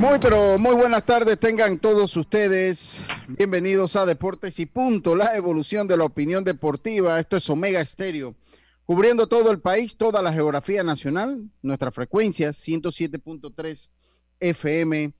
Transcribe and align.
Muy, 0.00 0.18
pero 0.18 0.56
muy 0.56 0.74
buenas 0.74 1.04
tardes 1.04 1.38
tengan 1.38 1.78
todos 1.78 2.16
ustedes. 2.16 3.02
Bienvenidos 3.28 3.96
a 3.96 4.06
Deportes 4.06 4.58
y 4.58 4.64
Punto, 4.64 5.14
la 5.14 5.36
evolución 5.36 5.86
de 5.86 5.98
la 5.98 6.04
opinión 6.04 6.42
deportiva. 6.42 7.20
Esto 7.20 7.36
es 7.36 7.50
Omega 7.50 7.82
Estéreo, 7.82 8.34
cubriendo 8.86 9.26
todo 9.26 9.50
el 9.50 9.60
país, 9.60 9.98
toda 9.98 10.22
la 10.22 10.32
geografía 10.32 10.82
nacional. 10.82 11.50
Nuestra 11.60 11.92
frecuencia 11.92 12.48
107.3 12.48 13.90
FM 14.40 15.12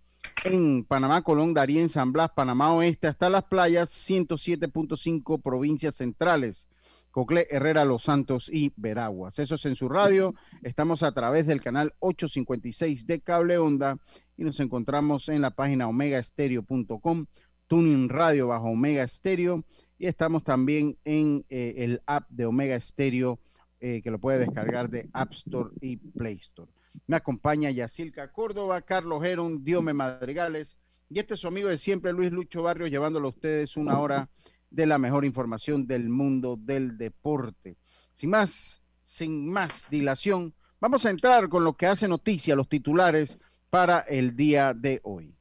en 0.44 0.84
Panamá, 0.86 1.20
Colón, 1.20 1.52
Darien, 1.52 1.90
San 1.90 2.10
Blas, 2.10 2.30
Panamá 2.34 2.72
Oeste, 2.72 3.06
hasta 3.06 3.28
las 3.28 3.44
playas 3.44 3.90
107.5 3.90 5.42
provincias 5.42 5.96
centrales. 5.96 6.68
Cocle, 7.10 7.46
Herrera, 7.50 7.84
Los 7.84 8.04
Santos 8.04 8.48
y 8.52 8.72
Veraguas. 8.76 9.38
Eso 9.38 9.56
es 9.56 9.66
en 9.66 9.76
su 9.76 9.88
radio. 9.88 10.34
Estamos 10.62 11.02
a 11.02 11.12
través 11.12 11.46
del 11.46 11.60
canal 11.60 11.94
856 11.98 13.06
de 13.06 13.20
Cable 13.20 13.58
Onda 13.58 13.98
y 14.36 14.44
nos 14.44 14.60
encontramos 14.60 15.28
en 15.28 15.42
la 15.42 15.50
página 15.50 15.88
omegaestereo.com, 15.88 17.26
Tuning 17.66 18.08
Radio 18.08 18.48
bajo 18.48 18.68
Omega 18.68 19.06
Stereo 19.06 19.64
y 19.98 20.06
estamos 20.06 20.42
también 20.44 20.96
en 21.04 21.44
eh, 21.50 21.74
el 21.76 22.02
app 22.06 22.28
de 22.30 22.46
Omega 22.46 22.80
Stereo 22.80 23.38
eh, 23.80 24.00
que 24.02 24.10
lo 24.10 24.18
puede 24.18 24.38
descargar 24.38 24.88
de 24.88 25.08
App 25.12 25.32
Store 25.32 25.70
y 25.80 25.96
Play 25.96 26.36
Store. 26.36 26.70
Me 27.06 27.16
acompaña 27.16 27.70
Yacilca 27.70 28.32
Córdoba, 28.32 28.82
Carlos 28.82 29.22
Geron, 29.22 29.62
Diome 29.62 29.92
Madrigales 29.92 30.76
y 31.08 31.18
este 31.18 31.34
es 31.34 31.40
su 31.40 31.48
amigo 31.48 31.68
de 31.68 31.78
siempre, 31.78 32.12
Luis 32.12 32.30
Lucho 32.30 32.62
Barrios, 32.62 32.90
llevándolo 32.90 33.28
a 33.28 33.30
ustedes 33.30 33.76
una 33.76 33.98
hora 33.98 34.30
de 34.70 34.86
la 34.86 34.98
mejor 34.98 35.24
información 35.24 35.86
del 35.86 36.08
mundo 36.08 36.56
del 36.58 36.96
deporte. 36.96 37.76
Sin 38.12 38.30
más, 38.30 38.80
sin 39.02 39.50
más 39.50 39.84
dilación, 39.90 40.54
vamos 40.80 41.04
a 41.04 41.10
entrar 41.10 41.48
con 41.48 41.64
lo 41.64 41.76
que 41.76 41.86
hace 41.86 42.08
noticia, 42.08 42.56
los 42.56 42.68
titulares 42.68 43.38
para 43.68 44.00
el 44.00 44.36
día 44.36 44.72
de 44.74 45.00
hoy. 45.04 45.34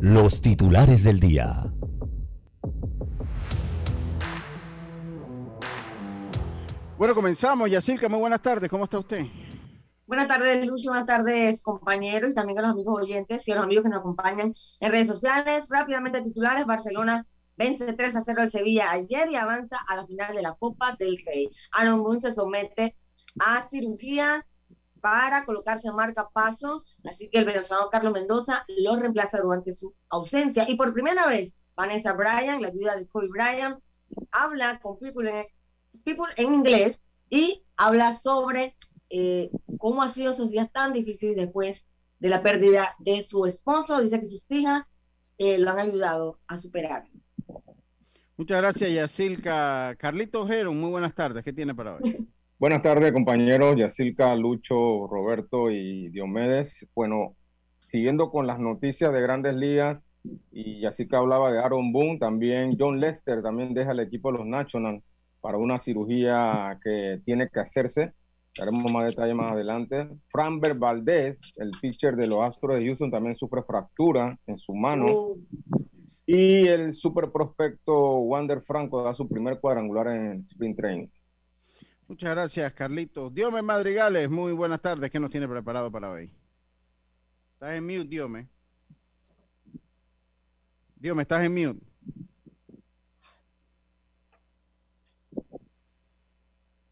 Los 0.00 0.40
titulares 0.40 1.04
del 1.04 1.20
día. 1.20 1.72
Bueno, 6.98 7.14
comenzamos. 7.14 7.70
Yacirca, 7.70 8.08
muy 8.08 8.20
buenas 8.20 8.40
tardes. 8.40 8.68
¿Cómo 8.68 8.84
está 8.84 8.98
usted? 8.98 9.26
Buenas 10.12 10.28
tardes, 10.28 10.66
Lucio. 10.66 10.90
Buenas 10.90 11.06
tardes, 11.06 11.62
compañeros 11.62 12.32
y 12.32 12.34
también 12.34 12.58
a 12.58 12.60
los 12.60 12.72
amigos 12.72 13.00
oyentes 13.00 13.48
y 13.48 13.52
a 13.52 13.54
los 13.54 13.64
amigos 13.64 13.84
que 13.84 13.88
nos 13.88 14.00
acompañan 14.00 14.52
en 14.78 14.92
redes 14.92 15.06
sociales. 15.06 15.68
Rápidamente, 15.70 16.20
titulares: 16.20 16.66
Barcelona 16.66 17.26
vence 17.56 17.90
3 17.90 18.16
a 18.16 18.22
0 18.22 18.42
al 18.42 18.50
Sevilla 18.50 18.90
ayer 18.90 19.30
y 19.30 19.36
avanza 19.36 19.78
a 19.88 19.96
la 19.96 20.06
final 20.06 20.36
de 20.36 20.42
la 20.42 20.52
Copa 20.52 20.94
del 20.98 21.16
Rey. 21.24 21.48
Aaron 21.70 22.02
Boone 22.02 22.20
se 22.20 22.30
somete 22.30 22.94
a 23.40 23.66
cirugía 23.70 24.46
para 25.00 25.46
colocarse 25.46 25.88
en 25.88 25.94
marcapasos, 25.94 26.84
así 27.04 27.30
que 27.30 27.38
el 27.38 27.46
venezolano 27.46 27.88
Carlos 27.88 28.12
Mendoza 28.12 28.66
lo 28.68 28.96
reemplaza 28.96 29.40
durante 29.40 29.72
su 29.72 29.94
ausencia. 30.10 30.68
Y 30.68 30.74
por 30.74 30.92
primera 30.92 31.24
vez, 31.24 31.56
Vanessa 31.74 32.12
Bryan, 32.12 32.60
la 32.60 32.68
viuda 32.68 32.96
de 32.96 33.08
Kobe 33.08 33.28
Bryan, 33.28 33.78
habla 34.30 34.78
con 34.82 34.98
People 34.98 35.48
en, 36.36 36.52
inglés 36.52 37.00
y 37.30 37.64
habla 37.78 38.12
sobre 38.12 38.76
eh, 39.12 39.50
cómo 39.78 40.02
ha 40.02 40.08
sido 40.08 40.32
esos 40.32 40.50
días 40.50 40.72
tan 40.72 40.94
difíciles 40.94 41.36
después 41.36 41.86
de 42.18 42.30
la 42.30 42.42
pérdida 42.42 42.88
de 42.98 43.20
su 43.20 43.44
esposo. 43.46 44.00
Dice 44.00 44.18
que 44.18 44.24
sus 44.24 44.50
hijas 44.50 44.90
eh, 45.36 45.58
lo 45.58 45.70
han 45.70 45.78
ayudado 45.78 46.40
a 46.46 46.56
superar. 46.56 47.04
Muchas 48.38 48.58
gracias, 48.58 48.90
Yacilca. 48.90 49.94
Carlito 49.98 50.40
Ojero, 50.40 50.72
muy 50.72 50.90
buenas 50.90 51.14
tardes. 51.14 51.44
¿Qué 51.44 51.52
tiene 51.52 51.74
para 51.74 51.96
hoy? 51.96 52.28
Buenas 52.58 52.80
tardes, 52.80 53.10
compañeros 53.10 53.74
Yacilca, 53.76 54.36
Lucho, 54.36 55.08
Roberto 55.08 55.68
y 55.68 56.10
Diomedes. 56.10 56.86
Bueno, 56.94 57.34
siguiendo 57.78 58.30
con 58.30 58.46
las 58.46 58.60
noticias 58.60 59.12
de 59.12 59.20
grandes 59.20 59.56
ligas, 59.56 60.06
y 60.52 60.80
Yacilca 60.80 61.18
hablaba 61.18 61.52
de 61.52 61.58
Aaron 61.58 61.92
Boone, 61.92 62.20
también 62.20 62.76
John 62.78 63.00
Lester 63.00 63.42
también 63.42 63.74
deja 63.74 63.90
el 63.90 63.98
equipo 63.98 64.30
de 64.30 64.38
los 64.38 64.46
Nationals 64.46 65.02
para 65.40 65.58
una 65.58 65.80
cirugía 65.80 66.78
que 66.84 67.20
tiene 67.24 67.48
que 67.48 67.58
hacerse. 67.58 68.12
Haremos 68.60 68.92
más 68.92 69.08
detalle 69.08 69.34
más 69.34 69.52
adelante. 69.52 70.08
Framber 70.30 70.74
Valdez, 70.74 71.40
el 71.56 71.70
pitcher 71.80 72.16
de 72.16 72.26
los 72.26 72.40
Astros 72.40 72.78
de 72.78 72.86
Houston, 72.86 73.10
también 73.10 73.34
sufre 73.36 73.62
fractura 73.62 74.38
en 74.46 74.58
su 74.58 74.74
mano. 74.74 75.06
Oh. 75.08 75.32
Y 76.26 76.68
el 76.68 76.94
super 76.94 77.30
prospecto 77.30 78.18
Wander 78.18 78.62
Franco 78.62 79.02
da 79.02 79.14
su 79.14 79.28
primer 79.28 79.58
cuadrangular 79.58 80.08
en 80.08 80.40
Spring 80.50 80.76
Training. 80.76 81.08
Muchas 82.06 82.30
gracias, 82.30 82.72
Carlitos. 82.74 83.32
Diome 83.34 83.62
Madrigales, 83.62 84.28
muy 84.28 84.52
buenas 84.52 84.82
tardes. 84.82 85.10
¿Qué 85.10 85.18
nos 85.18 85.30
tiene 85.30 85.48
preparado 85.48 85.90
para 85.90 86.10
hoy? 86.10 86.30
Estás 87.54 87.74
en 87.74 87.86
mute, 87.86 88.04
Diome. 88.04 88.48
Diome, 90.96 91.22
estás 91.22 91.44
en 91.44 91.54
mute. 91.54 91.91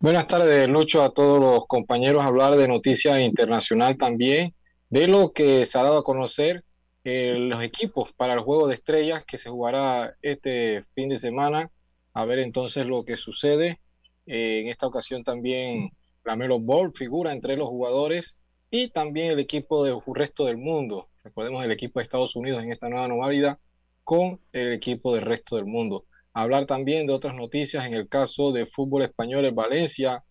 Buenas 0.02 0.28
tardes, 0.28 0.66
Lucho, 0.66 1.02
a 1.02 1.12
todos 1.12 1.38
los 1.38 1.66
compañeros. 1.66 2.24
Hablar 2.24 2.56
de 2.56 2.66
noticias 2.66 3.20
internacional 3.20 3.98
también, 3.98 4.54
de 4.88 5.06
lo 5.06 5.32
que 5.34 5.66
se 5.66 5.76
ha 5.78 5.82
dado 5.82 5.98
a 5.98 6.02
conocer 6.02 6.64
eh, 7.04 7.34
los 7.38 7.62
equipos 7.62 8.10
para 8.14 8.32
el 8.32 8.40
juego 8.40 8.66
de 8.66 8.76
estrellas 8.76 9.24
que 9.26 9.36
se 9.36 9.50
jugará 9.50 10.14
este 10.22 10.84
fin 10.94 11.10
de 11.10 11.18
semana. 11.18 11.70
A 12.14 12.24
ver 12.24 12.38
entonces 12.38 12.86
lo 12.86 13.04
que 13.04 13.18
sucede. 13.18 13.78
Eh, 14.24 14.60
en 14.62 14.68
esta 14.68 14.86
ocasión 14.86 15.22
también 15.22 15.90
la 16.24 16.34
Melo 16.34 16.58
Ball 16.58 16.94
figura 16.94 17.32
entre 17.32 17.58
los 17.58 17.68
jugadores 17.68 18.38
y 18.70 18.88
también 18.88 19.32
el 19.32 19.38
equipo 19.38 19.84
del 19.84 20.00
resto 20.14 20.46
del 20.46 20.56
mundo. 20.56 21.08
Recordemos 21.24 21.62
el 21.62 21.72
equipo 21.72 21.98
de 22.00 22.04
Estados 22.04 22.36
Unidos 22.36 22.62
en 22.62 22.72
esta 22.72 22.88
nueva 22.88 23.06
normalidad 23.06 23.58
con 24.02 24.40
el 24.52 24.72
equipo 24.72 25.14
del 25.14 25.26
resto 25.26 25.56
del 25.56 25.66
mundo 25.66 26.06
hablar 26.32 26.66
también 26.66 27.06
de 27.06 27.12
otras 27.12 27.34
noticias 27.34 27.86
en 27.86 27.94
el 27.94 28.08
caso 28.08 28.52
de 28.52 28.66
fútbol 28.66 29.02
español 29.02 29.44
en 29.44 29.54
Valencia. 29.54 30.24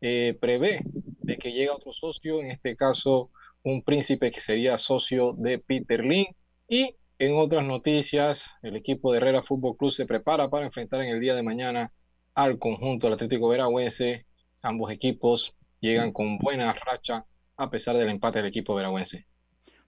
Eh, 0.00 0.36
prevé 0.40 0.80
de 0.84 1.38
que 1.38 1.52
llega 1.52 1.74
otro 1.74 1.92
socio, 1.92 2.40
en 2.40 2.50
este 2.50 2.76
caso 2.76 3.30
un 3.62 3.82
príncipe 3.82 4.30
que 4.30 4.40
sería 4.40 4.78
socio 4.78 5.32
de 5.32 5.58
Peter 5.58 6.04
Lin. 6.04 6.26
Y 6.68 6.96
en 7.18 7.36
otras 7.36 7.64
noticias, 7.64 8.50
el 8.62 8.76
equipo 8.76 9.10
de 9.10 9.18
Herrera 9.18 9.42
Fútbol 9.42 9.76
Club 9.76 9.90
se 9.90 10.06
prepara 10.06 10.48
para 10.48 10.66
enfrentar 10.66 11.00
en 11.00 11.08
el 11.08 11.20
día 11.20 11.34
de 11.34 11.42
mañana 11.42 11.92
al 12.34 12.58
conjunto 12.58 13.06
del 13.06 13.14
Atlético 13.14 13.48
Veragüense. 13.48 14.26
Ambos 14.62 14.90
equipos 14.92 15.54
llegan 15.80 16.12
con 16.12 16.38
buena 16.38 16.72
racha 16.74 17.24
a 17.56 17.70
pesar 17.70 17.96
del 17.96 18.08
empate 18.08 18.38
del 18.38 18.48
equipo 18.48 18.74
veragüense. 18.74 19.26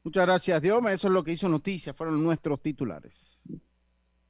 Muchas 0.02 0.24
gracias, 0.24 0.62
Dioma. 0.62 0.92
Eso 0.92 1.08
es 1.08 1.12
lo 1.12 1.22
que 1.22 1.32
hizo 1.32 1.48
noticia, 1.48 1.92
fueron 1.92 2.22
nuestros 2.22 2.62
titulares. 2.62 3.42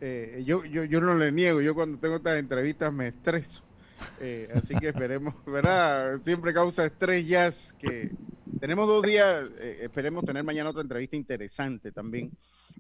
Eh, 0.01 0.43
yo, 0.45 0.65
yo, 0.65 0.85
yo 0.85 1.01
no 1.01 1.17
le 1.17 1.33
niego, 1.33 1.61
yo 1.61 1.75
cuando 1.75 1.99
tengo 1.99 2.17
estas 2.17 2.39
entrevistas 2.39 2.93
me 2.93 3.09
estreso. 3.09 3.63
Eh, 4.21 4.49
así 4.55 4.75
que 4.75 4.89
esperemos, 4.89 5.35
¿verdad? 5.47 6.19
Siempre 6.19 6.53
causa 6.53 6.85
estrés 6.85 7.27
ya 7.27 7.51
que 7.79 8.11
tenemos 8.61 8.87
dos 8.87 9.03
días, 9.03 9.51
eh, 9.59 9.79
esperemos 9.83 10.25
tener 10.25 10.45
mañana 10.45 10.71
otra 10.71 10.83
entrevista 10.83 11.17
interesante 11.17 11.93
también. 11.93 12.31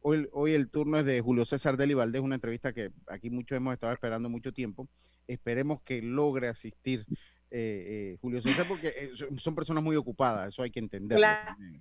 hoy, 0.02 0.28
hoy 0.32 0.52
el 0.52 0.68
turno 0.68 0.98
es 0.98 1.04
de 1.04 1.20
Julio 1.20 1.44
César 1.44 1.76
Deli 1.76 1.94
Valdés, 1.94 2.20
una 2.20 2.34
entrevista 2.34 2.72
que 2.72 2.90
aquí 3.06 3.30
muchos 3.30 3.56
hemos 3.56 3.72
estado 3.72 3.92
esperando 3.92 4.28
mucho 4.28 4.52
tiempo. 4.52 4.88
Esperemos 5.26 5.80
que 5.82 6.02
logre 6.02 6.48
asistir 6.48 7.06
eh, 7.50 8.14
eh, 8.14 8.18
Julio 8.20 8.42
César, 8.42 8.66
porque 8.66 8.88
eh, 8.88 9.12
son 9.36 9.54
personas 9.54 9.82
muy 9.82 9.96
ocupadas, 9.96 10.48
eso 10.48 10.62
hay 10.62 10.70
que 10.70 10.80
entenderlo. 10.80 11.26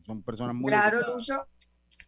Son 0.05 0.21
personas 0.21 0.55
muy 0.55 0.69
claro, 0.69 1.01
Lucho. 1.01 1.47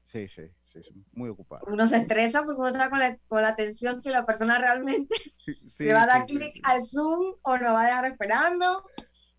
Sí, 0.03 0.27
sí, 0.27 0.43
sí, 0.65 0.81
muy 1.13 1.29
ocupadas. 1.29 1.65
Uno 1.67 1.87
se 1.87 1.97
estresa 1.97 2.43
porque 2.43 2.59
uno 2.59 2.69
está 2.69 2.89
con 2.91 2.99
la, 2.99 3.17
con 3.27 3.41
la 3.41 3.49
atención 3.49 4.03
si 4.03 4.09
la 4.09 4.25
persona 4.25 4.59
realmente 4.59 5.15
le 5.79 5.93
va 5.93 6.03
a 6.03 6.07
dar 6.07 6.25
clic 6.25 6.59
al 6.63 6.83
Zoom 6.85 7.35
o 7.43 7.57
lo 7.57 7.73
va 7.73 7.81
a 7.81 7.85
dejar 7.87 8.05
esperando. 8.05 8.83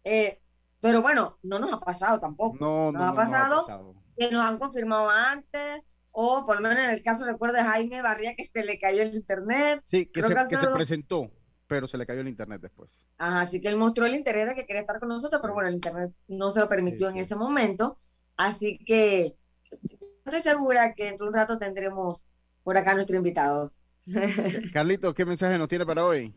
pero 0.03 1.03
bueno, 1.03 1.39
no 1.43 1.59
nos 1.61 1.73
ha 1.73 1.81
pasado 1.81 2.19
tampoco. 2.19 2.57
No, 2.59 2.91
nos, 2.91 3.03
ha, 3.03 3.15
pasado 3.15 3.95
que 4.17 4.31
nos 4.31 4.45
han 4.45 4.59
confirmado 4.59 5.09
antes, 5.09 5.87
o 6.11 6.45
por 6.45 6.57
lo 6.57 6.63
menos 6.63 6.83
en 6.83 6.91
el 6.91 7.03
caso, 7.03 7.25
recuerdo 7.25 7.59
de 7.59 7.63
Jaime 7.63 8.03
Barría, 8.03 8.35
que 8.35 8.47
se 8.47 8.65
le 8.65 8.81
cayó 8.81 9.03
el 9.03 9.15
internet. 9.15 9.83
Sí, 9.85 10.07
que, 10.07 10.23
se, 10.23 10.35
que 10.49 10.57
se 10.57 10.69
presentó 10.69 11.31
pero 11.67 11.87
se 11.87 11.99
le 11.99 12.07
cayó 12.07 12.21
el 12.21 12.29
internet 12.29 12.61
después. 12.61 13.09
Ajá, 13.19 13.41
así 13.41 13.61
que 13.61 13.69
él 13.69 13.77
mostró 13.77 14.07
el 14.07 14.15
interés 14.15 14.49
de 14.49 14.55
que 14.55 14.67
quería 14.67 14.83
estar 14.83 14.99
con 15.01 15.09
nosotros, 15.09 15.41
pero 15.41 15.55
bueno, 15.55 15.69
el 15.69 15.75
internet 15.75 16.13
no 16.29 16.51
se 16.51 16.61
lo 16.61 16.69
permitió 16.69 17.09
en 17.09 17.17
ese 17.17 17.37
momento. 17.37 17.97
Así 18.37 18.79
que 18.85 19.35
estoy 20.25 20.41
segura 20.41 20.95
que 20.95 21.09
en 21.09 21.23
un 21.23 21.33
rato 21.33 21.59
tendremos 21.59 22.27
por 22.63 22.77
acá 22.77 22.95
nuestro 22.95 23.17
invitado. 23.17 23.71
Carlito, 24.73 25.15
¿qué 25.15 25.25
mensaje 25.25 25.59
nos 25.59 25.69
tiene 25.69 25.87
para 25.87 26.05
hoy? 26.05 26.33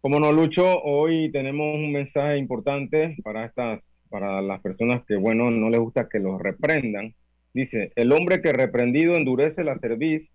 Como 0.00 0.18
no, 0.18 0.32
Lucho, 0.32 0.80
hoy 0.82 1.30
tenemos 1.30 1.74
un 1.74 1.92
mensaje 1.92 2.38
importante 2.38 3.16
para 3.22 3.44
estas, 3.44 4.00
para 4.08 4.40
las 4.40 4.60
personas 4.62 5.02
que, 5.06 5.16
bueno, 5.16 5.50
no 5.50 5.68
les 5.68 5.80
gusta 5.80 6.08
que 6.08 6.18
los 6.18 6.40
reprendan. 6.40 7.14
Dice, 7.52 7.92
el 7.96 8.12
hombre 8.12 8.40
que 8.40 8.52
reprendido 8.52 9.14
endurece 9.14 9.62
la 9.62 9.74
cerviz 9.74 10.32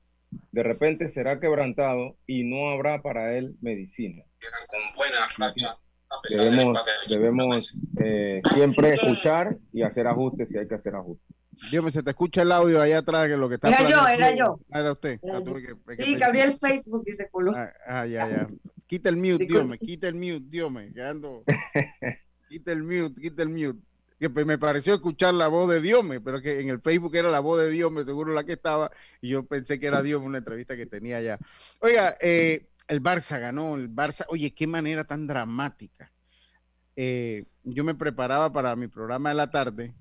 de 0.51 0.63
repente 0.63 1.07
será 1.07 1.39
quebrantado 1.39 2.17
y 2.25 2.43
no 2.43 2.69
habrá 2.69 3.01
para 3.01 3.37
él 3.37 3.55
medicina. 3.61 4.23
Debemos, 6.29 6.79
debemos 7.09 7.79
eh, 7.99 8.41
siempre 8.53 8.93
escuchar 8.93 9.57
y 9.73 9.81
hacer 9.81 10.07
ajustes 10.07 10.49
si 10.49 10.57
hay 10.57 10.67
que 10.67 10.75
hacer 10.75 10.95
ajustes. 10.95 11.35
Dios 11.71 11.91
se 11.93 12.03
te 12.03 12.09
escucha 12.09 12.41
el 12.41 12.51
audio 12.51 12.81
allá 12.81 12.99
atrás 12.99 13.27
que 13.27 13.37
lo 13.37 13.47
que 13.47 13.55
está. 13.55 13.69
Era 13.69 13.89
yo, 13.89 14.07
era 14.07 14.35
yo. 14.35 14.59
Ah, 14.71 14.79
era 14.81 14.91
usted. 14.91 15.19
Ah, 15.23 15.41
sí, 15.97 16.15
que 16.15 16.23
abrí 16.23 16.41
el 16.41 16.53
Facebook 16.53 17.03
y 17.07 17.13
se 17.13 17.29
coló. 17.29 17.53
Ah, 17.55 17.71
ah, 17.87 18.05
ya, 18.05 18.27
ya. 18.27 18.47
Quita 18.87 19.09
el 19.09 19.17
mute, 19.17 19.45
Dios 19.45 19.65
me, 19.65 19.79
quita 19.79 20.07
el 20.07 20.15
mute, 20.15 20.43
Dios 20.47 20.71
me, 20.71 20.91
quedando. 20.93 21.43
quita 22.49 22.71
el 22.71 22.83
mute, 22.83 23.19
quita 23.19 23.43
el 23.43 23.49
mute 23.49 23.79
que 24.19 24.29
me 24.29 24.57
pareció 24.57 24.93
escuchar 24.93 25.33
la 25.33 25.47
voz 25.47 25.69
de 25.69 25.81
Diome, 25.81 26.21
pero 26.21 26.41
que 26.41 26.59
en 26.59 26.69
el 26.69 26.79
Facebook 26.79 27.15
era 27.15 27.29
la 27.29 27.39
voz 27.39 27.59
de 27.59 27.69
Diome, 27.69 28.03
seguro 28.03 28.33
la 28.33 28.45
que 28.45 28.53
estaba, 28.53 28.91
y 29.21 29.29
yo 29.29 29.45
pensé 29.45 29.79
que 29.79 29.87
era 29.87 30.01
Diome 30.01 30.25
una 30.25 30.37
entrevista 30.37 30.75
que 30.75 30.85
tenía 30.85 31.21
ya. 31.21 31.37
Oiga, 31.79 32.17
eh, 32.21 32.67
el 32.87 33.01
Barça 33.01 33.39
ganó, 33.39 33.75
el 33.75 33.89
Barça, 33.89 34.25
oye, 34.29 34.53
qué 34.53 34.67
manera 34.67 35.03
tan 35.03 35.27
dramática. 35.27 36.11
Eh, 36.95 37.45
yo 37.63 37.83
me 37.83 37.95
preparaba 37.95 38.53
para 38.53 38.75
mi 38.77 38.87
programa 38.87 39.29
de 39.29 39.35
la 39.35 39.51
tarde 39.51 39.93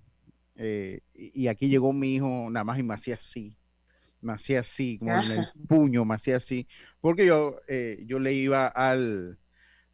eh, 0.55 1.01
y 1.13 1.49
aquí 1.49 1.69
llegó 1.69 1.93
mi 1.93 2.15
hijo, 2.15 2.49
nada 2.51 2.63
más 2.63 2.79
y 2.79 2.85
me 2.85 2.95
hacía 2.95 3.17
así, 3.17 3.57
me 4.21 4.33
hacía 4.33 4.61
así, 4.61 4.99
como 4.99 5.13
en 5.21 5.33
el 5.33 5.47
puño, 5.67 6.05
me 6.05 6.15
hacía 6.15 6.37
así, 6.37 6.69
porque 7.01 7.27
yo, 7.27 7.59
yo 8.07 8.21
le 8.21 8.33
iba 8.33 8.69
al, 8.69 9.41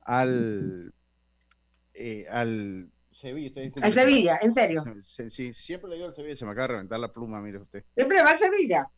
al, 0.03 0.93
al 2.31 2.91
Sevilla, 3.21 3.53
¿El 3.83 3.93
Sevilla? 3.93 4.39
¿En 4.41 4.53
serio? 4.53 4.85
Sí, 5.03 5.53
siempre 5.53 5.91
le 5.91 5.97
digo 5.97 6.09
al 6.09 6.15
Sevilla, 6.15 6.37
se 6.37 6.45
me 6.47 6.53
acaba 6.53 6.69
de 6.69 6.73
reventar 6.75 6.99
la 6.99 7.13
pluma, 7.13 7.41
mire 7.43 7.59
usted. 7.59 7.85
¿Siempre 7.95 8.23
va 8.23 8.31
al 8.31 8.39
Sevilla? 8.39 8.91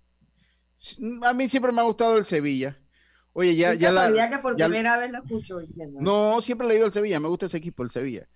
A 1.24 1.32
mí 1.32 1.48
siempre 1.48 1.72
me 1.72 1.80
ha 1.80 1.84
gustado 1.84 2.16
el 2.16 2.24
Sevilla. 2.24 2.78
Oye, 3.32 3.56
ya, 3.56 3.74
ya 3.74 3.90
la. 3.90 4.30
que 4.30 4.38
por 4.38 4.54
primera 4.54 4.98
vez 4.98 5.10
lo 5.10 5.18
escucho 5.18 5.58
diciendo. 5.58 6.00
No, 6.00 6.40
siempre 6.40 6.68
le 6.68 6.74
digo 6.74 6.86
al 6.86 6.92
Sevilla, 6.92 7.18
me 7.18 7.28
gusta 7.28 7.46
ese 7.46 7.56
equipo, 7.56 7.82
el 7.82 7.90
Sevilla. 7.90 8.28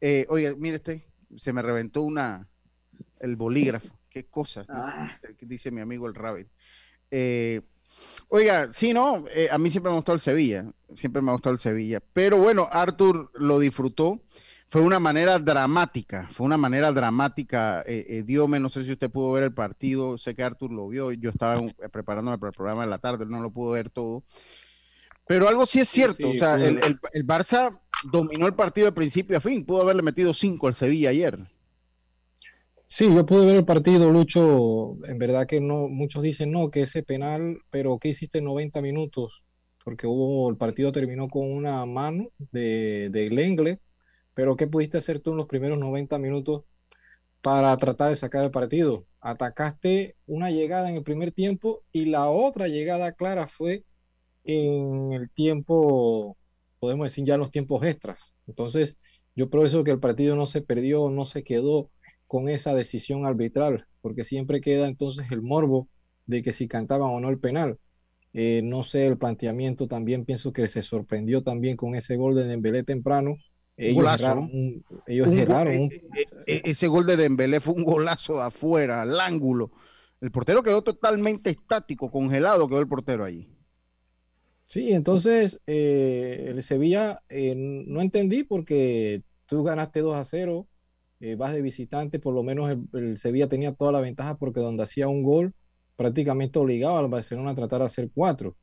Eh, 0.00 0.26
oye, 0.28 0.56
mire 0.56 0.76
este, 0.76 1.06
se 1.36 1.52
me 1.52 1.62
reventó 1.62 2.02
una, 2.02 2.48
el 3.20 3.36
bolígrafo. 3.36 3.88
Qué 4.10 4.26
cosa, 4.26 4.64
ah. 4.68 5.18
dice 5.40 5.70
mi 5.70 5.80
amigo 5.80 6.08
el 6.08 6.14
Rabbit. 6.14 6.48
Eh, 7.10 7.62
oiga, 8.28 8.72
sí, 8.72 8.92
no, 8.92 9.24
eh, 9.28 9.48
a 9.50 9.58
mí 9.58 9.70
siempre 9.70 9.90
me 9.90 9.94
ha 9.94 9.98
gustado 9.98 10.14
el 10.14 10.20
Sevilla, 10.20 10.72
siempre 10.94 11.22
me 11.22 11.30
ha 11.30 11.34
gustado 11.34 11.52
el 11.52 11.60
Sevilla. 11.60 12.00
Pero 12.12 12.38
bueno, 12.38 12.68
Arthur 12.72 13.30
lo 13.34 13.58
disfrutó 13.60 14.22
fue 14.68 14.82
una 14.82 15.00
manera 15.00 15.38
dramática, 15.38 16.28
fue 16.30 16.44
una 16.46 16.58
manera 16.58 16.92
dramática. 16.92 17.82
Eh, 17.86 18.04
eh, 18.08 18.22
Diome, 18.22 18.60
no 18.60 18.68
sé 18.68 18.84
si 18.84 18.92
usted 18.92 19.10
pudo 19.10 19.32
ver 19.32 19.44
el 19.44 19.54
partido, 19.54 20.18
sé 20.18 20.34
que 20.34 20.42
Artur 20.42 20.70
lo 20.70 20.88
vio, 20.88 21.10
yo 21.12 21.30
estaba 21.30 21.58
eh, 21.58 21.88
preparándome 21.90 22.38
para 22.38 22.50
el 22.50 22.56
programa 22.56 22.82
de 22.82 22.90
la 22.90 22.98
tarde, 22.98 23.24
no 23.26 23.40
lo 23.40 23.50
pudo 23.50 23.72
ver 23.72 23.88
todo. 23.88 24.24
Pero 25.26 25.48
algo 25.48 25.64
sí 25.66 25.80
es 25.80 25.88
cierto, 25.88 26.28
o 26.28 26.34
sea, 26.34 26.54
el, 26.56 26.80
el, 27.12 27.26
Barça 27.26 27.80
dominó 28.10 28.46
el 28.46 28.54
partido 28.54 28.86
de 28.86 28.92
principio 28.92 29.36
a 29.36 29.40
fin, 29.40 29.64
pudo 29.64 29.82
haberle 29.82 30.02
metido 30.02 30.32
cinco 30.32 30.66
al 30.66 30.74
Sevilla 30.74 31.10
ayer. 31.10 31.38
Sí, 32.84 33.14
yo 33.14 33.26
pude 33.26 33.44
ver 33.44 33.56
el 33.56 33.66
partido, 33.66 34.10
Lucho. 34.10 34.96
En 35.06 35.18
verdad 35.18 35.46
que 35.46 35.60
no, 35.60 35.88
muchos 35.88 36.22
dicen 36.22 36.50
no, 36.50 36.70
que 36.70 36.82
ese 36.82 37.02
penal, 37.02 37.58
pero 37.70 37.98
¿qué 37.98 38.08
hiciste 38.08 38.38
en 38.38 38.44
90 38.44 38.80
minutos? 38.80 39.42
Porque 39.84 40.06
hubo, 40.06 40.48
el 40.48 40.56
partido 40.56 40.90
terminó 40.92 41.28
con 41.28 41.50
una 41.50 41.84
mano 41.84 42.30
de, 42.50 43.10
de 43.10 43.28
Lengle 43.28 43.80
pero 44.38 44.54
¿qué 44.54 44.68
pudiste 44.68 44.98
hacer 44.98 45.18
tú 45.18 45.32
en 45.32 45.36
los 45.36 45.46
primeros 45.46 45.80
90 45.80 46.16
minutos 46.20 46.62
para 47.42 47.76
tratar 47.76 48.10
de 48.10 48.14
sacar 48.14 48.44
el 48.44 48.52
partido? 48.52 49.04
Atacaste 49.20 50.14
una 50.26 50.52
llegada 50.52 50.88
en 50.88 50.94
el 50.94 51.02
primer 51.02 51.32
tiempo 51.32 51.82
y 51.90 52.04
la 52.04 52.30
otra 52.30 52.68
llegada 52.68 53.10
clara 53.14 53.48
fue 53.48 53.84
en 54.44 55.12
el 55.12 55.28
tiempo, 55.28 56.36
podemos 56.78 57.06
decir 57.06 57.24
ya 57.24 57.36
los 57.36 57.50
tiempos 57.50 57.84
extras. 57.84 58.36
Entonces, 58.46 58.96
yo 59.34 59.50
por 59.50 59.66
eso 59.66 59.82
que 59.82 59.90
el 59.90 59.98
partido 59.98 60.36
no 60.36 60.46
se 60.46 60.62
perdió, 60.62 61.10
no 61.10 61.24
se 61.24 61.42
quedó 61.42 61.90
con 62.28 62.48
esa 62.48 62.76
decisión 62.76 63.26
arbitral, 63.26 63.88
porque 64.02 64.22
siempre 64.22 64.60
queda 64.60 64.86
entonces 64.86 65.32
el 65.32 65.42
morbo 65.42 65.88
de 66.26 66.44
que 66.44 66.52
si 66.52 66.68
cantaban 66.68 67.10
o 67.10 67.18
no 67.18 67.28
el 67.28 67.40
penal. 67.40 67.80
Eh, 68.34 68.60
no 68.62 68.84
sé, 68.84 69.08
el 69.08 69.18
planteamiento 69.18 69.88
también 69.88 70.24
pienso 70.24 70.52
que 70.52 70.68
se 70.68 70.84
sorprendió 70.84 71.42
también 71.42 71.76
con 71.76 71.96
ese 71.96 72.14
gol 72.14 72.36
de 72.36 72.46
Dembélé 72.46 72.84
temprano, 72.84 73.36
ellos 73.78 73.94
golazo. 73.94 74.50
ellos 75.06 75.28
eh, 75.28 75.46
eh, 75.46 75.90
eh, 76.46 76.62
ese 76.64 76.88
gol 76.88 77.06
de 77.06 77.16
Dembélé 77.16 77.60
fue 77.60 77.74
un 77.74 77.84
golazo 77.84 78.34
de 78.34 78.42
afuera, 78.42 79.02
al 79.02 79.20
ángulo. 79.20 79.70
El 80.20 80.32
portero 80.32 80.64
quedó 80.64 80.82
totalmente 80.82 81.50
estático, 81.50 82.10
congelado 82.10 82.68
quedó 82.68 82.80
el 82.80 82.88
portero 82.88 83.24
ahí. 83.24 83.48
Sí, 84.64 84.92
entonces 84.92 85.60
el 85.66 86.60
Sevilla 86.62 87.22
no 87.30 88.00
entendí 88.00 88.42
porque 88.42 89.22
tú 89.46 89.62
ganaste 89.62 90.00
2 90.00 90.16
a 90.16 90.24
0, 90.24 90.66
vas 91.38 91.54
de 91.54 91.62
visitante, 91.62 92.18
por 92.18 92.34
lo 92.34 92.42
menos 92.42 92.76
el, 92.92 93.16
Sevilla 93.16 93.48
tenía 93.48 93.72
toda 93.72 93.92
la 93.92 94.00
ventaja 94.00 94.36
porque 94.36 94.60
donde 94.60 94.82
hacía 94.82 95.08
un 95.08 95.22
gol 95.22 95.54
prácticamente 95.96 96.58
obligaba 96.58 96.98
al 96.98 97.08
Barcelona 97.08 97.52
a 97.52 97.54
tratar 97.54 97.78
de 97.80 97.86
hacer 97.86 98.10
cuatro. 98.12 98.56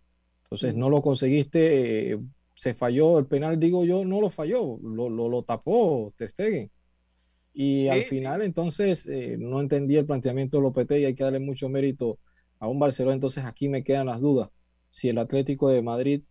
Entonces 0.44 0.76
no 0.76 0.90
lo 0.90 1.02
conseguiste 1.02 2.20
se 2.56 2.74
falló 2.74 3.20
el 3.20 3.28
penal, 3.28 3.60
digo 3.60 3.86
yo, 3.86 4.06
no 4.06 4.22
lo 4.22 4.30
falló, 4.30 4.80
lo, 4.82 5.10
lo, 5.10 5.30
lo 5.30 5.44
tapó 5.44 6.14
Ter 6.18 6.72
Y 7.54 7.88
al 7.90 8.04
final, 8.06 8.42
entonces, 8.42 9.06
eh, 9.06 9.38
no 9.38 9.60
entendí 9.60 9.98
el 9.98 10.06
planteamiento 10.06 10.58
de 10.58 10.64
Lopetegui, 10.64 11.04
y 11.04 11.06
hay 11.06 11.16
que 11.16 11.24
darle 11.24 11.40
mucho 11.40 11.70
mérito 11.70 12.20
a 12.60 12.68
un 12.68 12.80
Barcelona. 12.80 13.16
Entonces, 13.16 13.46
aquí 13.46 13.70
me 13.70 13.84
quedan 13.84 14.08
las 14.08 14.22
dudas. 14.22 14.50
Si 14.88 15.10
el 15.10 15.18
Atlético 15.18 15.70
de 15.70 15.82
Madrid 15.82 16.24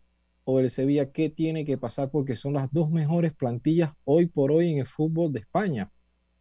o 0.45 0.61
el 0.61 0.71
Sevilla, 0.71 1.13
¿qué 1.13 1.31
tiene 1.31 1.65
que 1.65 1.79
pasar? 1.79 2.11
Porque 2.11 2.37
son 2.37 2.55
las 2.55 2.73
dos 2.73 2.91
mejores 2.91 3.33
plantillas 3.35 3.93
hoy 4.05 4.27
por 4.27 4.51
hoy 4.53 4.73
en 4.73 4.79
el 4.79 4.87
fútbol 4.87 5.33
de 5.33 5.41
España. 5.41 5.91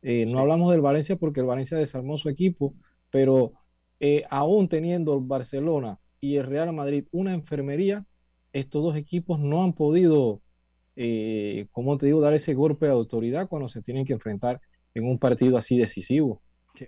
Eh, 0.01 0.25
no 0.27 0.39
hablamos 0.39 0.71
del 0.71 0.81
Valencia 0.81 1.15
porque 1.17 1.39
el 1.41 1.45
Valencia 1.45 1.77
desarmó 1.77 2.17
su 2.17 2.29
equipo, 2.29 2.73
pero 3.09 3.53
eh, 3.99 4.23
aún 4.29 4.67
teniendo 4.67 5.13
el 5.13 5.21
Barcelona 5.21 5.99
y 6.19 6.35
el 6.37 6.45
Real 6.45 6.73
Madrid 6.73 7.05
una 7.11 7.33
enfermería, 7.33 8.05
estos 8.53 8.83
dos 8.83 8.95
equipos 8.95 9.39
no 9.39 9.63
han 9.63 9.73
podido, 9.73 10.41
eh, 10.95 11.67
como 11.71 11.97
te 11.97 12.05
digo, 12.05 12.21
dar 12.21 12.33
ese 12.33 12.53
golpe 12.53 12.85
de 12.85 12.91
autoridad 12.91 13.49
cuando 13.49 13.67
se 13.67 13.81
tienen 13.81 14.05
que 14.05 14.13
enfrentar 14.13 14.61
en 14.93 15.05
un 15.05 15.17
partido 15.17 15.57
así 15.57 15.77
decisivo. 15.77 16.41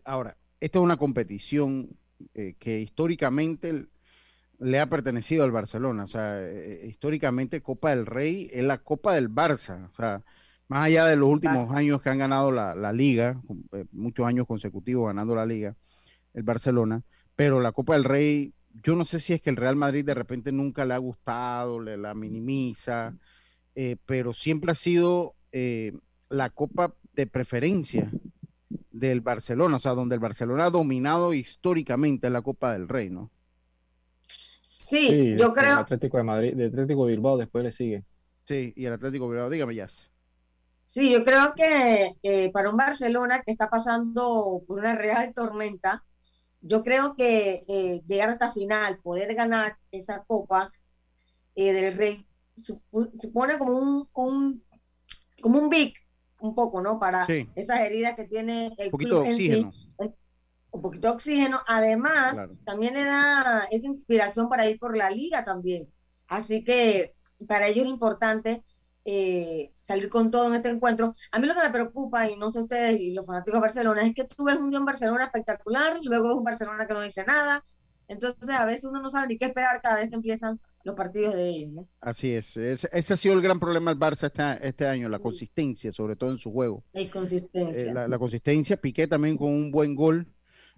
Ahora, 0.03 0.38
esto 0.60 0.79
es 0.79 0.84
una 0.84 0.98
competición 0.98 1.89
eh, 2.34 2.55
que 2.60 2.79
históricamente 2.79 3.88
le 4.60 4.79
ha 4.79 4.89
pertenecido 4.89 5.43
al 5.43 5.51
Barcelona. 5.51 6.03
O 6.03 6.07
sea, 6.07 6.39
eh, 6.39 6.86
históricamente 6.88 7.62
Copa 7.62 7.89
del 7.89 8.05
Rey 8.05 8.50
es 8.53 8.63
la 8.63 8.77
Copa 8.77 9.15
del 9.15 9.29
Barça. 9.29 9.89
O 9.91 9.95
sea, 9.95 10.24
más 10.67 10.86
allá 10.86 11.05
de 11.07 11.15
los 11.15 11.29
últimos 11.29 11.72
años 11.72 12.01
que 12.01 12.10
han 12.10 12.19
ganado 12.19 12.51
la, 12.51 12.75
la 12.75 12.93
liga, 12.93 13.41
muchos 13.91 14.25
años 14.25 14.48
consecutivos 14.48 15.07
ganando 15.07 15.36
la 15.36 15.45
liga, 15.45 15.75
el 16.34 16.43
Barcelona, 16.43 17.03
pero 17.36 17.60
la 17.60 17.72
Copa 17.72 17.93
del 17.93 18.03
Rey 18.03 18.53
yo 18.84 18.96
no 18.96 19.05
sé 19.05 19.20
si 19.20 19.34
es 19.34 19.41
que 19.41 19.50
el 19.50 19.55
Real 19.55 19.75
Madrid 19.75 20.05
de 20.05 20.13
repente 20.13 20.51
nunca 20.51 20.86
le 20.86 20.94
ha 20.94 20.98
gustado, 20.98 21.79
le 21.79 21.98
la 21.98 22.13
minimiza, 22.13 23.15
eh, 23.75 23.98
pero 24.05 24.34
siempre 24.34 24.72
ha 24.72 24.75
sido 24.75 25.36
eh, 25.51 25.94
la 26.29 26.50
copa 26.50 26.94
de 27.13 27.27
preferencia 27.27 28.12
del 28.91 29.22
Barcelona, 29.22 29.77
o 29.77 29.79
sea, 29.79 29.91
donde 29.91 30.15
el 30.15 30.22
Barcelona 30.22 30.65
ha 30.65 30.70
dominado 30.70 31.34
históricamente 31.34 32.29
la 32.29 32.41
Copa 32.41 32.74
del 32.74 32.88
Rey, 32.88 33.10
¿no? 33.10 33.32
Sí, 34.63 35.36
yo 35.38 35.53
creo. 35.53 35.74
El 35.74 35.79
Atlético 35.79 36.17
de 36.17 36.24
Madrid, 36.24 36.53
de 36.53 36.65
Atlético 36.65 37.05
de 37.05 37.13
Bilbao 37.13 37.38
después 37.38 37.63
le 37.63 37.72
sigue. 37.72 38.03
Sí, 38.46 38.74
y 38.75 38.86
el 38.86 38.94
Atlético 38.94 39.25
de 39.25 39.32
Bilbao, 39.32 39.50
dígame, 39.50 39.75
ya. 39.75 39.88
Sí, 40.88 41.12
yo 41.12 41.24
creo 41.24 41.53
que 41.55 42.51
para 42.53 42.70
un 42.70 42.77
Barcelona 42.77 43.41
que 43.41 43.51
está 43.51 43.70
pasando 43.70 44.62
por 44.67 44.79
una 44.79 44.96
real 44.96 45.34
tormenta, 45.34 46.03
yo 46.67 46.84
creo 46.84 47.15
que 47.15 47.63
eh, 47.67 48.01
llegar 48.07 48.29
hasta 48.29 48.51
final, 48.51 49.00
poder 49.03 49.36
ganar 49.36 49.77
esa 49.91 50.24
copa 50.24 50.72
eh, 51.55 51.72
del 51.74 51.95
Rey, 51.95 52.27
supone 52.55 53.60
como 53.60 53.77
un, 53.77 54.10
como 54.12 55.60
un 55.60 55.69
big, 55.69 55.93
un 56.39 56.55
poco, 56.55 56.81
¿no? 56.81 57.00
Para 57.00 57.27
esas 57.55 57.81
heridas 57.81 58.15
que 58.15 58.25
tiene 58.25 58.74
el 58.79 58.88
un 58.88 58.91
poquito 58.91 59.22
de 59.22 59.29
oxígeno. 59.29 59.72
un 60.72 60.81
poquito 60.81 61.07
de 61.07 61.13
oxígeno. 61.13 61.60
Además, 61.67 62.36
también 62.65 62.95
le 62.95 63.03
da 63.03 63.67
esa 63.69 63.86
inspiración 63.86 64.50
para 64.50 64.67
ir 64.67 64.79
por 64.79 64.98
la 64.98 65.12
liga 65.12 65.45
también. 65.45 65.88
Así 66.27 66.63
que 66.63 67.13
para 67.48 67.67
ellos 67.67 67.86
es 67.86 67.91
importante 67.91 68.63
eh, 69.05 69.71
salir 69.77 70.09
con 70.09 70.31
todo 70.31 70.47
en 70.47 70.55
este 70.55 70.69
encuentro. 70.69 71.15
A 71.31 71.39
mí 71.39 71.47
lo 71.47 71.53
que 71.53 71.62
me 71.62 71.69
preocupa, 71.69 72.27
y 72.27 72.35
no 72.35 72.51
sé 72.51 72.62
ustedes 72.62 73.00
y 73.00 73.13
los 73.13 73.25
fanáticos 73.25 73.59
de 73.59 73.62
Barcelona, 73.62 74.01
es 74.01 74.15
que 74.15 74.25
tú 74.25 74.43
ves 74.43 74.57
un 74.57 74.71
día 74.71 74.79
en 74.79 74.85
Barcelona 74.85 75.25
espectacular, 75.25 75.97
y 76.01 76.07
luego 76.07 76.29
ves 76.29 76.38
un 76.38 76.43
Barcelona 76.43 76.88
que 76.88 76.93
no 76.93 77.01
dice 77.01 77.24
nada. 77.25 77.63
Entonces, 78.07 78.50
a 78.50 78.65
veces 78.65 78.85
uno 78.85 79.01
no 79.01 79.09
sabe 79.09 79.27
ni 79.27 79.38
qué 79.38 79.45
esperar 79.45 79.81
cada 79.81 79.97
vez 79.97 80.09
que 80.09 80.15
empiezan 80.15 80.59
los 80.83 80.95
partidos 80.95 81.33
de 81.33 81.50
ellos. 81.50 81.85
Así 82.00 82.33
es. 82.33 82.57
ese 82.57 83.13
ha 83.13 83.17
sido 83.17 83.33
el 83.33 83.41
gran 83.41 83.59
problema 83.59 83.91
del 83.91 84.00
Barça 84.00 84.27
este, 84.27 84.67
este 84.67 84.88
año, 84.88 85.09
la 85.09 85.19
consistencia, 85.19 85.91
sobre 85.91 86.15
todo 86.15 86.31
en 86.31 86.38
su 86.38 86.51
juego. 86.51 86.83
La 86.93 87.09
consistencia. 87.09 87.91
Eh, 87.91 88.07
la, 88.07 88.19
consistencia, 88.19 88.77
Piqué 88.77 89.07
también 89.07 89.38
con 89.38 89.50
un 89.50 89.71
buen 89.71 89.95
gol. 89.95 90.27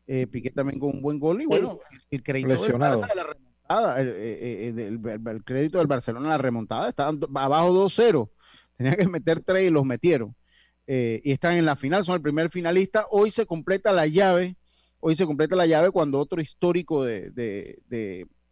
Eh, 0.06 0.26
Piqué 0.28 0.52
también 0.52 0.80
con 0.80 0.96
un 0.96 1.02
buen 1.02 1.20
gol. 1.20 1.42
Y 1.42 1.46
bueno, 1.46 1.80
el 2.10 2.24
crédito 2.24 2.50
del 2.50 2.76
Barça 2.76 3.10
de 3.10 3.16
la 3.16 3.24
remontada, 3.68 3.96
eh, 4.02 4.74
el, 4.78 5.44
crédito 5.44 5.78
del 5.78 5.88
Barcelona 5.88 6.30
la 6.30 6.38
remontada, 6.38 6.90
estaban 6.90 7.20
abajo 7.36 7.74
2-0. 7.74 8.30
Tenían 8.78 8.96
que 8.96 9.08
meter 9.08 9.42
tres 9.42 9.68
y 9.68 9.72
los 9.72 9.86
metieron. 9.86 10.36
y 10.88 11.32
están 11.32 11.58
en 11.58 11.66
la 11.66 11.76
final, 11.76 12.06
son 12.06 12.16
el 12.16 12.22
primer 12.22 12.50
finalista. 12.50 13.06
Hoy 13.10 13.32
se 13.32 13.46
completa 13.46 13.92
la 13.92 14.08
llave. 14.08 14.56
Hoy 15.00 15.16
se 15.16 15.26
completa 15.26 15.56
la 15.56 15.66
llave 15.66 15.92
cuando 15.92 16.20
otro 16.20 16.42
histórico 16.42 17.04
de 17.04 17.32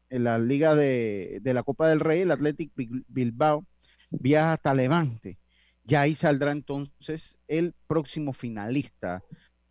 en 0.10 0.24
la 0.24 0.38
Liga 0.38 0.76
de, 0.76 1.42
la 1.44 1.64
Copa 1.64 1.90
del 1.90 2.00
Rey, 2.00 2.22
el 2.22 2.32
Athletic 2.32 2.72
Bilbao, 3.08 3.66
viaja 4.10 4.54
hasta 4.54 4.74
Levante. 4.74 5.40
Ya 5.84 6.02
ahí 6.02 6.16
saldrá 6.16 6.52
entonces 6.52 7.38
el 7.48 7.74
próximo 7.88 8.34
finalista 8.34 9.24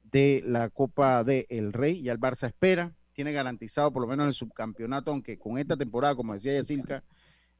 de 0.02 0.42
la 0.46 0.70
Copa 0.70 1.24
del 1.24 1.72
Rey. 1.72 2.02
Ya 2.02 2.12
el 2.12 2.20
Barça 2.20 2.46
espera, 2.46 2.94
tiene 3.14 3.32
garantizado 3.32 3.92
por 3.92 4.02
lo 4.02 4.08
menos 4.08 4.26
el 4.26 4.34
subcampeonato, 4.34 5.10
aunque 5.10 5.38
con 5.38 5.56
esta 5.58 5.76
temporada, 5.76 6.14
como 6.14 6.34
decía 6.34 6.52
Yacilca, 6.54 7.02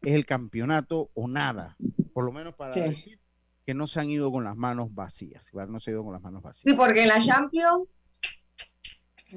es 0.02 0.12
el 0.12 0.26
campeonato 0.26 1.10
o 1.14 1.26
nada. 1.28 1.76
Por 2.12 2.24
lo 2.24 2.32
menos 2.32 2.54
para 2.54 2.74
decir 2.74 3.18
que 3.64 3.74
no 3.74 3.86
se 3.86 4.00
han 4.00 4.10
ido 4.10 4.30
con 4.30 4.44
las 4.44 4.56
manos 4.56 4.94
vacías. 4.94 5.50
No 5.52 5.80
se 5.80 5.90
han 5.90 5.94
ido 5.94 6.04
con 6.04 6.12
las 6.12 6.22
manos 6.22 6.42
vacías. 6.42 6.64
Sí, 6.70 6.74
porque 6.74 7.02
en 7.02 7.08
la 7.08 7.20
Champions 7.20 7.88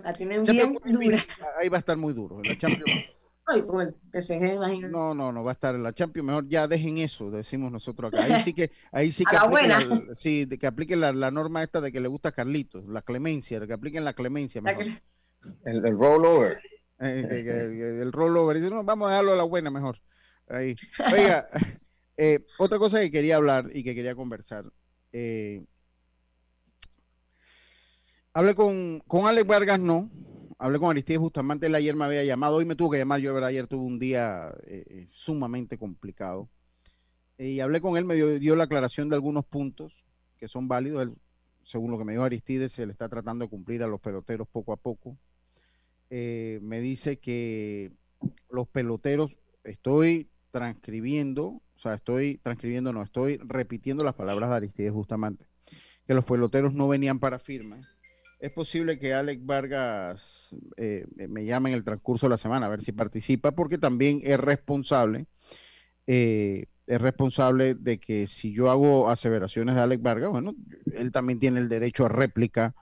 la 0.03 0.13
tienen 0.13 0.43
bien 0.43 0.73
dura. 0.73 1.17
Ahí 1.59 1.69
va 1.69 1.77
a 1.77 1.79
estar 1.79 1.97
muy 1.97 2.13
duro. 2.13 2.39
En 2.43 2.49
la 2.49 2.57
Champions 2.57 2.91
no, 4.91 5.13
no, 5.13 5.31
no, 5.31 5.43
va 5.43 5.51
a 5.51 5.53
estar 5.53 5.73
en 5.73 5.83
la 5.83 5.93
Champions. 5.93 6.27
Mejor 6.27 6.49
ya 6.49 6.67
dejen 6.67 6.97
eso, 6.97 7.31
decimos 7.31 7.71
nosotros 7.71 8.13
acá. 8.13 8.25
Ahí 8.25 8.41
sí 8.41 8.53
que, 8.53 8.71
ahí 8.91 9.11
sí 9.11 9.23
que 9.29 9.37
apliquen, 9.37 10.13
sí, 10.13 10.45
de 10.45 10.57
que 10.57 10.67
apliquen 10.67 10.99
la, 10.99 11.31
norma 11.31 11.63
esta 11.63 11.79
de 11.79 11.91
que 11.91 12.01
le 12.01 12.09
gusta 12.09 12.29
a 12.29 12.31
Carlitos, 12.33 12.85
la 12.87 13.01
clemencia, 13.01 13.59
de 13.59 13.67
que 13.67 13.73
apliquen 13.73 14.03
la 14.03 14.13
clemencia. 14.13 14.61
Mejor. 14.61 14.85
El, 15.65 15.81
rollover. 15.81 16.59
El, 16.99 18.11
rollover. 18.11 18.57
Dice, 18.57 18.69
no, 18.69 18.83
vamos 18.83 19.07
a 19.07 19.11
dejarlo 19.11 19.33
a 19.33 19.37
la 19.37 19.43
buena 19.43 19.69
mejor. 19.69 19.99
Ahí. 20.47 20.75
Oiga, 21.13 21.49
eh, 22.17 22.45
otra 22.57 22.77
cosa 22.79 22.99
que 22.99 23.11
quería 23.11 23.35
hablar 23.35 23.69
y 23.73 23.83
que 23.83 23.95
quería 23.95 24.15
conversar. 24.15 24.65
Eh, 25.11 25.65
hablé 28.33 28.55
con, 28.55 29.01
con 29.07 29.27
Alex 29.27 29.47
Vargas, 29.47 29.79
no 29.79 30.09
hablé 30.59 30.79
con 30.79 30.89
Aristides 30.89 31.19
Bustamante, 31.19 31.67
él 31.67 31.75
ayer 31.75 31.95
me 31.95 32.05
había 32.05 32.23
llamado, 32.23 32.57
hoy 32.57 32.65
me 32.65 32.75
tuvo 32.75 32.91
que 32.91 32.97
llamar, 32.97 33.19
yo 33.19 33.33
verdad, 33.33 33.49
ayer 33.49 33.67
tuve 33.67 33.85
un 33.85 33.99
día 33.99 34.53
eh, 34.65 35.07
sumamente 35.09 35.77
complicado. 35.77 36.49
y 37.37 37.59
hablé 37.59 37.81
con 37.81 37.97
él, 37.97 38.05
me 38.05 38.15
dio, 38.15 38.55
la 38.55 38.63
aclaración 38.63 39.09
de 39.09 39.15
algunos 39.15 39.45
puntos 39.45 40.03
que 40.37 40.47
son 40.47 40.67
válidos. 40.67 41.09
Según 41.67 41.91
lo 41.91 41.97
que 41.97 42.05
me 42.05 42.13
dijo 42.13 42.23
Aristides, 42.23 42.71
se 42.71 42.85
le 42.85 42.93
está 42.93 43.09
tratando 43.09 43.43
de 43.43 43.49
cumplir 43.49 43.83
a 43.83 43.87
los 43.87 43.99
peloteros 43.99 44.47
poco 44.47 44.71
a 44.71 44.77
poco. 44.77 45.17
Eh, 46.09 46.59
me 46.61 46.79
dice 46.79 47.19
que 47.19 47.91
los 48.49 48.69
peloteros, 48.69 49.35
estoy 49.65 50.29
transcribiendo, 50.51 51.45
o 51.47 51.77
sea, 51.79 51.93
estoy 51.93 52.37
transcribiendo, 52.37 52.93
no, 52.93 53.03
estoy 53.03 53.35
repitiendo 53.43 54.05
las 54.05 54.15
palabras 54.15 54.49
de 54.49 54.55
Aristides 54.55 54.93
Bustamante, 54.93 55.45
que 56.05 56.13
los 56.13 56.23
peloteros 56.23 56.73
no 56.73 56.87
venían 56.87 57.19
para 57.19 57.37
firma 57.37 57.85
es 58.39 58.51
posible 58.51 58.99
que 58.99 59.13
Alex 59.13 59.45
Vargas 59.45 60.55
eh, 60.77 61.05
me 61.27 61.43
llame 61.43 61.71
en 61.71 61.75
el 61.75 61.83
transcurso 61.83 62.27
de 62.27 62.31
la 62.31 62.37
semana 62.37 62.67
a 62.67 62.69
ver 62.69 62.81
si 62.81 62.91
participa, 62.91 63.51
porque 63.51 63.77
también 63.77 64.21
es 64.23 64.39
responsable, 64.39 65.25
eh, 66.05 66.67
es 66.87 67.01
responsable 67.01 67.75
de 67.75 67.99
que 67.99 68.27
si 68.27 68.53
yo 68.53 68.71
hago 68.71 69.09
aseveraciones 69.09 69.75
de 69.75 69.81
Alex 69.81 70.01
Vargas, 70.01 70.29
bueno, 70.29 70.55
él 70.93 71.11
también 71.11 71.39
tiene 71.39 71.59
el 71.59 71.67
derecho 71.67 72.05
a 72.05 72.09
réplica 72.09 72.73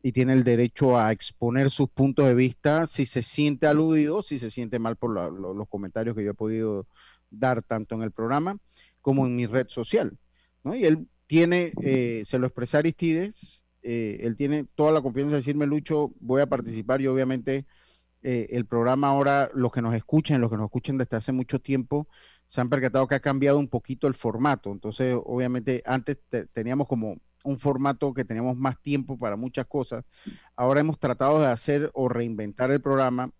y 0.00 0.12
tiene 0.12 0.32
el 0.32 0.44
derecho 0.44 0.96
a 0.96 1.10
exponer 1.10 1.70
sus 1.70 1.88
puntos 1.90 2.26
de 2.26 2.34
vista 2.34 2.86
si 2.86 3.04
se 3.04 3.22
siente 3.22 3.66
aludido, 3.66 4.22
si 4.22 4.38
se 4.38 4.52
siente 4.52 4.78
mal 4.78 4.96
por 4.96 5.10
los 5.10 5.68
comentarios 5.68 6.14
que 6.14 6.24
yo 6.24 6.30
he 6.30 6.34
podido 6.34 6.86
dar 7.30 7.62
tanto 7.62 7.96
en 7.96 8.02
el 8.02 8.12
programa 8.12 8.58
como 9.02 9.26
en 9.26 9.34
mi 9.34 9.46
red 9.46 9.66
social. 9.68 10.16
¿no? 10.62 10.76
Y 10.76 10.84
él 10.84 11.08
tiene, 11.26 11.72
eh, 11.82 12.22
se 12.24 12.38
lo 12.38 12.46
expresé 12.46 12.76
a 12.76 12.80
Aristides, 12.80 13.64
eh, 13.82 14.18
él 14.20 14.36
tiene 14.36 14.64
toda 14.76 14.92
la 14.92 15.02
confianza 15.02 15.32
de 15.32 15.38
decirme, 15.38 15.66
Lucho, 15.66 16.12
voy 16.20 16.42
a 16.42 16.46
participar 16.46 17.00
y 17.00 17.08
obviamente 17.08 17.66
eh, 18.22 18.48
el 18.50 18.66
programa 18.66 19.08
ahora, 19.08 19.50
los 19.54 19.72
que 19.72 19.82
nos 19.82 19.94
escuchan, 19.94 20.40
los 20.40 20.50
que 20.50 20.56
nos 20.56 20.66
escuchan 20.66 20.98
desde 20.98 21.16
hace 21.16 21.32
mucho 21.32 21.60
tiempo, 21.60 22.08
se 22.48 22.62
han 22.62 22.70
percatado 22.70 23.06
que 23.06 23.14
ha 23.14 23.20
cambiado 23.20 23.58
un 23.58 23.68
poquito 23.68 24.06
el 24.06 24.14
formato. 24.14 24.72
Entonces, 24.72 25.14
obviamente, 25.22 25.82
antes 25.84 26.18
teníamos 26.54 26.88
como 26.88 27.18
un 27.44 27.58
formato 27.58 28.14
que 28.14 28.24
teníamos 28.24 28.56
más 28.56 28.80
tiempo 28.80 29.18
para 29.18 29.36
muchas 29.36 29.66
cosas. 29.66 30.04
Ahora 30.56 30.80
hemos 30.80 30.98
tratado 30.98 31.40
de 31.40 31.46
hacer 31.46 31.90
o 31.92 32.08
reinventar 32.08 32.70
el 32.70 32.80
programa 32.80 33.30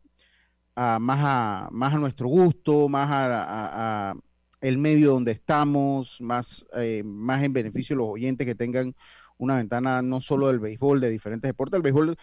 más, 0.77 1.19
a, 1.23 1.69
más 1.73 1.95
a 1.95 1.99
nuestro 1.99 2.29
gusto, 2.29 2.87
más 2.89 3.09
a, 3.11 4.15
el 4.61 4.77
medio 4.77 5.13
donde 5.13 5.33
estamos, 5.33 6.21
más, 6.21 6.67
eh, 6.77 7.03
más 7.03 7.43
en 7.43 7.53
beneficio 7.55 7.97
de 7.97 8.03
los 8.03 8.09
oyentes 8.11 8.47
que 8.47 8.55
tengan 8.55 8.95
una 9.39 9.57
ventana 9.57 10.03
no 10.03 10.21
solo 10.21 10.49
del 10.49 10.59
béisbol, 10.59 11.01
de 11.01 11.09
diferentes 11.09 11.49
deportes. 11.49 11.79
El 11.79 11.83
béisbol 11.83 12.15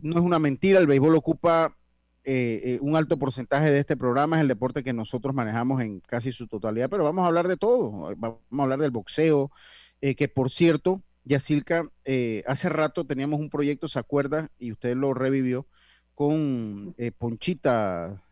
no 0.00 0.16
es 0.16 0.22
una 0.22 0.38
mentira, 0.38 0.80
el 0.80 0.86
béisbol 0.86 1.14
ocupa 1.14 1.76
eh, 2.28 2.60
eh, 2.64 2.78
un 2.82 2.96
alto 2.96 3.20
porcentaje 3.20 3.70
de 3.70 3.78
este 3.78 3.96
programa, 3.96 4.34
es 4.34 4.42
el 4.42 4.48
deporte 4.48 4.82
que 4.82 4.92
nosotros 4.92 5.32
manejamos 5.32 5.80
en 5.80 6.00
casi 6.00 6.32
su 6.32 6.48
totalidad, 6.48 6.90
pero 6.90 7.04
vamos 7.04 7.22
a 7.22 7.28
hablar 7.28 7.46
de 7.46 7.56
todo, 7.56 8.12
vamos 8.16 8.40
a 8.50 8.62
hablar 8.64 8.80
del 8.80 8.90
boxeo, 8.90 9.52
eh, 10.00 10.16
que 10.16 10.26
por 10.26 10.50
cierto, 10.50 11.02
Yacilca, 11.22 11.88
hace 12.44 12.68
rato 12.68 13.06
teníamos 13.06 13.38
un 13.38 13.48
proyecto, 13.48 13.86
¿se 13.86 14.00
acuerda? 14.00 14.50
Y 14.58 14.72
usted 14.72 14.96
lo 14.96 15.14
revivió 15.14 15.68
con 16.16 16.96
Ponchita, 17.16 18.24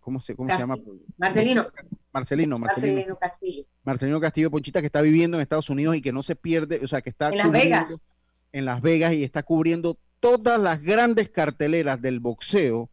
¿cómo, 0.00 0.20
se, 0.20 0.36
cómo 0.36 0.50
se 0.50 0.58
llama? 0.58 0.76
Marcelino. 1.16 1.66
Marcelino, 2.12 2.58
Marcelino, 2.58 3.16
Castillo. 3.16 3.64
Marcelino 3.84 4.20
Castillo 4.20 4.50
Ponchita, 4.50 4.80
que 4.80 4.86
está 4.86 5.00
viviendo 5.00 5.38
en 5.38 5.40
Estados 5.40 5.70
Unidos 5.70 5.96
y 5.96 6.02
que 6.02 6.12
no 6.12 6.22
se 6.22 6.36
pierde, 6.36 6.80
o 6.82 6.88
sea, 6.88 7.00
que 7.00 7.08
está 7.08 7.30
en 7.30 7.38
Las 7.38 7.50
Vegas. 7.50 8.08
En 8.52 8.66
Las 8.66 8.82
Vegas 8.82 9.14
y 9.14 9.24
está 9.24 9.42
cubriendo 9.42 9.98
todas 10.20 10.60
las 10.60 10.82
grandes 10.82 11.30
carteleras 11.30 12.02
del 12.02 12.20
boxeo, 12.20 12.90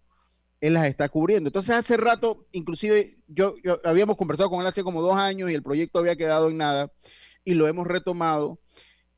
él 0.61 0.75
las 0.75 0.87
está 0.87 1.09
cubriendo. 1.09 1.49
Entonces, 1.49 1.75
hace 1.75 1.97
rato, 1.97 2.45
inclusive, 2.51 3.17
yo, 3.27 3.55
habíamos 3.83 4.15
conversado 4.15 4.49
con 4.49 4.61
él 4.61 4.67
hace 4.67 4.83
como 4.83 5.01
dos 5.01 5.17
años 5.17 5.51
y 5.51 5.53
el 5.53 5.63
proyecto 5.63 5.99
había 5.99 6.15
quedado 6.15 6.49
en 6.49 6.57
nada 6.57 6.91
y 7.43 7.55
lo 7.55 7.67
hemos 7.67 7.87
retomado 7.87 8.59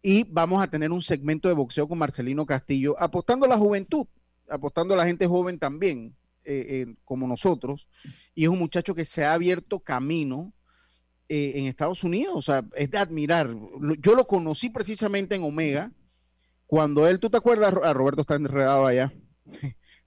y 0.02 0.26
vamos 0.30 0.64
a 0.64 0.68
tener 0.68 0.92
un 0.92 1.02
segmento 1.02 1.50
de 1.50 1.54
boxeo 1.54 1.88
con 1.88 1.98
Marcelino 1.98 2.46
Castillo, 2.46 2.96
apostando 2.98 3.46
a 3.46 3.50
la 3.50 3.58
juventud, 3.58 4.08
apostando 4.50 4.94
a 4.94 4.98
la 4.98 5.06
gente 5.06 5.28
joven 5.28 5.60
también. 5.60 6.16
Eh, 6.46 6.66
eh, 6.68 6.96
como 7.06 7.26
nosotros, 7.26 7.88
y 8.36 8.44
es 8.44 8.50
un 8.50 8.60
muchacho 8.60 8.94
que 8.94 9.06
se 9.06 9.24
ha 9.24 9.32
abierto 9.32 9.80
camino 9.80 10.52
eh, 11.30 11.54
en 11.56 11.68
Estados 11.68 12.04
Unidos, 12.04 12.36
o 12.36 12.42
sea, 12.42 12.66
es 12.76 12.92
de 12.92 12.98
admirar. 12.98 13.56
Yo 14.00 14.14
lo 14.14 14.28
conocí 14.28 14.70
precisamente 14.70 15.36
en 15.36 15.44
Omega, 15.44 15.94
cuando 16.68 17.08
él, 17.08 17.22
¿tú 17.22 17.30
te 17.30 17.38
acuerdas? 17.38 17.74
A 17.82 17.94
Roberto 17.94 18.22
está 18.22 18.36
enredado 18.36 18.86
allá. 18.86 19.14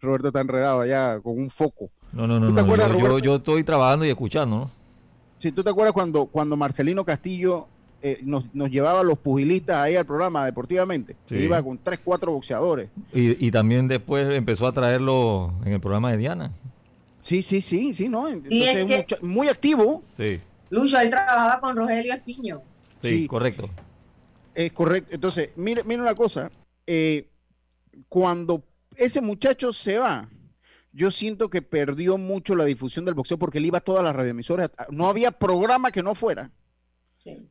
Roberto 0.01 0.29
está 0.29 0.41
enredado 0.41 0.81
allá 0.81 1.21
con 1.21 1.39
un 1.39 1.51
foco. 1.51 1.91
No, 2.13 2.27
no, 2.27 2.39
no, 2.39 2.51
no 2.51 3.19
yo, 3.19 3.37
estoy 3.37 3.65
trabajando 3.65 4.05
y 4.05 4.11
escuchando, 4.11 4.57
¿no? 4.57 4.71
Sí, 5.39 5.53
¿tú 5.53 5.63
te 5.63 5.71
acuerdas 5.71 5.93
cuando, 5.93 6.27
cuando 6.27 6.57
Marcelino 6.57 7.05
Castillo 7.05 7.67
eh, 8.03 8.21
nos, 8.23 8.45
nos, 8.55 8.71
llevaba 8.71 9.01
a 9.01 9.05
los 9.05 9.19
pugilistas 9.19 9.77
ahí 9.77 9.97
al 9.97 10.07
programa 10.07 10.45
deportivamente. 10.45 11.17
Iba 11.31 11.63
con 11.63 11.79
tres, 11.79 11.99
cuatro 12.03 12.33
boxeadores. 12.33 12.89
Y, 13.13 13.47
y, 13.47 13.51
también 13.51 13.89
después 13.89 14.29
empezó 14.35 14.67
a 14.67 14.73
traerlo 14.73 15.53
en 15.65 15.73
el 15.73 15.81
programa 15.81 16.11
de 16.13 16.19
Diana. 16.19 16.53
Sí, 17.21 17.43
sí, 17.43 17.61
sí, 17.61 17.93
sí, 17.93 18.09
¿no? 18.09 18.29
Entonces 18.29 19.21
muy 19.23 19.49
activo. 19.49 20.05
Sí. 20.17 20.41
Lucho, 20.71 20.99
él 21.01 21.11
trabajaba 21.11 21.61
con 21.61 21.77
Rogelio 21.77 22.15
Espiño. 22.15 22.63
Sí, 22.97 23.27
correcto. 23.27 23.69
Es 24.55 24.73
correcto. 24.73 25.15
Entonces, 25.15 25.51
mire, 25.57 25.83
mire 25.85 26.01
una 26.01 26.15
cosa. 26.15 26.51
Eh, 26.87 27.27
cuando 28.09 28.63
ese 28.99 29.21
muchacho 29.21 29.73
se 29.73 29.99
va, 29.99 30.29
yo 30.93 31.11
siento 31.11 31.51
que 31.51 31.63
perdió 31.63 32.17
mucho 32.17 32.57
la 32.57 32.65
difusión 32.65 33.05
del 33.05 33.15
boxeo 33.15 33.39
porque 33.39 33.59
él 33.59 33.67
iba 33.67 33.79
a 33.79 33.83
todas 33.83 34.03
las 34.03 34.17
radioemisoras. 34.17 34.71
No 34.91 35.09
había 35.09 35.31
programa 35.31 35.91
que 35.91 36.03
no 36.03 36.15
fuera. 36.15 36.51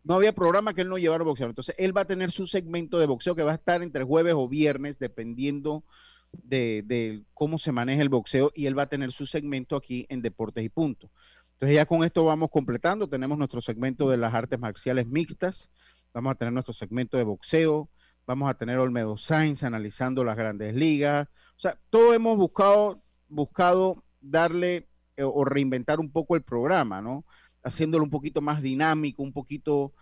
No 0.03 0.15
había 0.15 0.33
programa 0.33 0.73
que 0.73 0.81
él 0.81 0.89
no 0.89 0.97
llevara 0.97 1.23
boxeo. 1.23 1.49
Entonces, 1.49 1.75
él 1.77 1.95
va 1.95 2.01
a 2.01 2.07
tener 2.07 2.31
su 2.31 2.47
segmento 2.47 2.97
de 2.97 3.07
boxeo 3.07 3.35
que 3.35 3.43
va 3.43 3.51
a 3.51 3.55
estar 3.55 3.83
entre 3.83 4.03
jueves 4.03 4.33
o 4.35 4.47
viernes, 4.47 4.99
dependiendo 4.99 5.83
de, 6.31 7.23
cómo 7.33 7.57
se 7.57 7.71
maneja 7.71 8.01
el 8.01 8.09
boxeo, 8.09 8.51
y 8.55 8.65
él 8.67 8.77
va 8.77 8.83
a 8.83 8.89
tener 8.89 9.11
su 9.11 9.25
segmento 9.25 9.75
aquí 9.75 10.05
en 10.09 10.21
Deportes 10.21 10.63
y 10.63 10.69
Punto. 10.69 11.11
Entonces, 11.53 11.75
ya 11.75 11.85
con 11.85 12.03
esto 12.03 12.25
vamos 12.25 12.49
completando. 12.51 13.07
Tenemos 13.07 13.37
nuestro 13.37 13.61
segmento 13.61 14.09
de 14.09 14.17
las 14.17 14.33
artes 14.33 14.59
marciales 14.59 15.07
mixtas, 15.07 15.69
vamos 16.13 16.31
a 16.31 16.35
tener 16.35 16.53
nuestro 16.53 16.73
segmento 16.73 17.17
de 17.17 17.23
boxeo, 17.23 17.89
vamos 18.25 18.49
a 18.49 18.53
tener 18.55 18.77
Olmedo 18.77 19.17
Sainz 19.17 19.63
analizando 19.63 20.23
las 20.23 20.35
grandes 20.35 20.73
ligas. 20.73 21.27
O 21.57 21.59
sea, 21.59 21.77
todo 21.89 22.13
hemos 22.13 22.37
buscado, 22.37 23.03
buscado 23.27 24.03
darle 24.21 24.87
eh, 25.17 25.23
o 25.23 25.45
reinventar 25.45 25.99
un 25.99 26.11
poco 26.11 26.35
el 26.35 26.43
programa, 26.43 27.01
¿no? 27.01 27.25
haciéndolo 27.65 28.03
un 28.03 28.11
poquito 28.11 28.41
más 28.41 28.61
dinámico, 28.61 29.23
un 29.23 29.33
poquito 29.33 29.93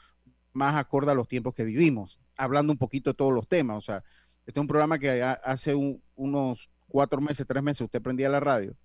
más 0.51 0.75
acorde 0.75 1.11
a 1.11 1.15
los 1.15 1.27
tiempos 1.27 1.55
que 1.55 1.63
vivimos, 1.63 2.19
hablando 2.35 2.73
un 2.73 2.77
poquito 2.77 3.11
de 3.11 3.15
todos 3.15 3.33
los 3.33 3.47
temas. 3.47 3.77
O 3.77 3.81
sea, 3.81 4.03
este 4.45 4.59
es 4.59 4.61
un 4.61 4.67
programa 4.67 4.99
que 4.99 5.23
hace 5.23 5.73
unos 6.15 6.69
cuatro 6.87 7.21
meses, 7.21 7.47
tres 7.47 7.63
meses, 7.63 7.81
usted 7.81 8.01
prendía 8.01 8.29
la 8.29 8.41
radio 8.41 8.75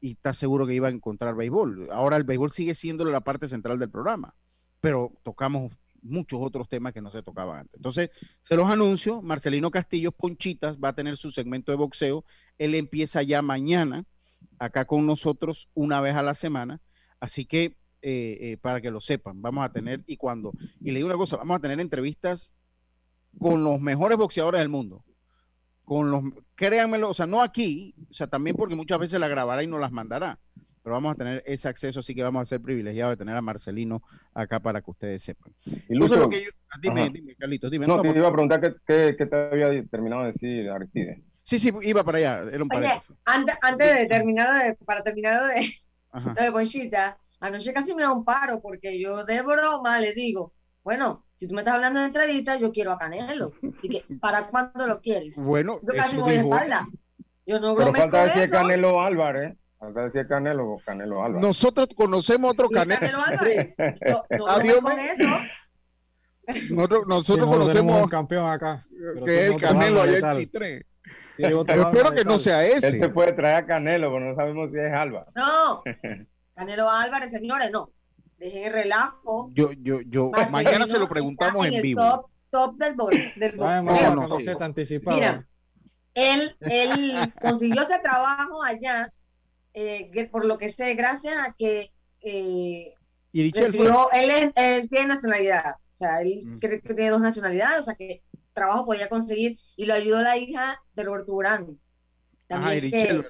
y 0.00 0.12
está 0.12 0.32
seguro 0.32 0.66
que 0.66 0.74
iba 0.74 0.86
a 0.86 0.92
encontrar 0.92 1.34
béisbol. 1.34 1.90
Ahora 1.90 2.16
el 2.16 2.24
béisbol 2.24 2.52
sigue 2.52 2.74
siendo 2.74 3.04
la 3.04 3.20
parte 3.20 3.48
central 3.48 3.80
del 3.80 3.90
programa, 3.90 4.34
pero 4.80 5.12
tocamos 5.24 5.72
muchos 6.02 6.40
otros 6.42 6.68
temas 6.68 6.92
que 6.92 7.00
no 7.00 7.10
se 7.10 7.22
tocaban 7.22 7.60
antes. 7.60 7.74
Entonces, 7.76 8.10
se 8.42 8.56
los 8.56 8.70
anuncio, 8.70 9.22
Marcelino 9.22 9.70
Castillo 9.70 10.12
Ponchitas 10.12 10.78
va 10.78 10.88
a 10.90 10.94
tener 10.94 11.16
su 11.16 11.30
segmento 11.30 11.72
de 11.72 11.76
boxeo. 11.76 12.24
Él 12.58 12.74
empieza 12.74 13.22
ya 13.22 13.42
mañana 13.42 14.04
acá 14.58 14.84
con 14.86 15.06
nosotros 15.06 15.70
una 15.74 16.00
vez 16.00 16.16
a 16.16 16.22
la 16.22 16.34
semana. 16.34 16.80
Así 17.20 17.44
que 17.44 17.76
eh, 18.02 18.38
eh, 18.40 18.56
para 18.56 18.80
que 18.80 18.90
lo 18.90 19.00
sepan. 19.00 19.42
Vamos 19.42 19.62
a 19.62 19.72
tener, 19.72 20.02
y 20.06 20.16
cuando, 20.16 20.52
y 20.80 20.90
le 20.90 20.96
digo 20.96 21.06
una 21.06 21.18
cosa, 21.18 21.36
vamos 21.36 21.58
a 21.58 21.60
tener 21.60 21.80
entrevistas 21.80 22.54
con 23.38 23.62
los 23.62 23.78
mejores 23.78 24.16
boxeadores 24.16 24.58
del 24.58 24.70
mundo. 24.70 25.04
Con 25.84 26.10
los, 26.10 26.24
créanmelo, 26.54 27.10
o 27.10 27.14
sea, 27.14 27.26
no 27.26 27.42
aquí, 27.42 27.94
o 28.10 28.14
sea, 28.14 28.26
también 28.26 28.56
porque 28.56 28.74
muchas 28.74 28.98
veces 28.98 29.20
la 29.20 29.28
grabará 29.28 29.62
y 29.62 29.66
no 29.66 29.78
las 29.78 29.92
mandará, 29.92 30.38
pero 30.82 30.94
vamos 30.94 31.12
a 31.12 31.14
tener 31.14 31.42
ese 31.46 31.68
acceso, 31.68 32.00
así 32.00 32.14
que 32.14 32.22
vamos 32.22 32.42
a 32.42 32.46
ser 32.46 32.60
privilegiados 32.60 33.12
de 33.12 33.16
tener 33.18 33.36
a 33.36 33.42
Marcelino 33.42 34.02
acá 34.34 34.60
para 34.60 34.80
que 34.80 34.90
ustedes 34.90 35.22
sepan. 35.22 35.52
Y 35.64 35.94
Lucho, 35.94 36.28
que 36.28 36.46
dime, 36.80 37.10
dime, 37.10 37.34
Carlitos, 37.36 37.70
dime. 37.70 37.86
No, 37.86 38.00
te 38.00 38.08
iba 38.08 38.28
a 38.28 38.32
preguntar 38.32 38.60
qué, 38.86 39.14
qué, 39.16 39.26
te 39.26 39.36
había 39.36 39.84
terminado 39.86 40.22
de 40.22 40.28
decir 40.28 40.70
Aristides. 40.70 41.22
Sí, 41.42 41.58
sí, 41.58 41.72
iba 41.82 42.04
para 42.04 42.18
allá. 42.18 42.42
Era 42.52 42.62
un 42.62 42.68
antes, 43.24 43.56
antes 43.62 43.98
de 43.98 44.06
terminar, 44.06 44.64
de, 44.64 44.74
para 44.84 45.02
terminar 45.02 45.42
de, 45.42 46.40
de 46.40 46.50
Bonchita, 46.50 47.18
Anoche 47.40 47.72
casi 47.72 47.94
me 47.94 48.02
da 48.02 48.12
un 48.12 48.24
paro 48.24 48.60
porque 48.60 49.00
yo 49.00 49.24
de 49.24 49.40
broma 49.40 49.98
le 49.98 50.12
digo, 50.12 50.52
bueno, 50.84 51.24
si 51.36 51.48
tú 51.48 51.54
me 51.54 51.62
estás 51.62 51.74
hablando 51.74 52.00
de 52.00 52.06
entrevista, 52.06 52.56
yo 52.56 52.70
quiero 52.70 52.92
a 52.92 52.98
Canelo. 52.98 53.52
Así 53.78 53.88
que, 53.88 54.04
¿para 54.20 54.48
cuándo 54.48 54.86
lo 54.86 55.00
quieres? 55.00 55.36
Bueno, 55.42 55.80
yo 55.82 55.94
casi 55.94 56.18
voy 56.18 56.34
espalda. 56.34 56.86
Yo 57.46 57.58
no 57.58 57.74
Pero 57.74 57.94
falta 57.94 58.24
decir 58.24 58.50
Canelo 58.50 59.00
Álvarez. 59.00 59.56
Canelo, 60.28 60.76
Canelo 60.84 61.22
Álvarez. 61.22 61.46
Nosotros 61.46 61.88
conocemos 61.96 62.52
otro 62.52 62.68
Canelo. 62.68 63.00
Canelo 63.00 63.22
Álvarez. 63.22 63.74
Adiós, 64.48 64.78
Nosotros, 66.70 67.06
nosotros 67.06 67.48
conocemos 67.48 68.02
un 68.02 68.08
campeón 68.08 68.50
acá. 68.50 68.86
Que 69.24 69.40
es 69.40 69.46
el 69.46 69.60
Canelo 69.60 70.02
allá 70.02 70.32
en 70.32 70.38
Chitré. 70.38 70.86
espero 71.38 72.12
que 72.12 72.24
no 72.24 72.38
sea 72.38 72.64
ese. 72.64 72.88
Él 72.88 73.00
se 73.00 73.08
puede 73.08 73.32
traer 73.32 73.56
a 73.56 73.66
Canelo, 73.66 74.12
pero 74.12 74.26
no 74.26 74.34
sabemos 74.34 74.70
si 74.70 74.78
es 74.78 74.92
Álvarez. 74.92 75.32
No. 75.34 75.82
Canelo 76.54 76.90
Álvarez, 76.90 77.30
señores, 77.30 77.70
no. 77.70 77.90
Dejen 78.36 78.64
el 78.64 78.72
relajo. 78.72 79.50
Yo, 79.52 79.70
yo, 79.72 80.00
yo, 80.02 80.30
mañana 80.50 80.86
se 80.86 80.98
lo 80.98 81.08
preguntamos 81.08 81.66
en, 81.66 81.82
vivo. 81.82 82.00
Top, 82.00 82.26
top 82.50 82.76
del, 82.78 82.96
del 83.36 83.56
boxeo. 83.56 83.82
No, 83.82 84.26
no, 84.26 84.26
no, 84.26 85.14
Mira, 85.14 85.46
él, 86.14 86.56
él 86.60 87.32
consiguió 87.40 87.82
ese 87.82 87.98
trabajo 88.02 88.62
allá, 88.62 89.12
eh, 89.74 90.28
por 90.30 90.44
lo 90.44 90.58
que 90.58 90.70
sé, 90.70 90.94
gracias 90.94 91.36
a 91.36 91.54
que 91.58 91.90
eh, 92.22 92.94
recibió, 93.32 94.10
él, 94.12 94.52
él, 94.56 94.88
tiene 94.88 95.06
nacionalidad. 95.06 95.76
O 95.94 95.98
sea, 95.98 96.20
él 96.20 96.42
mm. 96.44 96.58
cree 96.58 96.80
que 96.80 96.94
tiene 96.94 97.10
dos 97.10 97.20
nacionalidades, 97.20 97.80
o 97.80 97.82
sea 97.84 97.94
que 97.94 98.22
trabajo 98.52 98.86
podía 98.86 99.08
conseguir 99.08 99.58
y 99.76 99.86
lo 99.86 99.94
ayudó 99.94 100.22
la 100.22 100.36
hija 100.36 100.80
de 100.94 101.04
Roberto 101.04 101.32
Durán. 101.32 101.78
También 102.46 102.94
ajá, 102.94 103.24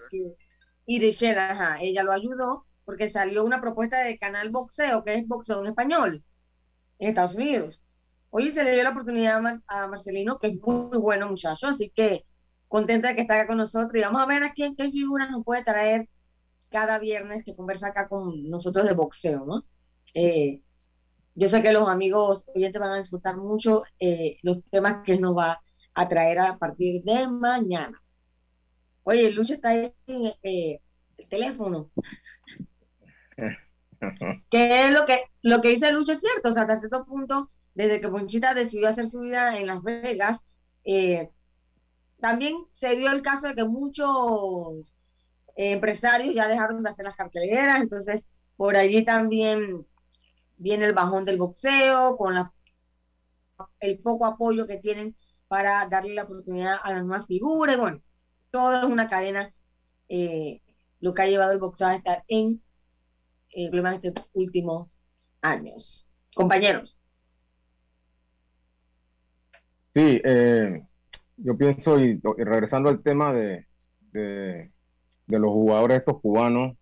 Irichel, 0.87 1.39
ajá, 1.39 1.79
ella 1.81 2.03
lo 2.03 2.13
ayudó 2.13 2.67
porque 2.85 3.09
salió 3.09 3.45
una 3.45 3.61
propuesta 3.61 4.03
de 4.03 4.19
canal 4.19 4.51
boxeo, 4.51 5.05
que 5.05 5.15
es 5.15 5.29
boxeo 5.29 5.61
en 5.61 5.69
español, 5.69 6.25
en 6.99 7.09
Estados 7.09 7.35
Unidos. 7.35 7.83
Hoy 8.31 8.51
se 8.51 8.65
le 8.65 8.73
dio 8.73 8.83
la 8.83 8.91
oportunidad 8.91 9.41
a, 9.69 9.89
Marcelino, 9.89 10.39
que 10.39 10.49
es 10.49 10.55
muy, 10.61 10.99
bueno 10.99 11.29
muchacho, 11.29 11.69
así 11.69 11.93
que 11.95 12.25
contenta 12.67 13.09
de 13.09 13.15
que 13.15 13.21
está 13.23 13.35
acá 13.35 13.49
con 13.49 13.59
nosotros 13.59 13.95
y 13.95 14.01
vamos 14.01 14.23
a 14.23 14.27
ver 14.27 14.43
a 14.43 14.53
quién, 14.53 14.75
qué 14.75 14.91
figuras 14.91 15.31
nos 15.31 15.45
puede 15.45 15.63
traer 15.63 16.09
cada 16.71 16.99
viernes 16.99 17.45
que 17.45 17.55
conversa 17.57 17.89
acá 17.89 18.09
con 18.09 18.49
nosotros 18.49 18.87
de 18.87 18.95
boxeo, 18.95 19.45
¿no? 19.45 19.65
Eh, 20.15 20.63
yo 21.35 21.49
sé 21.49 21.63
que 21.63 21.73
los 21.73 21.89
amigos 21.89 22.45
oyentes 22.55 22.81
van 22.81 22.93
a 22.93 22.99
disfrutar 22.99 23.37
mucho 23.37 23.83
eh, 23.99 24.37
los 24.43 24.63
temas 24.71 25.03
que 25.05 25.19
nos 25.19 25.37
va 25.37 25.63
a 25.95 26.09
traer 26.09 26.39
a 26.39 26.59
partir 26.59 27.03
de 27.03 27.29
mañana. 27.29 28.01
Oye, 29.05 29.31
Lucho 29.33 29.55
está 29.55 29.71
ahí 29.71 29.93
en 30.07 30.33
eh, 30.43 30.81
el 31.17 31.29
teléfono. 31.29 31.91
que 34.51 34.87
es 34.87 34.93
lo 34.93 35.05
que, 35.05 35.19
lo 35.43 35.61
que 35.61 35.69
dice 35.71 35.93
Lucho 35.93 36.13
es 36.13 36.21
cierto, 36.21 36.49
o 36.51 36.53
sea, 36.53 36.63
hasta 36.63 36.79
cierto 36.79 37.05
punto, 37.05 37.51
desde 37.75 38.01
que 38.01 38.09
Ponchita 38.09 38.55
decidió 38.55 38.89
hacer 38.89 39.07
su 39.07 39.21
vida 39.21 39.59
en 39.59 39.67
Las 39.67 39.83
Vegas, 39.83 40.45
eh, 40.85 41.31
también 42.21 42.57
se 42.73 42.97
dio 42.97 43.11
el 43.11 43.23
caso 43.23 43.49
de 43.49 43.55
que 43.55 43.65
muchos 43.65 44.95
empresarios 45.57 46.35
ya 46.35 46.49
dejaron 46.49 46.83
de 46.83 46.91
hacer 46.91 47.05
las 47.05 47.17
carteleras, 47.17 47.81
entonces 47.81 48.29
por 48.57 48.77
allí 48.77 49.05
también 49.05 49.87
viene 50.57 50.85
el 50.87 50.93
bajón 50.93 51.25
del 51.25 51.39
boxeo, 51.39 52.17
con 52.17 52.35
la, 52.35 52.53
el 53.81 53.99
poco 54.01 54.27
apoyo 54.27 54.67
que 54.67 54.79
tienen 54.79 55.17
para 55.49 55.87
darle 55.89 56.15
la 56.15 56.25
oportunidad 56.25 56.77
a 56.83 56.93
las 56.93 57.05
nuevas 57.05 57.27
figuras, 57.27 57.79
bueno, 57.79 58.03
todo 58.51 58.79
es 58.79 58.85
una 58.85 59.07
cadena, 59.07 59.53
eh, 60.09 60.63
lo 61.01 61.15
que 61.15 61.23
ha 61.23 61.27
llevado 61.27 61.53
el 61.53 61.59
boxeo 61.59 61.89
a 61.89 61.97
estar 61.97 62.25
en 62.29 62.63
en 63.53 63.87
estos 63.87 64.31
últimos 64.33 64.89
años. 65.43 66.09
Compañeros. 66.35 67.03
Sí, 69.81 70.21
eh, 70.25 70.87
yo 71.37 71.57
pienso, 71.57 71.99
y, 71.99 72.21
regresando 72.39 72.91
al 72.91 73.03
tema 73.03 73.33
de, 73.33 73.67
los 75.39 75.51
jugadores 75.51 75.99
estos 75.99 76.21
cubanos, 76.21 76.77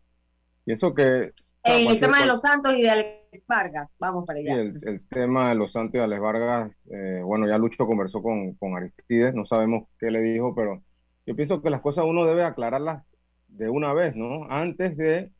pienso 0.64 0.94
que... 0.94 1.32
el 1.64 2.00
tema 2.00 2.20
de 2.20 2.26
los 2.26 2.40
Santos 2.40 2.74
y 2.74 2.82
de 2.82 2.90
Alex 2.90 3.46
Vargas, 3.46 3.96
vamos 3.98 4.24
para 4.26 4.38
allá. 4.38 4.54
el, 4.54 5.06
tema 5.08 5.50
de 5.50 5.54
los 5.54 5.72
Santos 5.72 5.94
y 5.94 5.98
de 5.98 6.04
Alex 6.04 6.20
Vargas, 6.20 6.88
eh, 6.90 7.20
bueno, 7.24 7.46
ya 7.46 7.58
Lucho 7.58 7.86
conversó 7.86 8.22
con, 8.22 8.54
con 8.54 8.76
Aristides, 8.76 9.34
no 9.34 9.44
sabemos 9.44 9.88
qué 9.98 10.10
le 10.10 10.20
dijo, 10.20 10.54
pero 10.54 10.82
yo 11.26 11.36
pienso 11.36 11.62
que 11.62 11.70
las 11.70 11.80
cosas 11.80 12.04
uno 12.06 12.24
debe 12.24 12.44
aclararlas 12.44 13.10
de 13.48 13.68
una 13.68 13.92
vez, 13.92 14.16
¿no? 14.16 14.44
Antes 14.50 14.96
de 14.96 15.30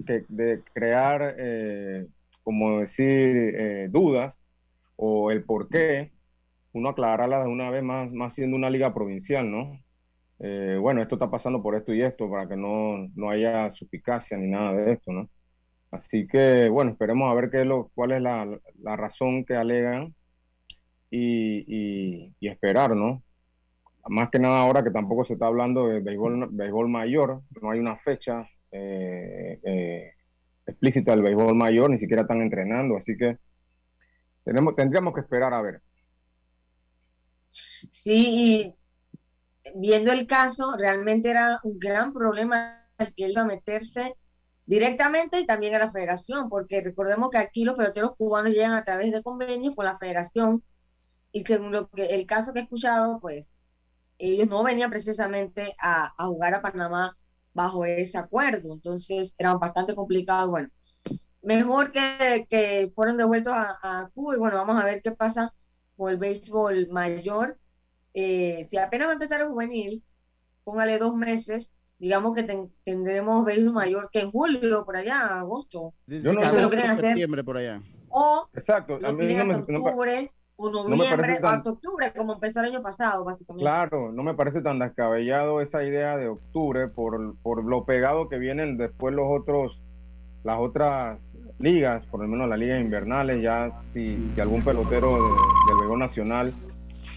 de 0.00 0.62
crear, 0.72 1.36
eh, 1.38 2.06
como 2.42 2.80
decir, 2.80 3.08
eh, 3.08 3.88
dudas 3.90 4.46
o 4.96 5.30
el 5.30 5.44
por 5.44 5.68
qué, 5.68 6.12
uno 6.72 6.90
aclararla 6.90 7.42
de 7.42 7.48
una 7.48 7.70
vez 7.70 7.82
más, 7.82 8.10
más 8.12 8.34
siendo 8.34 8.56
una 8.56 8.70
liga 8.70 8.94
provincial, 8.94 9.50
¿no? 9.50 9.80
Eh, 10.42 10.78
bueno, 10.80 11.02
esto 11.02 11.16
está 11.16 11.30
pasando 11.30 11.62
por 11.62 11.74
esto 11.76 11.92
y 11.92 12.02
esto, 12.02 12.30
para 12.30 12.48
que 12.48 12.56
no, 12.56 13.08
no 13.14 13.30
haya 13.30 13.68
suspicacia 13.70 14.38
ni 14.38 14.48
nada 14.48 14.72
de 14.72 14.92
esto, 14.92 15.12
¿no? 15.12 15.28
Así 15.90 16.26
que, 16.26 16.68
bueno, 16.70 16.92
esperemos 16.92 17.30
a 17.30 17.34
ver 17.34 17.50
qué 17.50 17.60
es 17.60 17.66
lo, 17.66 17.90
cuál 17.94 18.12
es 18.12 18.22
la, 18.22 18.46
la 18.80 18.96
razón 18.96 19.44
que 19.44 19.56
alegan 19.56 20.14
y, 21.10 21.64
y, 21.66 22.34
y, 22.40 22.48
esperar, 22.48 22.96
¿no? 22.96 23.22
Más 24.08 24.30
que 24.30 24.38
nada 24.38 24.60
ahora 24.60 24.82
que 24.84 24.90
tampoco 24.90 25.24
se 25.24 25.34
está 25.34 25.46
hablando 25.46 25.88
de 25.88 26.00
béisbol, 26.00 26.48
béisbol 26.52 26.88
mayor, 26.88 27.42
no 27.60 27.70
hay 27.70 27.80
una 27.80 27.96
fecha 27.98 28.48
eh, 28.72 29.60
eh, 29.62 30.12
explícita 30.66 31.12
del 31.12 31.22
béisbol 31.22 31.54
mayor, 31.54 31.90
ni 31.90 31.98
siquiera 31.98 32.22
están 32.22 32.40
entrenando, 32.40 32.96
así 32.96 33.16
que 33.16 33.38
tenemos, 34.44 34.74
tendríamos 34.76 35.14
que 35.14 35.20
esperar 35.20 35.52
a 35.54 35.62
ver. 35.62 35.82
Sí, 37.90 38.74
y 38.74 38.79
viendo 39.76 40.12
el 40.12 40.26
caso, 40.26 40.76
realmente 40.76 41.30
era 41.30 41.60
un 41.64 41.78
gran 41.78 42.12
problema 42.12 42.86
el 42.98 43.14
que 43.14 43.28
iba 43.28 43.42
a 43.42 43.46
meterse 43.46 44.14
directamente 44.66 45.40
y 45.40 45.46
también 45.46 45.74
a 45.74 45.78
la 45.78 45.90
federación, 45.90 46.48
porque 46.48 46.80
recordemos 46.80 47.30
que 47.30 47.38
aquí 47.38 47.64
los 47.64 47.76
peloteros 47.76 48.12
cubanos 48.16 48.52
llegan 48.52 48.74
a 48.74 48.84
través 48.84 49.12
de 49.12 49.22
convenios 49.22 49.74
con 49.74 49.84
la 49.84 49.98
federación 49.98 50.62
y 51.32 51.42
según 51.42 51.72
lo 51.72 51.88
que 51.90 52.06
el 52.06 52.26
caso 52.26 52.52
que 52.52 52.60
he 52.60 52.62
escuchado, 52.62 53.20
pues 53.20 53.52
ellos 54.18 54.48
no 54.48 54.62
venían 54.62 54.90
precisamente 54.90 55.74
a, 55.80 56.12
jugar 56.18 56.54
a 56.54 56.62
Panamá 56.62 57.16
bajo 57.54 57.84
ese 57.84 58.18
acuerdo, 58.18 58.74
entonces 58.74 59.34
era 59.38 59.54
bastante 59.54 59.94
complicado. 59.94 60.50
Bueno, 60.50 60.68
mejor 61.42 61.92
que, 61.92 62.46
que 62.48 62.92
fueron 62.94 63.16
devueltos 63.16 63.52
a, 63.56 64.10
Cuba 64.14 64.36
y 64.36 64.38
bueno, 64.38 64.56
vamos 64.56 64.80
a 64.80 64.84
ver 64.84 65.02
qué 65.02 65.12
pasa 65.12 65.52
con 65.96 66.12
el 66.12 66.18
béisbol 66.18 66.88
mayor. 66.90 67.58
Eh, 68.14 68.66
si 68.70 68.76
apenas 68.78 69.08
va 69.08 69.12
a 69.12 69.14
empezar 69.14 69.40
el 69.40 69.48
juvenil, 69.48 70.02
póngale 70.64 70.98
dos 70.98 71.14
meses, 71.14 71.70
digamos 71.98 72.34
que 72.34 72.44
tendremos 72.84 73.44
béisbol 73.44 73.72
mayor 73.72 74.10
que 74.10 74.20
en 74.20 74.30
julio, 74.30 74.84
por 74.84 74.96
allá, 74.96 75.38
agosto. 75.40 75.94
Yo 76.06 76.32
no 76.32 76.40
sé, 76.40 76.60
lo 76.60 76.68
quieren 76.68 76.90
hacer. 76.90 77.04
septiembre 77.06 77.44
por 77.44 77.56
allá. 77.58 77.82
O 78.08 78.48
Exacto. 78.54 78.98
a 79.04 79.12
mí 79.12 79.34
no 79.34 79.44
me, 79.44 79.54
octubre, 79.54 80.32
o 80.56 80.70
noviembre, 80.70 81.38
hasta 81.42 81.70
octubre, 81.70 82.12
como 82.16 82.34
empezó 82.34 82.60
el 82.60 82.66
año 82.66 82.82
pasado, 82.82 83.24
básicamente. 83.24 83.62
Claro, 83.62 84.12
no 84.12 84.22
me 84.22 84.34
parece 84.34 84.60
tan 84.60 84.78
descabellado 84.78 85.60
esa 85.60 85.84
idea 85.84 86.16
de 86.16 86.28
octubre 86.28 86.88
por, 86.88 87.36
por 87.38 87.64
lo 87.64 87.84
pegado 87.84 88.28
que 88.28 88.38
vienen 88.38 88.76
después 88.76 89.14
los 89.14 89.26
otros 89.28 89.80
las 90.42 90.58
otras 90.58 91.36
ligas, 91.58 92.06
por 92.06 92.20
lo 92.20 92.26
menos 92.28 92.48
las 92.48 92.58
ligas 92.58 92.80
invernales, 92.80 93.42
ya 93.42 93.82
si, 93.92 94.16
si 94.34 94.40
algún 94.40 94.62
pelotero 94.62 95.12
del 95.12 95.76
béisbol 95.78 95.98
nacional 95.98 96.54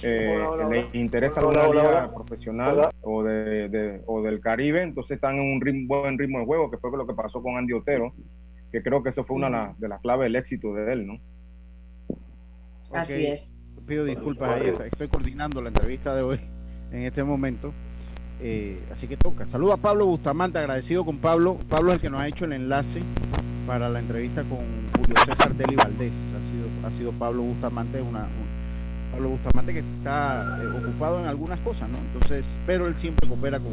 eh, 0.03 0.45
le 0.69 0.99
interesa 0.99 1.39
alguna 1.39 1.67
liga 1.67 2.13
profesional 2.13 2.89
o, 3.01 3.23
de, 3.23 4.01
o 4.05 4.21
del 4.21 4.39
Caribe, 4.41 4.83
entonces 4.83 5.15
están 5.15 5.35
en 5.35 5.53
un 5.53 5.87
buen 5.87 6.17
ritmo 6.17 6.39
de 6.39 6.45
juego, 6.45 6.69
que 6.69 6.77
fue 6.77 6.91
lo 6.97 7.07
que 7.07 7.13
pasó 7.13 7.41
con 7.41 7.57
Andy 7.57 7.73
Otero, 7.73 8.13
que 8.71 8.83
creo 8.83 9.01
que 9.01 9.09
eso 9.09 9.23
fue 9.23 9.37
una 9.37 9.73
de 9.77 9.87
las 9.87 10.01
claves 10.01 10.25
del 10.25 10.35
éxito 10.35 10.73
de 10.73 10.91
él, 10.91 11.07
¿no? 11.07 11.19
Así 12.91 13.25
es. 13.25 13.55
Pido 13.87 14.05
disculpas 14.05 14.61
ahí, 14.61 14.73
estoy 14.91 15.07
coordinando 15.07 15.61
la 15.61 15.69
entrevista 15.69 16.15
de 16.15 16.21
hoy 16.21 16.39
en 16.91 17.03
este 17.03 17.23
momento. 17.23 17.73
Eh, 18.39 18.83
así 18.91 19.07
que 19.07 19.15
toca. 19.15 19.47
Saludo 19.47 19.73
a 19.73 19.77
Pablo 19.77 20.05
Bustamante, 20.05 20.59
agradecido 20.59 21.05
con 21.05 21.17
Pablo. 21.17 21.57
Pablo 21.69 21.89
es 21.89 21.95
el 21.95 22.01
que 22.01 22.09
nos 22.09 22.19
ha 22.19 22.27
hecho 22.27 22.45
el 22.45 22.53
enlace 22.53 23.01
para 23.65 23.89
la 23.89 23.99
entrevista 23.99 24.43
con 24.43 24.59
Julio 24.97 25.15
César 25.25 25.55
Deli 25.55 25.75
Valdés. 25.75 26.33
Ha 26.37 26.41
sido, 26.41 26.67
ha 26.83 26.91
sido 26.91 27.11
Pablo 27.13 27.43
Bustamante, 27.43 28.01
una, 28.01 28.27
Pablo 29.13 29.29
Bustamante 29.29 29.73
que 29.73 29.79
está 29.79 30.57
eh, 30.61 30.67
ocupado 30.67 31.19
en 31.19 31.27
algunas 31.27 31.59
cosas, 31.59 31.87
¿no? 31.87 31.99
Entonces, 31.99 32.57
pero 32.65 32.87
él 32.87 32.95
siempre 32.95 33.29
coopera 33.29 33.59
con, 33.59 33.71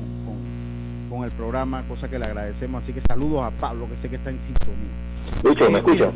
con, 1.09 1.24
el 1.24 1.31
programa, 1.33 1.83
cosa 1.88 2.09
que 2.09 2.18
le 2.18 2.26
agradecemos. 2.26 2.83
Así 2.83 2.92
que 2.92 3.00
saludos 3.00 3.42
a 3.42 3.50
Pablo, 3.50 3.88
que 3.88 3.96
sé 3.96 4.09
que 4.09 4.16
está 4.16 4.31
en 4.31 4.40
sintonía. 4.40 5.70
¿me 5.70 5.79
escucha? 5.79 6.11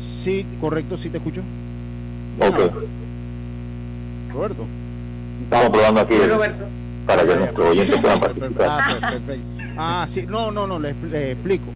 Sí, 0.00 0.46
correcto, 0.60 0.96
sí 0.96 1.10
te 1.10 1.16
escucho. 1.18 1.42
Ok. 2.38 2.58
Roberto. 4.32 4.64
Estamos 5.42 5.70
probando 5.70 6.00
aquí. 6.00 6.14
Roberto. 6.18 6.64
Para 7.06 7.24
que 7.24 7.36
nuestros 7.36 7.66
oyentes 7.68 8.00
puedan 8.00 8.20
participar. 8.20 8.68
Ah, 9.76 10.02
ah, 10.02 10.06
sí, 10.08 10.26
no, 10.28 10.50
no, 10.50 10.66
no, 10.66 10.78
le, 10.78 10.90
explico. 11.32 11.72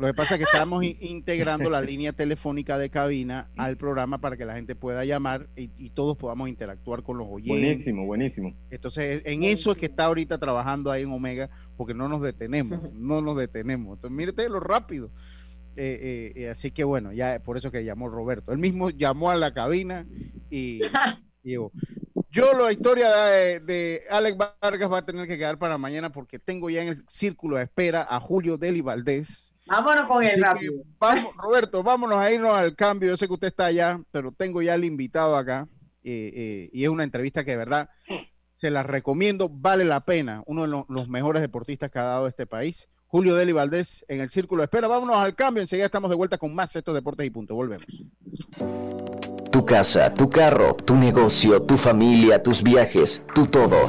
Lo 0.00 0.06
que 0.06 0.14
pasa 0.14 0.36
es 0.36 0.38
que 0.38 0.44
estamos 0.44 0.82
integrando 1.00 1.68
la 1.68 1.82
línea 1.82 2.14
telefónica 2.14 2.78
de 2.78 2.88
cabina 2.88 3.50
al 3.58 3.76
programa 3.76 4.18
para 4.18 4.38
que 4.38 4.46
la 4.46 4.54
gente 4.54 4.74
pueda 4.74 5.04
llamar 5.04 5.50
y, 5.56 5.90
todos 5.90 6.16
podamos 6.16 6.48
interactuar 6.48 7.02
con 7.02 7.18
los 7.18 7.26
oyentes. 7.28 7.62
Buenísimo, 7.62 8.06
buenísimo. 8.06 8.54
Entonces, 8.70 9.20
en 9.26 9.42
eso 9.42 9.72
es 9.72 9.76
que 9.76 9.86
está 9.86 10.06
ahorita 10.06 10.38
trabajando 10.38 10.90
ahí 10.90 11.02
en 11.02 11.12
Omega, 11.12 11.50
porque 11.76 11.92
no 11.92 12.08
nos 12.08 12.22
detenemos, 12.22 12.80
no 12.94 13.20
nos 13.20 13.36
detenemos. 13.36 13.96
Entonces, 13.96 14.16
mírate 14.16 14.48
lo 14.48 14.58
rápido. 14.58 15.10
Eh, 15.76 16.32
eh, 16.34 16.48
así 16.48 16.70
que 16.70 16.82
bueno, 16.82 17.12
ya 17.12 17.42
por 17.42 17.58
eso 17.58 17.70
que 17.70 17.84
llamó 17.84 18.08
Roberto. 18.08 18.52
Él 18.52 18.58
mismo 18.58 18.88
llamó 18.88 19.30
a 19.30 19.36
la 19.36 19.52
cabina 19.52 20.06
y, 20.48 20.80
yo, 21.42 21.70
la 22.58 22.72
historia 22.72 23.10
de, 23.10 24.02
Alex 24.08 24.38
Vargas 24.38 24.90
va 24.90 24.98
a 24.98 25.04
tener 25.04 25.28
que 25.28 25.36
quedar 25.36 25.58
para 25.58 25.76
mañana 25.76 26.10
porque 26.10 26.38
tengo 26.38 26.70
ya 26.70 26.80
en 26.80 26.88
el 26.88 27.04
círculo 27.06 27.58
de 27.58 27.64
espera 27.64 28.06
a 28.08 28.18
Julio 28.18 28.56
Deli 28.56 28.80
Valdés. 28.80 29.49
Vámonos 29.70 30.06
con 30.06 30.24
el 30.24 30.42
rápido. 30.42 30.74
Vamos, 30.98 31.32
Roberto, 31.36 31.84
vámonos 31.84 32.18
a 32.18 32.32
irnos 32.32 32.50
al 32.50 32.74
cambio. 32.74 33.08
Yo 33.08 33.16
sé 33.16 33.28
que 33.28 33.34
usted 33.34 33.48
está 33.48 33.66
allá, 33.66 34.00
pero 34.10 34.32
tengo 34.32 34.60
ya 34.60 34.74
el 34.74 34.84
invitado 34.84 35.36
acá. 35.36 35.68
Eh, 36.02 36.32
eh, 36.34 36.70
y 36.72 36.82
es 36.82 36.90
una 36.90 37.04
entrevista 37.04 37.44
que 37.44 37.52
de 37.52 37.56
verdad 37.56 37.88
se 38.54 38.70
la 38.70 38.82
recomiendo, 38.82 39.48
vale 39.48 39.84
la 39.84 40.00
pena. 40.00 40.42
Uno 40.46 40.62
de 40.62 40.84
los, 40.88 41.08
mejores 41.08 41.40
deportistas 41.40 41.88
que 41.88 42.00
ha 42.00 42.04
dado 42.04 42.26
este 42.26 42.46
país. 42.46 42.88
Julio 43.06 43.36
Deli 43.36 43.52
Valdés 43.52 44.04
en 44.08 44.20
el 44.20 44.28
círculo 44.28 44.62
de 44.62 44.64
espera. 44.64 44.88
Vámonos 44.88 45.16
al 45.16 45.36
cambio. 45.36 45.60
Enseguida 45.60 45.86
estamos 45.86 46.10
de 46.10 46.16
vuelta 46.16 46.36
con 46.36 46.52
más 46.52 46.74
estos 46.74 46.94
deportes 46.94 47.24
y 47.24 47.30
punto. 47.30 47.54
Volvemos. 47.54 47.86
Tu 49.52 49.64
casa, 49.64 50.12
tu 50.12 50.28
carro, 50.28 50.74
tu 50.74 50.96
negocio, 50.96 51.62
tu 51.62 51.76
familia, 51.76 52.42
tus 52.42 52.60
viajes, 52.60 53.24
tu 53.34 53.46
todo. 53.46 53.88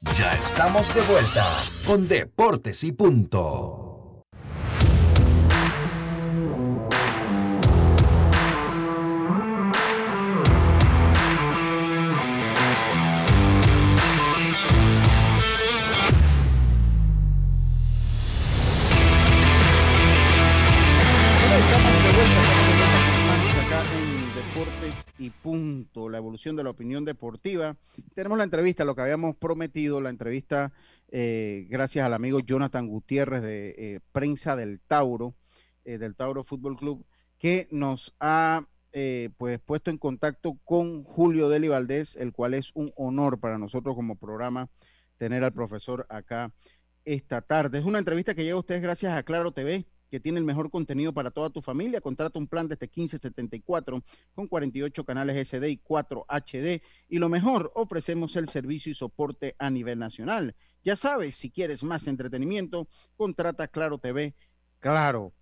Ya 0.00 0.32
estamos 0.34 0.94
de 0.94 1.02
vuelta 1.02 1.44
con 1.84 2.06
Deportes 2.06 2.84
y 2.84 2.92
Punto. 2.92 3.77
Y 25.18 25.30
punto, 25.30 26.08
la 26.08 26.18
evolución 26.18 26.56
de 26.56 26.64
la 26.64 26.70
opinión 26.70 27.04
deportiva. 27.04 27.76
Tenemos 28.14 28.38
la 28.38 28.44
entrevista, 28.44 28.84
lo 28.84 28.94
que 28.94 29.02
habíamos 29.02 29.36
prometido, 29.36 30.00
la 30.00 30.10
entrevista 30.10 30.72
eh, 31.10 31.66
gracias 31.68 32.04
al 32.04 32.14
amigo 32.14 32.40
Jonathan 32.40 32.86
Gutiérrez 32.86 33.42
de 33.42 33.74
eh, 33.76 34.00
Prensa 34.12 34.56
del 34.56 34.80
Tauro, 34.80 35.34
eh, 35.84 35.98
del 35.98 36.14
Tauro 36.14 36.44
Fútbol 36.44 36.76
Club, 36.76 37.04
que 37.38 37.68
nos 37.70 38.14
ha 38.20 38.66
pues 39.36 39.60
puesto 39.60 39.92
en 39.92 39.98
contacto 39.98 40.58
con 40.64 41.04
Julio 41.04 41.48
Deli 41.48 41.68
Valdés, 41.68 42.16
el 42.16 42.32
cual 42.32 42.54
es 42.54 42.72
un 42.74 42.90
honor 42.96 43.38
para 43.38 43.56
nosotros 43.56 43.94
como 43.94 44.16
programa 44.16 44.70
tener 45.18 45.44
al 45.44 45.52
profesor 45.52 46.04
acá 46.08 46.52
esta 47.04 47.42
tarde. 47.42 47.78
Es 47.78 47.84
una 47.84 48.00
entrevista 48.00 48.34
que 48.34 48.42
llega 48.42 48.56
a 48.56 48.60
ustedes 48.60 48.82
gracias 48.82 49.16
a 49.16 49.22
Claro 49.22 49.52
TV 49.52 49.86
que 50.10 50.20
tiene 50.20 50.38
el 50.38 50.44
mejor 50.44 50.70
contenido 50.70 51.12
para 51.12 51.30
toda 51.30 51.50
tu 51.50 51.62
familia. 51.62 52.00
Contrata 52.00 52.38
un 52.38 52.46
plan 52.46 52.68
desde 52.68 52.86
1574 52.86 54.02
con 54.34 54.46
48 54.46 55.04
canales 55.04 55.48
SD 55.48 55.70
y 55.70 55.76
4 55.78 56.26
HD. 56.28 56.82
Y 57.08 57.18
lo 57.18 57.28
mejor, 57.28 57.72
ofrecemos 57.74 58.36
el 58.36 58.48
servicio 58.48 58.92
y 58.92 58.94
soporte 58.94 59.54
a 59.58 59.70
nivel 59.70 59.98
nacional. 59.98 60.54
Ya 60.84 60.96
sabes, 60.96 61.34
si 61.34 61.50
quieres 61.50 61.82
más 61.82 62.06
entretenimiento, 62.06 62.88
contrata 63.16 63.68
Claro 63.68 63.98
TV. 63.98 64.34
Claro. 64.80 65.32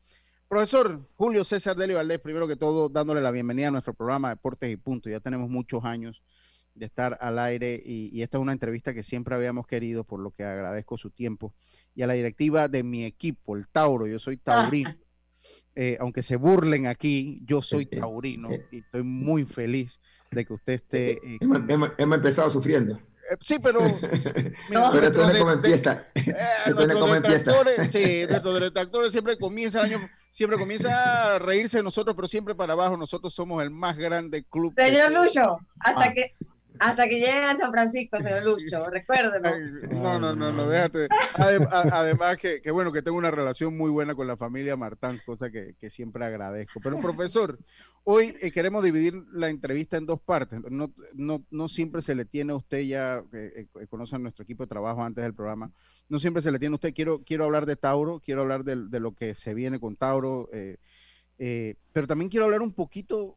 Profesor 0.49 1.09
Julio 1.17 1.45
César 1.45 1.77
Deli 1.77 1.95
Valdés, 1.95 2.21
primero 2.21 2.47
que 2.47 2.55
todo, 2.55 2.89
dándole 2.89 3.21
la 3.21 3.33
bienvenida 3.33 3.69
a 3.69 3.71
nuestro 3.73 3.95
programa 3.95 4.29
Deportes 4.29 4.71
y 4.71 4.77
Punto. 4.77 5.11
Ya 5.11 5.19
tenemos 5.19 5.51
muchos 5.51 5.85
años 5.85 6.23
de 6.77 6.87
estar 6.87 7.19
al 7.21 7.39
aire 7.39 7.81
y, 7.85 8.23
esta 8.23 8.37
es 8.37 8.43
una 8.43 8.53
entrevista 8.53 8.95
que 8.95 9.03
siempre 9.03 9.35
habíamos 9.35 9.67
querido, 9.67 10.05
por 10.05 10.21
lo 10.21 10.31
que 10.31 10.45
agradezco 10.45 10.99
su 10.99 11.11
tiempo. 11.11 11.55
Y 11.95 12.03
a 12.03 12.07
la 12.07 12.15
directiva 12.15 12.69
de 12.69 12.83
mi 12.83 13.05
equipo, 13.05 13.57
el 13.57 13.67
Tauro, 13.69 14.07
yo 14.07 14.19
soy 14.19 14.37
taurino. 14.37 14.95
Eh, 15.79 15.99
aunque 16.01 16.23
se 16.23 16.37
burlen 16.37 16.87
aquí, 16.87 17.43
yo 17.45 17.61
soy 17.61 17.85
taurino 17.85 18.49
y 18.73 18.79
estoy 18.79 19.03
muy 19.03 19.45
feliz 19.45 20.01
de 20.31 20.47
que 20.47 20.55
usted 20.55 20.73
esté... 20.73 21.21
hemos, 21.39 21.91
empezado 21.99 22.49
sufriendo. 22.49 22.95
Eh, 22.95 23.37
sí, 23.43 23.59
pero. 23.63 23.81
pero 24.71 25.07
esto 25.07 25.31
es 25.31 25.39
como 25.39 25.53
empieza. 25.53 26.07
esto 26.15 26.81
es 26.81 26.97
como 26.97 27.15
empieza. 27.15 27.53
Sí, 27.91 28.25
nuestros 28.29 28.61
detractores 28.61 29.13
siempre 29.13 29.37
comienza 29.39 29.81
el 29.85 29.93
año, 29.93 30.11
siempre 30.31 30.59
comienza 30.59 31.35
a 31.35 31.39
reírse 31.39 31.77
de 31.77 31.83
nosotros, 31.83 32.17
pero 32.17 32.27
siempre 32.27 32.55
para 32.55 32.73
abajo. 32.73 32.97
Nosotros 32.97 33.35
somos 33.35 33.63
el 33.63 33.71
más 33.71 33.99
grande 33.99 34.45
club. 34.45 34.73
Señor 34.77 35.13
Lucho, 35.13 35.59
hasta 35.81 36.05
ah. 36.07 36.13
que 36.15 36.35
hasta 36.81 37.09
que 37.09 37.21
lleguen 37.21 37.45
a 37.45 37.57
San 37.57 37.71
Francisco, 37.71 38.21
señor 38.21 38.45
Lucho, 38.45 38.89
recuérdelo. 38.91 39.51
No, 39.93 40.19
no, 40.19 40.35
no, 40.35 40.53
no, 40.53 40.69
déjate. 40.69 41.09
Además, 41.35 42.37
que, 42.37 42.61
que, 42.61 42.71
bueno, 42.71 42.93
que 42.93 43.03
tengo 43.03 43.17
una 43.17 43.31
relación 43.31 43.77
muy 43.77 43.91
buena 43.91 44.15
con 44.15 44.27
la 44.27 44.37
familia 44.37 44.77
Martán, 44.77 45.19
cosa 45.25 45.51
que, 45.51 45.75
que 45.79 45.91
siempre 45.91 46.25
agradezco. 46.25 46.81
Pero, 46.81 47.01
profesor, 47.01 47.59
hoy 48.05 48.35
eh, 48.41 48.51
queremos 48.51 48.85
dividir 48.85 49.15
la 49.33 49.49
entrevista 49.49 49.97
en 49.97 50.07
dos 50.07 50.21
partes. 50.21 50.61
No, 50.71 50.93
no, 51.15 51.45
no 51.51 51.69
siempre 51.69 52.03
se 52.03 52.15
le 52.15 52.25
tiene 52.25 52.53
a 52.53 52.57
usted, 52.57 52.81
ya 52.83 53.23
eh, 53.33 53.67
eh, 53.75 53.87
conoce 53.89 54.17
a 54.17 54.19
nuestro 54.19 54.45
equipo 54.45 54.65
de 54.65 54.69
trabajo 54.69 55.03
antes 55.03 55.25
del 55.25 55.35
programa, 55.35 55.71
no 56.09 56.19
siempre 56.19 56.43
se 56.43 56.53
le 56.53 56.59
tiene 56.59 56.75
a 56.75 56.77
usted. 56.77 56.95
Quiero, 56.95 57.23
quiero 57.25 57.45
hablar 57.45 57.67
de 57.67 57.77
Tauro, 57.77 58.21
quiero 58.21 58.43
hablar 58.43 58.65
de, 58.65 58.89
de 58.89 59.01
lo 59.01 59.13
que 59.13 59.35
se 59.35 59.55
viene 59.55 59.81
con 59.81 59.97
Tauro, 59.97 60.49
pero 61.39 62.07
también 62.07 62.31
quiero 62.31 62.45
hablar 62.47 62.63
un 62.63 62.73
poquito 62.73 63.37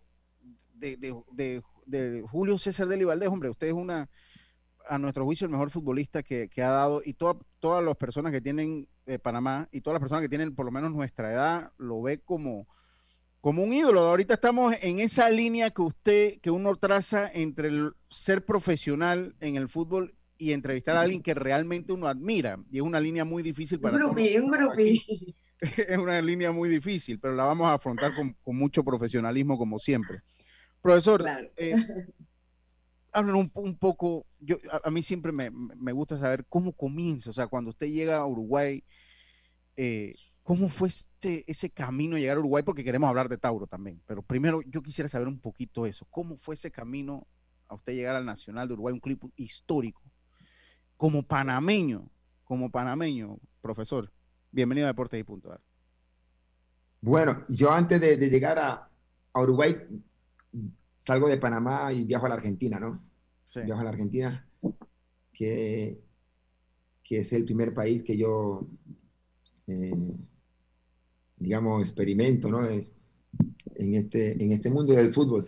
de, 0.74 0.96
de, 0.98 1.16
de 1.32 1.62
de 1.90 2.24
Julio 2.30 2.58
César 2.58 2.88
Deli 2.88 3.04
Valdés, 3.04 3.30
hombre, 3.30 3.50
usted 3.50 3.68
es 3.68 3.74
una, 3.74 4.10
a 4.88 4.98
nuestro 4.98 5.26
juicio, 5.26 5.46
el 5.46 5.52
mejor 5.52 5.70
futbolista 5.70 6.24
que, 6.24 6.50
ha 6.58 6.70
dado, 6.70 7.02
y 7.04 7.14
todas 7.14 7.84
las 7.84 7.96
personas 7.96 8.32
que 8.32 8.42
tienen 8.42 8.88
eh, 9.06 9.20
Panamá 9.20 9.68
y 9.72 9.82
todas 9.82 9.96
las 9.96 10.02
personas 10.02 10.22
que 10.22 10.30
tienen 10.30 10.56
por 10.56 10.66
lo 10.66 10.72
menos 10.72 10.92
nuestra 10.92 11.32
edad, 11.32 11.72
lo 11.78 12.02
ve 12.02 12.22
como, 12.22 12.68
como 13.42 13.64
un 13.64 13.74
ídolo. 13.74 14.02
Ahorita 14.02 14.36
estamos 14.36 14.76
en 14.82 15.00
esa 15.00 15.30
línea 15.30 15.72
que 15.72 15.82
usted, 15.82 16.40
que 16.42 16.52
uno 16.52 16.76
traza 16.76 17.30
entre 17.34 17.70
el 17.70 17.94
ser 18.10 18.46
profesional 18.46 19.36
en 19.40 19.56
el 19.56 19.70
fútbol 19.70 20.16
y 20.38 20.54
entrevistar 20.54 20.96
a 20.96 21.02
alguien 21.02 21.22
que 21.22 21.34
realmente 21.34 21.92
uno 21.92 22.08
admira. 22.08 22.60
Y 22.72 22.78
es 22.78 22.84
una 22.84 23.00
línea 23.00 23.26
muy 23.26 23.44
difícil 23.44 23.80
para... 23.80 23.96
Un 23.96 24.04
grupi, 24.04 24.38
un 24.38 24.52
grupi. 24.52 25.36
Es 25.62 25.98
una 25.98 26.22
línea 26.22 26.54
muy 26.54 26.70
difícil, 26.70 27.20
pero 27.20 27.36
la 27.36 27.44
vamos 27.44 27.68
a 27.68 27.74
afrontar 27.74 28.16
con, 28.16 28.34
con 28.42 28.56
mucho 28.56 28.82
profesionalismo 28.82 29.58
como 29.58 29.78
siempre. 29.78 30.22
Profesor, 30.82 31.26
eh, 31.58 31.76
un, 33.16 33.52
un, 33.54 33.78
poco, 33.78 34.26
yo, 34.40 34.58
a, 34.84 34.90
mí 34.90 35.04
siempre 35.04 35.32
me, 35.32 35.92
gusta 35.92 36.18
saber 36.18 36.46
cómo 36.48 36.74
comienza, 36.74 37.30
o 37.30 37.34
sea, 37.34 37.48
cuando 37.48 37.72
usted 37.72 37.88
llega 37.88 38.18
a 38.18 38.26
Uruguay, 38.26 38.84
eh, 39.76 40.16
¿cómo 40.44 40.70
fue 40.70 40.88
ese, 40.88 41.44
ese 41.48 41.70
camino 41.70 42.16
a 42.16 42.20
llegar 42.20 42.38
a 42.38 42.40
Uruguay? 42.40 42.64
Porque 42.64 42.84
queremos 42.84 43.10
hablar 43.10 43.28
de 43.28 43.38
Tauro 43.38 43.68
también, 43.68 44.02
pero 44.06 44.22
primero 44.22 44.62
yo 44.62 44.82
quisiera 44.82 45.10
saber 45.10 45.28
un 45.28 45.40
poquito 45.40 45.86
eso, 45.86 46.06
¿cómo 46.10 46.38
fue 46.38 46.56
ese 46.56 46.72
camino 46.72 47.28
a 47.68 47.76
usted 47.76 47.94
llegar 47.94 48.16
al 48.16 48.26
Nacional 48.26 48.68
de 48.68 48.74
Uruguay, 48.74 48.94
un 48.94 49.00
club 49.00 49.32
histórico, 49.36 50.02
como 50.96 51.24
panameño, 51.24 52.10
como 52.46 52.72
panameño, 52.72 53.38
profesor? 53.62 54.12
Bienvenido 54.52 54.88
a 54.88 54.92
Deportes 54.92 55.20
y 55.20 55.24
Punto. 55.24 55.60
Bueno, 57.02 57.44
yo 57.50 57.72
antes 57.72 58.02
de, 58.02 58.18
de 58.18 58.30
llegar 58.30 58.58
a, 58.58 58.90
a 59.34 59.42
Uruguay 59.42 59.76
salgo 60.96 61.28
de 61.28 61.38
Panamá 61.38 61.92
y 61.94 62.06
viajo 62.06 62.26
a 62.26 62.30
la 62.30 62.36
Argentina, 62.36 62.80
¿no? 62.80 63.04
Viajo 63.56 63.82
a 63.82 63.84
la 63.84 63.90
Argentina, 63.90 64.48
que, 65.34 66.02
que 67.04 67.20
es 67.20 67.34
el 67.34 67.46
primer 67.46 67.74
país 67.74 68.04
que 68.04 68.16
yo, 68.16 68.68
eh, 69.68 70.14
digamos, 71.38 71.82
experimento, 71.82 72.50
¿no? 72.50 72.60
en, 73.80 73.96
este, 73.96 74.44
en 74.44 74.52
este 74.52 74.70
mundo 74.70 74.94
del 74.94 75.14
fútbol. 75.14 75.48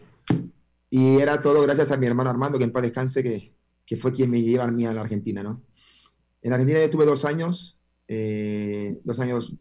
Y 0.90 1.20
era 1.20 1.40
todo 1.40 1.62
gracias 1.62 1.92
a 1.92 1.98
mi 1.98 2.08
hermano 2.08 2.30
Armando, 2.30 2.58
que 2.58 2.64
en 2.64 2.72
paz 2.72 2.84
descanse, 2.84 3.22
que, 3.22 3.54
que 3.86 3.98
fue 3.98 4.12
quien 4.12 4.30
me 4.30 4.42
lleva 4.42 4.64
a 4.64 4.72
mí 4.72 4.86
a 4.86 4.94
la 4.94 5.02
Argentina, 5.02 5.44
¿no? 5.44 5.62
En 6.42 6.54
Argentina 6.54 6.80
yo 6.80 6.90
tuve 6.90 7.06
dos 7.06 7.24
años, 7.24 7.78
eh, 8.08 9.00
dos 9.04 9.20
años, 9.20 9.54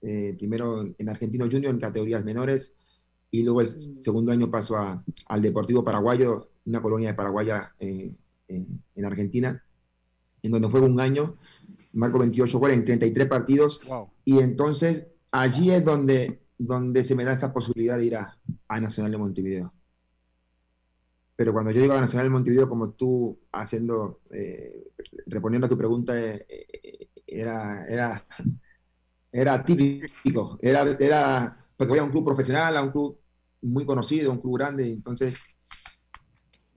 eh, 0.00 0.34
primero 0.38 0.84
en 0.96 1.08
Argentino 1.08 1.44
Junior 1.44 1.72
en 1.72 1.80
categorías 1.80 2.24
menores, 2.24 2.72
y 3.30 3.42
luego 3.42 3.60
el 3.60 3.68
segundo 4.02 4.32
año 4.32 4.50
paso 4.50 4.76
a, 4.76 5.02
al 5.26 5.42
Deportivo 5.42 5.84
Paraguayo, 5.84 6.50
una 6.64 6.80
colonia 6.80 7.08
de 7.08 7.14
Paraguaya 7.14 7.74
eh, 7.78 8.16
eh, 8.48 8.66
en 8.94 9.04
Argentina, 9.04 9.62
en 10.42 10.50
donde 10.52 10.68
juego 10.68 10.86
un 10.86 11.00
año, 11.00 11.36
marco 11.92 12.18
28 12.18 12.58
goles 12.58 12.78
en 12.78 12.84
33 12.84 13.26
partidos, 13.26 13.80
y 14.24 14.38
entonces 14.38 15.08
allí 15.30 15.70
es 15.70 15.84
donde, 15.84 16.40
donde 16.58 17.04
se 17.04 17.14
me 17.14 17.24
da 17.24 17.32
esta 17.32 17.52
posibilidad 17.52 17.98
de 17.98 18.06
ir 18.06 18.16
a, 18.16 18.38
a 18.68 18.80
Nacional 18.80 19.12
de 19.12 19.18
Montevideo. 19.18 19.72
Pero 21.34 21.52
cuando 21.52 21.70
yo 21.70 21.84
iba 21.84 21.98
a 21.98 22.00
Nacional 22.00 22.26
de 22.26 22.30
Montevideo, 22.30 22.68
como 22.68 22.90
tú 22.92 23.38
haciendo, 23.52 24.20
eh, 24.30 24.88
reponiendo 25.26 25.66
a 25.66 25.70
tu 25.70 25.76
pregunta, 25.76 26.14
era, 27.26 27.86
era, 27.86 28.26
era 29.32 29.64
típico, 29.64 30.56
era, 30.62 30.96
era 30.98 31.65
porque 31.76 31.90
voy 31.90 31.98
a 31.98 32.04
un 32.04 32.10
club 32.10 32.24
profesional, 32.24 32.76
a 32.76 32.82
un 32.82 32.90
club 32.90 33.18
muy 33.62 33.84
conocido, 33.84 34.32
un 34.32 34.40
club 34.40 34.58
grande, 34.58 34.92
entonces 34.92 35.34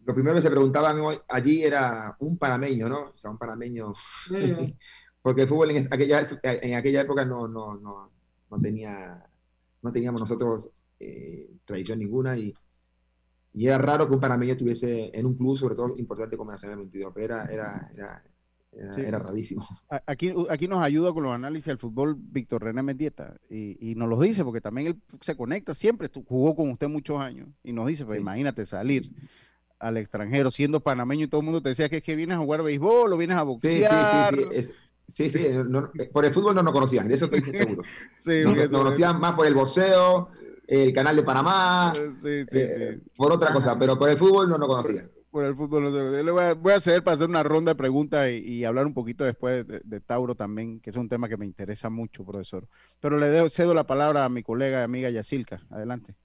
lo 0.10 0.14
primero 0.16 0.36
que 0.36 0.42
se 0.42 0.50
preguntaban 0.50 0.98
allí 1.28 1.64
era 1.64 2.16
un 2.20 2.38
panameño, 2.38 2.90
¿no? 2.90 3.12
O 3.14 3.18
sea, 3.18 3.30
un 3.30 3.38
panameño, 3.38 3.94
porque 5.22 5.44
el 5.44 5.48
fútbol 5.48 5.70
en 5.70 5.88
aquella, 5.92 6.24
en 6.42 6.74
aquella 6.74 7.02
época 7.02 7.26
no, 7.26 7.48
no, 7.48 7.76
no, 7.76 8.12
no 8.50 8.60
tenía, 8.60 9.24
no 9.84 9.92
teníamos 9.92 10.22
nosotros 10.22 10.72
eh, 11.00 11.52
tradición 11.64 12.00
ninguna 12.00 12.36
y, 12.38 12.54
y, 13.54 13.68
era 13.68 13.78
raro 13.78 14.08
que 14.08 14.16
un 14.16 14.20
panameño 14.20 14.54
estuviese 14.54 15.12
en 15.14 15.28
un 15.28 15.36
club, 15.36 15.58
sobre 15.58 15.76
todo 15.76 15.96
importante 15.98 16.36
como 16.36 16.52
Nacional 16.52 16.78
22, 16.78 17.12
pero 17.14 17.26
era, 17.26 17.46
era, 17.46 17.92
era, 17.94 18.24
era, 18.72 19.20
rarísimo. 19.20 19.68
Aquí, 20.06 20.34
aquí 20.50 20.68
nos 20.68 20.82
ayuda 20.82 21.12
con 21.14 21.24
los 21.24 21.34
análisis 21.34 21.66
del 21.66 21.78
fútbol 21.78 22.16
Víctor 22.18 22.64
René 22.64 22.84
Mendieta 22.84 23.36
y, 23.50 23.92
y, 23.92 23.96
nos 23.96 24.10
lo 24.10 24.20
dice 24.20 24.44
porque 24.44 24.62
también 24.62 24.88
él 24.88 25.02
se 25.22 25.36
conecta 25.36 25.74
siempre, 25.74 26.10
jugó 26.28 26.56
con 26.56 26.70
usted 26.70 26.88
muchos 26.88 27.20
años 27.20 27.50
y 27.64 27.74
nos 27.74 27.88
dice, 27.88 28.06
pues 28.06 28.20
imagínate 28.20 28.66
salir 28.66 29.12
al 29.80 29.98
extranjero 29.98 30.52
siendo 30.52 30.82
panameño 30.82 31.26
y 31.26 31.28
todo 31.28 31.42
el 31.42 31.46
mundo 31.46 31.62
te 31.62 31.70
decía 31.70 31.90
que 31.90 31.98
es 31.98 32.04
que 32.04 32.16
vienes 32.16 32.38
a 32.38 32.40
jugar 32.40 32.64
béisbol 32.64 33.12
o 33.12 33.18
vienes 33.18 33.38
a 33.38 33.44
boxear. 33.44 34.36
Sí, 34.36 34.62
sí, 34.62 34.74
sí, 35.08 35.30
sí, 35.30 35.40
eh, 35.46 36.10
por 36.12 36.26
el 36.26 36.34
fútbol 36.34 36.54
no 36.54 36.62
nos 36.62 36.74
conocían, 36.74 37.08
de 37.08 37.16
eso 37.16 37.26
estoy 37.26 37.42
seguro. 37.54 37.84
nos, 38.26 38.68
conocían 38.68 39.20
más 39.20 39.34
por 39.34 39.48
el 39.48 39.56
boxeo, 39.56 40.30
el 40.68 40.94
canal 40.94 41.16
de 41.16 41.24
Panamá, 41.24 41.92
eh, 42.26 43.00
por 43.16 43.32
otra 43.32 43.52
cosa, 43.52 43.80
pero 43.80 43.98
por 43.98 44.10
el 44.10 44.18
fútbol 44.18 44.50
no 44.50 44.58
nos 44.58 44.68
conocían 44.68 45.10
por 45.30 45.46
el 45.46 45.56
fútbol. 45.56 45.92
Le 46.26 46.32
voy 46.32 46.44
a, 46.44 46.54
voy 46.54 46.74
a 46.74 46.78
hacer 46.78 47.04
para 47.04 47.16
hacer 47.16 47.30
una 47.30 47.44
ronda 47.44 47.72
de 47.72 47.78
preguntas 47.78 48.30
y, 48.30 48.64
hablar 48.64 48.86
un 48.86 48.94
poquito 48.94 49.24
después 49.24 49.66
de, 49.68 50.00
Tauro 50.02 50.36
también, 50.36 50.80
que 50.80 50.90
es 50.90 50.96
un 50.96 51.10
tema 51.10 51.30
que 51.30 51.38
me 51.38 51.46
interesa 51.46 51.90
mucho, 51.90 52.26
profesor. 52.26 52.68
Pero 53.00 53.18
le 53.18 53.50
cedo 53.50 53.74
la 53.74 53.86
palabra 53.86 54.26
a 54.26 54.30
mi 54.30 54.44
colega 54.44 54.82
y 54.82 54.84
amiga 54.84 55.10
Yacilca. 55.10 55.62
Adelante. 55.70 56.16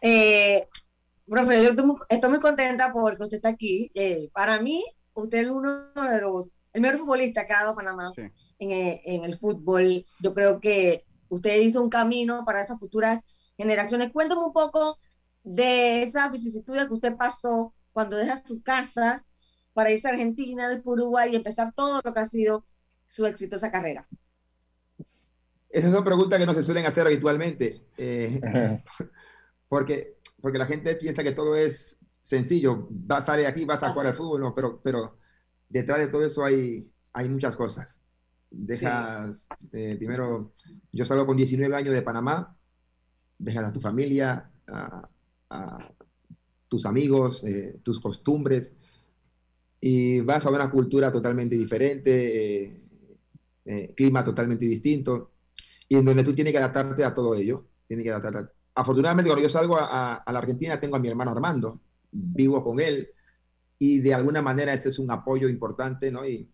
Eh, 0.00 0.66
profe, 1.26 1.62
yo 1.62 1.70
estoy 1.70 2.30
muy, 2.30 2.40
contenta 2.40 2.92
porque 2.92 3.22
usted 3.22 3.36
está 3.36 3.48
aquí. 3.48 3.90
Eh, 3.94 4.28
para 4.32 4.60
mí, 4.60 4.84
usted 5.14 5.38
es 5.38 5.48
uno 5.48 5.92
de 5.94 6.20
los, 6.20 6.50
el 6.72 6.80
mejor 6.82 6.98
futbolista 6.98 7.46
que 7.46 7.52
ha 7.54 7.62
dado 7.62 7.76
Panamá 7.76 8.12
en, 8.16 8.70
eh, 8.70 9.00
en 9.04 9.24
el 9.24 9.36
fútbol. 9.36 10.04
Yo 10.20 10.34
creo 10.34 10.60
que 10.60 11.04
usted 11.28 11.60
hizo 11.60 11.82
un 11.82 11.90
camino 11.90 12.44
para 12.44 12.62
esas 12.62 12.78
futuras 12.78 13.20
generaciones. 13.56 14.12
Cuéntame 14.12 14.42
un 14.42 14.52
poco 14.52 14.98
de 15.46 16.02
esa 16.02 16.28
vicisitud 16.28 16.76
que 16.76 16.92
usted 16.92 17.16
pasó 17.16 17.72
cuando 17.92 18.16
deja 18.16 18.42
su 18.44 18.62
casa 18.62 19.24
para 19.72 19.92
irse 19.92 20.08
a 20.08 20.10
Argentina, 20.10 20.68
de 20.68 20.82
Uruguay 20.84 21.30
y 21.32 21.36
empezar 21.36 21.72
todo 21.72 22.00
lo 22.04 22.12
que 22.12 22.20
ha 22.20 22.28
sido 22.28 22.66
su 23.06 23.26
exitosa 23.26 23.70
carrera? 23.70 24.08
Esas 25.70 25.92
son 25.92 26.04
preguntas 26.04 26.40
que 26.40 26.46
no 26.46 26.54
se 26.54 26.64
suelen 26.64 26.84
hacer 26.84 27.06
habitualmente, 27.06 27.86
eh, 27.96 28.40
porque, 29.68 30.16
porque 30.40 30.58
la 30.58 30.66
gente 30.66 30.96
piensa 30.96 31.22
que 31.22 31.32
todo 31.32 31.54
es 31.54 31.98
sencillo, 32.22 32.88
vas 32.90 33.22
a 33.22 33.26
salir 33.26 33.46
aquí, 33.46 33.64
vas 33.64 33.82
a 33.84 33.92
jugar 33.92 34.08
al 34.08 34.14
fútbol, 34.14 34.40
no, 34.40 34.54
pero, 34.54 34.80
pero 34.82 35.16
detrás 35.68 36.00
de 36.00 36.08
todo 36.08 36.26
eso 36.26 36.44
hay, 36.44 36.90
hay 37.12 37.28
muchas 37.28 37.54
cosas. 37.54 38.00
Dejas, 38.50 39.46
eh, 39.72 39.94
primero, 39.96 40.54
yo 40.90 41.04
salgo 41.04 41.24
con 41.24 41.36
19 41.36 41.76
años 41.76 41.94
de 41.94 42.02
Panamá, 42.02 42.56
dejas 43.38 43.66
a 43.66 43.72
tu 43.72 43.80
familia, 43.80 44.50
a, 44.66 45.08
a 45.50 45.92
tus 46.68 46.86
amigos, 46.86 47.44
eh, 47.44 47.80
tus 47.82 48.00
costumbres, 48.00 48.72
y 49.80 50.20
vas 50.20 50.46
a 50.46 50.50
una 50.50 50.70
cultura 50.70 51.12
totalmente 51.12 51.56
diferente, 51.56 52.64
eh, 52.64 52.80
eh, 53.64 53.94
clima 53.94 54.24
totalmente 54.24 54.66
distinto, 54.66 55.32
y 55.88 55.96
en 55.96 56.04
donde 56.04 56.24
tú 56.24 56.34
tienes 56.34 56.52
que 56.52 56.58
adaptarte 56.58 57.04
a 57.04 57.12
todo 57.14 57.34
ello. 57.34 57.66
Tienes 57.86 58.04
que 58.04 58.10
adaptarte. 58.10 58.52
Afortunadamente, 58.74 59.30
cuando 59.30 59.42
yo 59.42 59.48
salgo 59.48 59.76
a, 59.78 60.22
la 60.26 60.38
Argentina, 60.38 60.80
tengo 60.80 60.96
a 60.96 60.98
mi 60.98 61.08
hermano 61.08 61.30
Armando, 61.30 61.80
vivo 62.10 62.62
con 62.62 62.80
él 62.80 63.08
y 63.78 64.00
de 64.00 64.14
alguna 64.14 64.42
manera 64.42 64.72
ese 64.72 64.88
es 64.88 64.98
un 64.98 65.10
apoyo 65.10 65.48
importante, 65.48 66.10
¿no? 66.10 66.26
Y, 66.26 66.50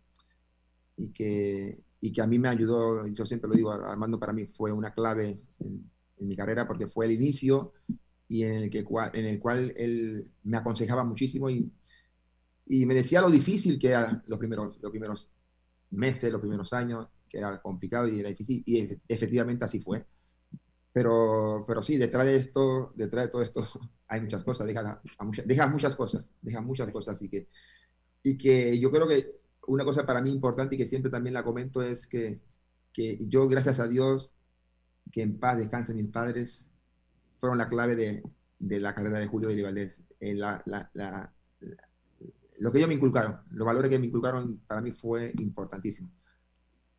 y, 0.96 1.12
que, 1.12 1.82
y 2.00 2.12
que 2.12 2.22
a 2.22 2.26
mí 2.26 2.38
me 2.38 2.48
ayudó, 2.48 3.06
yo 3.08 3.24
siempre 3.24 3.48
lo 3.48 3.56
digo, 3.56 3.72
Armando 3.72 4.18
para 4.18 4.32
mí 4.32 4.46
fue 4.46 4.72
una 4.72 4.92
clave 4.92 5.40
en, 5.60 5.90
mi 6.18 6.36
carrera 6.36 6.68
porque 6.68 6.86
fue 6.86 7.06
el 7.06 7.12
inicio 7.12 7.72
y 8.32 8.44
en 8.44 8.52
el, 8.54 8.70
que, 8.70 8.82
en 9.12 9.26
el 9.26 9.38
cual 9.38 9.74
él 9.76 10.30
me 10.44 10.56
aconsejaba 10.56 11.04
muchísimo 11.04 11.50
y, 11.50 11.70
y 12.66 12.86
me 12.86 12.94
decía 12.94 13.20
lo 13.20 13.30
difícil 13.30 13.78
que 13.78 13.88
eran 13.88 14.22
los 14.26 14.38
primeros, 14.38 14.78
los 14.80 14.90
primeros 14.90 15.30
meses, 15.90 16.32
los 16.32 16.40
primeros 16.40 16.72
años, 16.72 17.08
que 17.28 17.36
era 17.38 17.60
complicado 17.60 18.08
y 18.08 18.20
era 18.20 18.30
difícil, 18.30 18.62
y 18.64 18.88
efectivamente 19.06 19.66
así 19.66 19.80
fue. 19.80 20.06
Pero, 20.94 21.64
pero 21.68 21.82
sí, 21.82 21.98
detrás 21.98 22.24
de 22.24 22.36
esto, 22.36 22.94
detrás 22.96 23.26
de 23.26 23.30
todo 23.30 23.42
esto, 23.42 23.68
hay 24.08 24.22
muchas 24.22 24.42
cosas, 24.42 24.66
deja, 24.66 25.02
muchas, 25.20 25.46
deja 25.46 25.66
muchas 25.66 25.94
cosas, 25.94 26.32
deja 26.40 26.62
muchas 26.62 26.90
cosas, 26.90 27.20
y 27.20 27.28
que, 27.28 27.48
y 28.22 28.38
que 28.38 28.78
yo 28.78 28.90
creo 28.90 29.06
que 29.06 29.26
una 29.66 29.84
cosa 29.84 30.06
para 30.06 30.22
mí 30.22 30.30
importante 30.30 30.76
y 30.76 30.78
que 30.78 30.86
siempre 30.86 31.10
también 31.10 31.34
la 31.34 31.44
comento 31.44 31.82
es 31.82 32.06
que, 32.06 32.40
que 32.94 33.18
yo, 33.28 33.46
gracias 33.46 33.78
a 33.78 33.88
Dios, 33.88 34.34
que 35.10 35.20
en 35.20 35.38
paz 35.38 35.58
descansen 35.58 35.96
mis 35.96 36.08
padres, 36.08 36.71
fueron 37.42 37.58
la 37.58 37.68
clave 37.68 37.96
de, 37.96 38.22
de 38.60 38.78
la 38.78 38.94
carrera 38.94 39.18
de 39.18 39.26
Julio 39.26 39.48
de 39.48 39.62
Valdés. 39.62 40.00
Eh, 40.20 40.34
la, 40.34 40.62
la, 40.64 40.88
la, 40.94 41.34
lo 42.58 42.70
que 42.70 42.78
ellos 42.78 42.88
me 42.88 42.94
inculcaron, 42.94 43.40
los 43.50 43.66
valores 43.66 43.90
que 43.90 43.98
me 43.98 44.06
inculcaron 44.06 44.60
para 44.68 44.80
mí 44.80 44.92
fue 44.92 45.32
importantísimo 45.38 46.08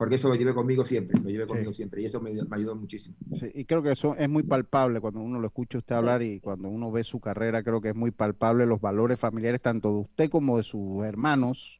porque 0.04 0.16
eso 0.16 0.28
lo 0.28 0.36
llevé 0.36 0.54
conmigo 0.54 0.84
siempre, 0.84 1.18
lo 1.18 1.30
llevé 1.30 1.48
conmigo 1.48 1.72
siempre 1.72 2.02
y 2.02 2.06
eso 2.06 2.20
me, 2.20 2.32
ayudó 2.52 2.76
muchísimo. 2.76 3.16
Sí, 3.32 3.50
y 3.54 3.64
creo 3.64 3.82
que 3.82 3.92
eso 3.92 4.16
es 4.18 4.28
muy 4.28 4.44
palpable 4.44 5.00
cuando 5.00 5.22
uno 5.22 5.40
lo 5.40 5.48
escucha 5.48 5.78
usted 5.78 5.96
hablar 5.96 6.22
y 6.22 6.42
cuando 6.42 6.68
uno 6.68 6.92
ve 6.92 7.06
su 7.06 7.22
carrera, 7.22 7.64
creo 7.64 7.80
que 7.80 7.90
es 7.90 7.96
muy 7.96 8.12
palpable 8.12 8.66
los 8.66 8.82
valores 8.82 9.18
familiares 9.18 9.62
tanto 9.62 9.90
de 9.90 10.00
usted 10.02 10.30
como 10.30 10.58
de 10.58 10.64
sus 10.64 11.06
hermanos. 11.06 11.80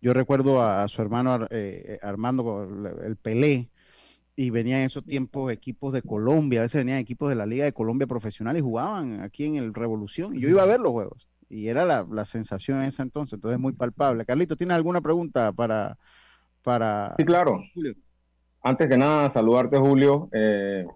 Yo 0.00 0.14
recuerdo 0.14 0.62
a, 0.62 0.88
su 0.88 1.02
hermano 1.02 1.46
eh, 1.50 1.98
Armando, 2.00 2.66
el 3.04 3.16
Pelé, 3.16 3.70
y 4.34 4.50
venían 4.50 4.80
en 4.80 4.86
esos 4.86 5.04
tiempos 5.04 5.52
equipos 5.52 5.92
de 5.92 6.02
Colombia, 6.02 6.60
a 6.60 6.62
veces 6.62 6.80
venían 6.80 6.98
equipos 6.98 7.28
de 7.28 7.36
la 7.36 7.46
Liga 7.46 7.64
de 7.64 7.72
Colombia 7.72 8.06
profesional 8.06 8.56
y 8.56 8.60
jugaban 8.60 9.20
aquí 9.20 9.44
en 9.44 9.56
el 9.56 9.74
Revolución, 9.74 10.34
y 10.34 10.40
yo 10.40 10.48
iba 10.48 10.62
a 10.62 10.66
ver 10.66 10.80
los 10.80 10.92
juegos, 10.92 11.28
y 11.48 11.68
era 11.68 11.84
la, 11.84 12.06
la 12.10 12.24
sensación 12.24 12.78
en 12.78 12.84
ese 12.84 13.02
entonces, 13.02 13.34
entonces 13.34 13.56
es 13.56 13.60
muy 13.60 13.74
palpable. 13.74 14.24
Carlito, 14.24 14.56
¿tienes 14.56 14.74
alguna 14.74 15.02
pregunta 15.02 15.52
para, 15.52 15.98
para... 16.62 17.12
Sí, 17.18 17.24
claro. 17.24 17.62
Antes 18.62 18.88
que 18.88 18.96
nada, 18.96 19.28
saludarte, 19.28 19.76
Julio. 19.76 20.30
Eh, 20.32 20.86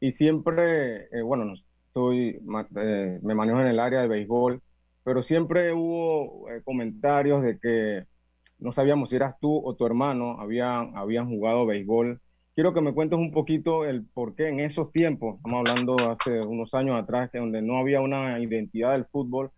y 0.00 0.10
siempre, 0.10 1.04
eh, 1.12 1.22
bueno, 1.22 1.54
soy, 1.94 2.40
eh, 2.76 3.20
me 3.22 3.34
manejo 3.34 3.60
en 3.60 3.68
el 3.68 3.80
área 3.80 4.02
de 4.02 4.08
béisbol, 4.08 4.60
pero 5.02 5.22
siempre 5.22 5.72
hubo 5.72 6.46
comentarios 6.64 7.42
de 7.42 7.58
que 7.58 8.04
no 8.58 8.72
sabíamos 8.72 9.10
si 9.10 9.16
eras 9.16 9.36
tú 9.40 9.62
o 9.64 9.74
tu 9.74 9.86
hermano 9.86 10.40
habían, 10.40 10.96
habían 10.96 11.28
jugado 11.28 11.64
béisbol. 11.64 12.20
Quiero 12.54 12.74
que 12.74 12.82
me 12.82 12.92
cuentes 12.92 13.18
un 13.18 13.32
poquito 13.32 13.86
el 13.86 14.04
por 14.04 14.34
qué 14.34 14.48
en 14.48 14.60
esos 14.60 14.92
tiempos, 14.92 15.36
estamos 15.36 15.60
hablando 15.60 16.10
hace 16.10 16.42
unos 16.42 16.74
años 16.74 17.02
atrás, 17.02 17.30
que 17.30 17.38
donde 17.38 17.62
no 17.62 17.78
había 17.78 18.02
una 18.02 18.38
identidad 18.40 18.92
del 18.92 19.06
fútbol, 19.06 19.50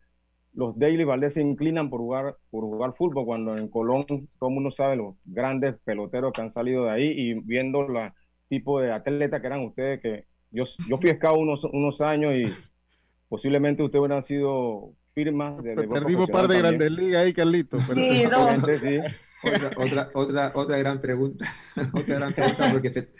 los 0.53 0.79
Daily 0.79 1.03
Valdés 1.03 1.35
se 1.35 1.43
inclinan 1.43 1.91
por 1.91 2.01
jugar, 2.01 2.37
por 2.51 2.63
jugar 2.63 2.95
fútbol, 2.97 3.25
cuando 3.25 3.57
en 3.57 3.69
Colón, 3.69 4.05
como 4.39 4.59
uno 4.59 4.71
sabe, 4.71 4.95
los 4.95 5.17
grandes 5.25 5.75
peloteros 5.85 6.35
que 6.35 6.43
han 6.43 6.51
salido 6.51 6.85
de 6.85 6.91
ahí 6.93 7.11
y 7.11 7.35
viendo 7.41 7.81
el 7.81 8.13
tipo 8.47 8.81
de 8.81 8.93
atleta 8.93 9.41
que 9.41 9.47
eran 9.49 9.65
ustedes, 9.65 10.01
que 10.01 10.27
yo, 10.53 10.63
yo 10.89 10.99
fui 10.99 11.11
escado 11.11 11.37
unos, 11.37 11.65
unos 11.65 12.01
años 12.01 12.35
y 12.37 12.45
posiblemente 13.29 13.83
ustedes 13.83 14.01
hubieran 14.01 14.23
sido 14.23 14.93
firmas 15.15 15.61
de, 15.65 15.75
Perdimos 15.75 16.31
par 16.31 16.47
de 16.47 16.59
grandes 16.59 16.93
ligas 16.93 17.25
ahí, 17.25 17.33
Carlitos. 17.33 17.83
Sí, 17.83 18.79
sí. 18.79 18.99
Otra, 19.45 19.71
otra, 19.77 20.11
otra, 20.15 20.53
otra 20.55 20.79
gran 20.79 21.01
pregunta, 21.01 21.53
otra 21.95 22.17
gran 22.17 22.35
pregunta, 22.35 22.73
porque 22.73 23.11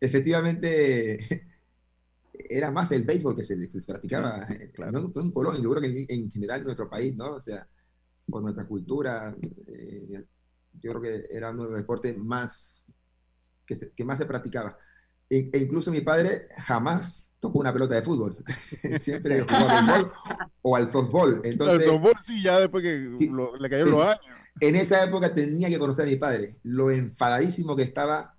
efectivamente 0.00 1.18
era 2.32 2.70
más 2.70 2.90
el 2.92 3.04
béisbol 3.04 3.36
que 3.36 3.44
se, 3.44 3.56
practicaba, 3.86 4.46
eh, 4.50 4.72
no, 4.90 5.12
en 5.14 5.32
Colombia, 5.32 5.62
yo 5.62 5.70
creo 5.70 5.82
que 5.82 6.06
en, 6.08 6.30
general 6.30 6.60
en 6.60 6.64
nuestro 6.64 6.88
país, 6.88 7.14
¿no? 7.14 7.34
O 7.34 7.40
sea, 7.40 7.66
por 8.28 8.42
nuestra 8.42 8.66
cultura, 8.66 9.34
eh, 9.66 10.24
yo 10.80 10.90
creo 10.90 11.00
que 11.00 11.24
era 11.30 11.50
uno 11.50 11.64
de 11.64 11.70
los 11.70 11.78
deportes 11.78 12.16
más, 12.16 12.76
que, 13.66 13.76
que 13.94 14.04
más 14.04 14.18
se 14.18 14.26
practicaba. 14.26 14.76
E, 15.30 15.50
e, 15.52 15.58
incluso 15.58 15.90
mi 15.90 16.00
padre 16.00 16.48
jamás 16.58 17.30
tocó 17.40 17.58
una 17.58 17.72
pelota 17.72 17.94
de 17.94 18.02
fútbol, 18.02 18.36
siempre 19.00 19.42
jugó 19.42 19.68
al 19.68 19.86
béisbol 19.86 20.12
o 20.62 20.76
al 20.76 20.88
softball. 20.88 21.40
Entonces, 21.44 21.82
el 21.82 21.88
softball 21.88 22.14
sí, 22.22 22.42
ya 22.42 22.60
después 22.60 22.82
que 22.82 22.98
le 23.58 23.70
cayeron 23.70 23.92
los 23.92 24.06
años. 24.06 24.43
En 24.60 24.76
esa 24.76 25.04
época 25.04 25.34
tenía 25.34 25.68
que 25.68 25.78
conocer 25.78 26.04
a 26.04 26.08
mi 26.08 26.16
padre, 26.16 26.56
lo 26.62 26.90
enfadadísimo 26.90 27.74
que 27.74 27.82
estaba 27.82 28.34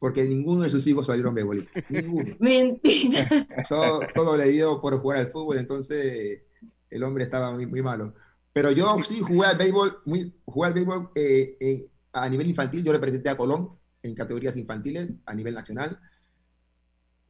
porque 0.00 0.24
ninguno 0.24 0.62
de 0.62 0.70
sus 0.70 0.86
hijos 0.86 1.06
salieron 1.06 1.34
beisbolistas. 1.34 1.84
Ninguno. 1.90 2.34
Mentira. 2.40 3.28
Todo, 3.68 4.00
todo 4.14 4.36
le 4.36 4.46
dio 4.46 4.80
por 4.80 4.98
jugar 4.98 5.18
al 5.18 5.30
fútbol, 5.30 5.58
entonces 5.58 6.40
el 6.88 7.04
hombre 7.04 7.24
estaba 7.24 7.52
muy, 7.52 7.66
muy 7.66 7.82
malo. 7.82 8.14
Pero 8.52 8.72
yo 8.72 8.96
sí 9.06 9.20
jugué 9.20 9.46
al 9.46 9.58
béisbol, 9.58 9.98
muy, 10.06 10.34
jugué 10.46 10.66
al 10.66 10.74
béisbol 10.74 11.10
eh, 11.14 11.90
a 12.12 12.28
nivel 12.28 12.48
infantil. 12.48 12.82
Yo 12.82 12.92
representé 12.92 13.28
a 13.28 13.36
Colón 13.36 13.78
en 14.02 14.14
categorías 14.14 14.56
infantiles 14.56 15.10
a 15.26 15.34
nivel 15.34 15.54
nacional. 15.54 16.00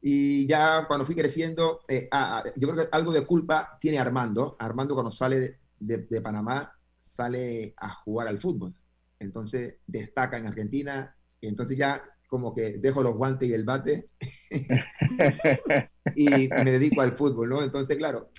Y 0.01 0.47
ya 0.47 0.85
cuando 0.87 1.05
fui 1.05 1.13
creciendo, 1.13 1.81
eh, 1.89 2.07
ah, 2.09 2.41
yo 2.55 2.69
creo 2.69 2.83
que 2.83 2.89
algo 2.91 3.11
de 3.11 3.25
culpa 3.25 3.77
tiene 3.81 3.99
Armando. 3.99 4.55
Armando 4.57 4.95
cuando 4.95 5.11
sale 5.11 5.59
de, 5.77 5.97
de 5.97 6.21
Panamá 6.21 6.73
sale 7.01 7.73
a 7.77 7.89
jugar 7.89 8.27
al 8.27 8.39
fútbol. 8.39 8.75
Entonces 9.17 9.77
destaca 9.87 10.37
en 10.37 10.45
Argentina. 10.45 11.15
Y 11.39 11.47
entonces 11.47 11.75
ya 11.75 12.03
como 12.27 12.53
que 12.53 12.77
dejo 12.77 13.01
los 13.01 13.15
guantes 13.15 13.49
y 13.49 13.53
el 13.53 13.65
bate 13.65 14.05
y 16.15 16.47
me 16.47 16.71
dedico 16.71 17.01
al 17.01 17.17
fútbol, 17.17 17.49
¿no? 17.49 17.61
Entonces, 17.61 17.97
claro, 17.97 18.29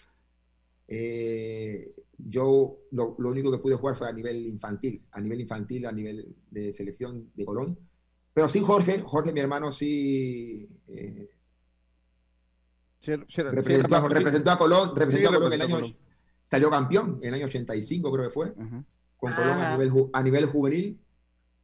eh, 0.87 1.93
yo 2.17 2.79
lo, 2.93 3.17
único 3.19 3.51
que 3.51 3.59
pude 3.59 3.75
jugar 3.75 3.97
fue 3.97 4.09
a 4.09 4.13
nivel 4.13 4.47
infantil, 4.47 5.03
a 5.11 5.21
nivel 5.21 5.41
infantil, 5.41 5.87
a 5.87 5.93
nivel 5.93 6.37
de 6.51 6.73
selección 6.73 7.33
de 7.35 7.45
Colón. 7.45 7.79
Pero 8.33 8.49
sí, 8.49 8.61
Jorge, 8.61 9.01
Jorge, 9.01 9.33
mi 9.33 9.41
hermano, 9.41 9.73
sí. 9.73 10.69
Eh, 10.87 11.31
representó, 13.05 13.97
a 13.97 14.57
Colón, 14.57 14.95
representó 14.95 15.31
a 15.31 15.35
Colón 15.35 15.53
el 15.53 15.61
año. 15.61 15.97
Salió 16.53 16.69
campeón 16.69 17.19
en 17.23 17.29
el 17.29 17.35
año 17.37 17.47
85, 17.47 18.13
creo 18.13 18.29
que 18.29 18.31
fue, 18.31 18.53
con 19.17 19.33
Colón 19.33 19.59
a 19.59 19.75
nivel, 19.75 20.11
a 20.13 20.23
nivel 20.23 20.45
juvenil 20.45 21.01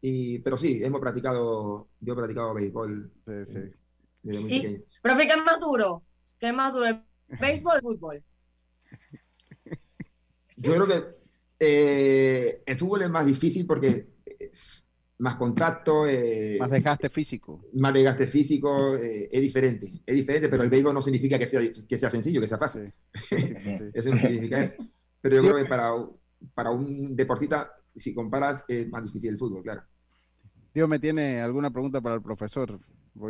y, 0.00 0.38
pero 0.38 0.56
sí, 0.56 0.82
hemos 0.82 0.98
practicado, 0.98 1.88
yo 2.00 2.12
he 2.14 2.16
practicado 2.16 2.54
béisbol 2.54 3.12
sí, 3.26 3.44
sí. 3.44 3.58
Eh, 3.58 3.74
desde 4.22 4.40
muy 4.40 4.50
pequeño. 4.50 4.80
Profe, 5.02 5.26
¿qué 5.26 5.34
es 5.34 5.44
más 5.44 5.60
duro? 5.60 6.02
¿Qué 6.38 6.48
es 6.48 6.54
más 6.54 6.72
duro, 6.72 6.86
el 6.86 7.02
béisbol 7.38 7.72
o 7.74 7.76
el 7.76 7.82
fútbol? 7.82 8.24
Yo 10.56 10.72
creo 10.72 10.86
que 10.86 11.04
eh, 11.60 12.62
el 12.64 12.78
fútbol 12.78 13.02
es 13.02 13.10
más 13.10 13.26
difícil 13.26 13.66
porque 13.66 14.08
es 14.24 14.82
más 15.18 15.36
contacto. 15.36 16.06
Eh, 16.06 16.56
más 16.58 16.70
desgaste 16.70 17.08
físico. 17.08 17.60
Más 17.74 17.92
desgaste 17.92 18.26
físico, 18.26 18.96
eh, 18.96 19.28
es 19.30 19.40
diferente. 19.40 20.02
Es 20.06 20.14
diferente, 20.14 20.48
pero 20.48 20.62
el 20.62 20.70
béisbol 20.70 20.94
no 20.94 21.02
significa 21.02 21.38
que 21.38 21.46
sea, 21.46 21.60
que 21.88 21.98
sea 21.98 22.10
sencillo, 22.10 22.40
que 22.40 22.48
sea 22.48 22.58
fácil. 22.58 22.92
eso 23.92 24.10
no 24.10 24.18
significa 24.18 24.60
eso. 24.60 24.74
Pero 25.20 25.36
yo 25.36 25.42
creo 25.42 25.56
que 25.56 25.64
para, 25.64 25.92
para 26.54 26.70
un 26.70 27.16
deportista 27.16 27.72
si 27.98 28.14
comparas, 28.14 28.64
es 28.68 28.88
más 28.88 29.02
difícil 29.02 29.30
el 29.30 29.38
fútbol, 29.38 29.62
claro. 29.62 29.82
Dios 30.72 30.88
me 30.88 30.98
tiene 30.98 31.40
alguna 31.40 31.70
pregunta 31.70 32.00
para 32.00 32.14
el 32.14 32.22
profesor. 32.22 32.78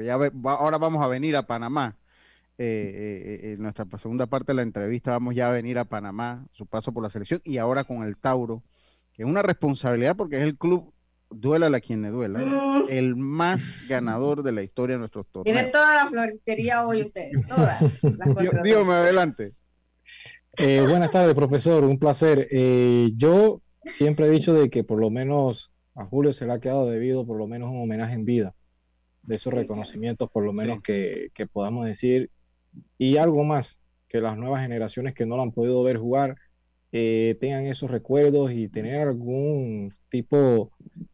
Ya 0.02 0.14
ahora 0.14 0.78
vamos 0.78 1.02
a 1.02 1.08
venir 1.08 1.36
a 1.36 1.46
Panamá. 1.46 1.96
Eh, 2.60 2.64
eh, 2.64 3.40
eh, 3.42 3.52
en 3.52 3.62
nuestra 3.62 3.86
segunda 3.98 4.26
parte 4.26 4.50
de 4.50 4.56
la 4.56 4.62
entrevista 4.62 5.12
vamos 5.12 5.36
ya 5.36 5.48
a 5.48 5.52
venir 5.52 5.78
a 5.78 5.84
Panamá, 5.84 6.44
su 6.50 6.66
paso 6.66 6.90
por 6.92 7.04
la 7.04 7.08
selección 7.08 7.40
y 7.44 7.58
ahora 7.58 7.84
con 7.84 8.02
el 8.02 8.16
Tauro, 8.16 8.64
que 9.12 9.22
es 9.22 9.28
una 9.28 9.42
responsabilidad 9.42 10.16
porque 10.16 10.38
es 10.38 10.42
el 10.42 10.58
club, 10.58 10.92
duela 11.30 11.74
a 11.76 11.80
quien 11.80 12.02
le 12.02 12.10
duela, 12.10 12.40
mm. 12.40 12.84
el 12.90 13.16
más 13.16 13.86
ganador 13.88 14.42
de 14.42 14.52
la 14.52 14.62
historia 14.62 14.96
de 14.96 15.00
nuestros 15.00 15.26
torneos. 15.26 15.54
Tiene 15.54 15.70
toda 15.70 15.94
la 15.94 16.10
floristería 16.10 16.86
hoy 16.86 17.02
usted, 17.02 17.30
todas. 17.48 17.82
Dígame 18.62 18.92
adelante. 18.92 19.52
buenas 20.56 21.10
tardes, 21.10 21.34
profesor, 21.34 21.84
un 21.84 21.98
placer. 21.98 22.48
yo 23.16 23.62
siempre 23.84 24.26
he 24.26 24.30
dicho 24.30 24.54
de 24.54 24.70
que 24.70 24.84
por 24.84 25.00
lo 25.00 25.10
menos 25.10 25.72
a 25.94 26.04
Julio 26.04 26.32
se 26.32 26.46
le 26.46 26.52
ha 26.52 26.60
quedado 26.60 26.88
debido 26.88 27.26
por 27.26 27.38
lo 27.38 27.46
menos 27.46 27.70
un 27.70 27.82
homenaje 27.82 28.14
en 28.14 28.24
vida, 28.24 28.54
de 29.22 29.34
esos 29.34 29.52
reconocimientos 29.52 30.30
por 30.30 30.44
lo 30.44 30.52
menos 30.52 30.80
que, 30.82 31.30
podamos 31.52 31.86
decir, 31.86 32.30
y 32.96 33.16
algo 33.16 33.44
más, 33.44 33.80
que 34.08 34.20
las 34.20 34.38
nuevas 34.38 34.62
generaciones 34.62 35.14
que 35.14 35.26
no 35.26 35.36
lo 35.36 35.42
han 35.42 35.52
podido 35.52 35.82
ver 35.82 35.98
jugar 35.98 36.36
eh, 36.92 37.36
tengan 37.40 37.66
esos 37.66 37.90
recuerdos 37.90 38.52
y 38.52 38.68
tener 38.68 39.00
algún 39.00 39.92
tipo 40.08 40.72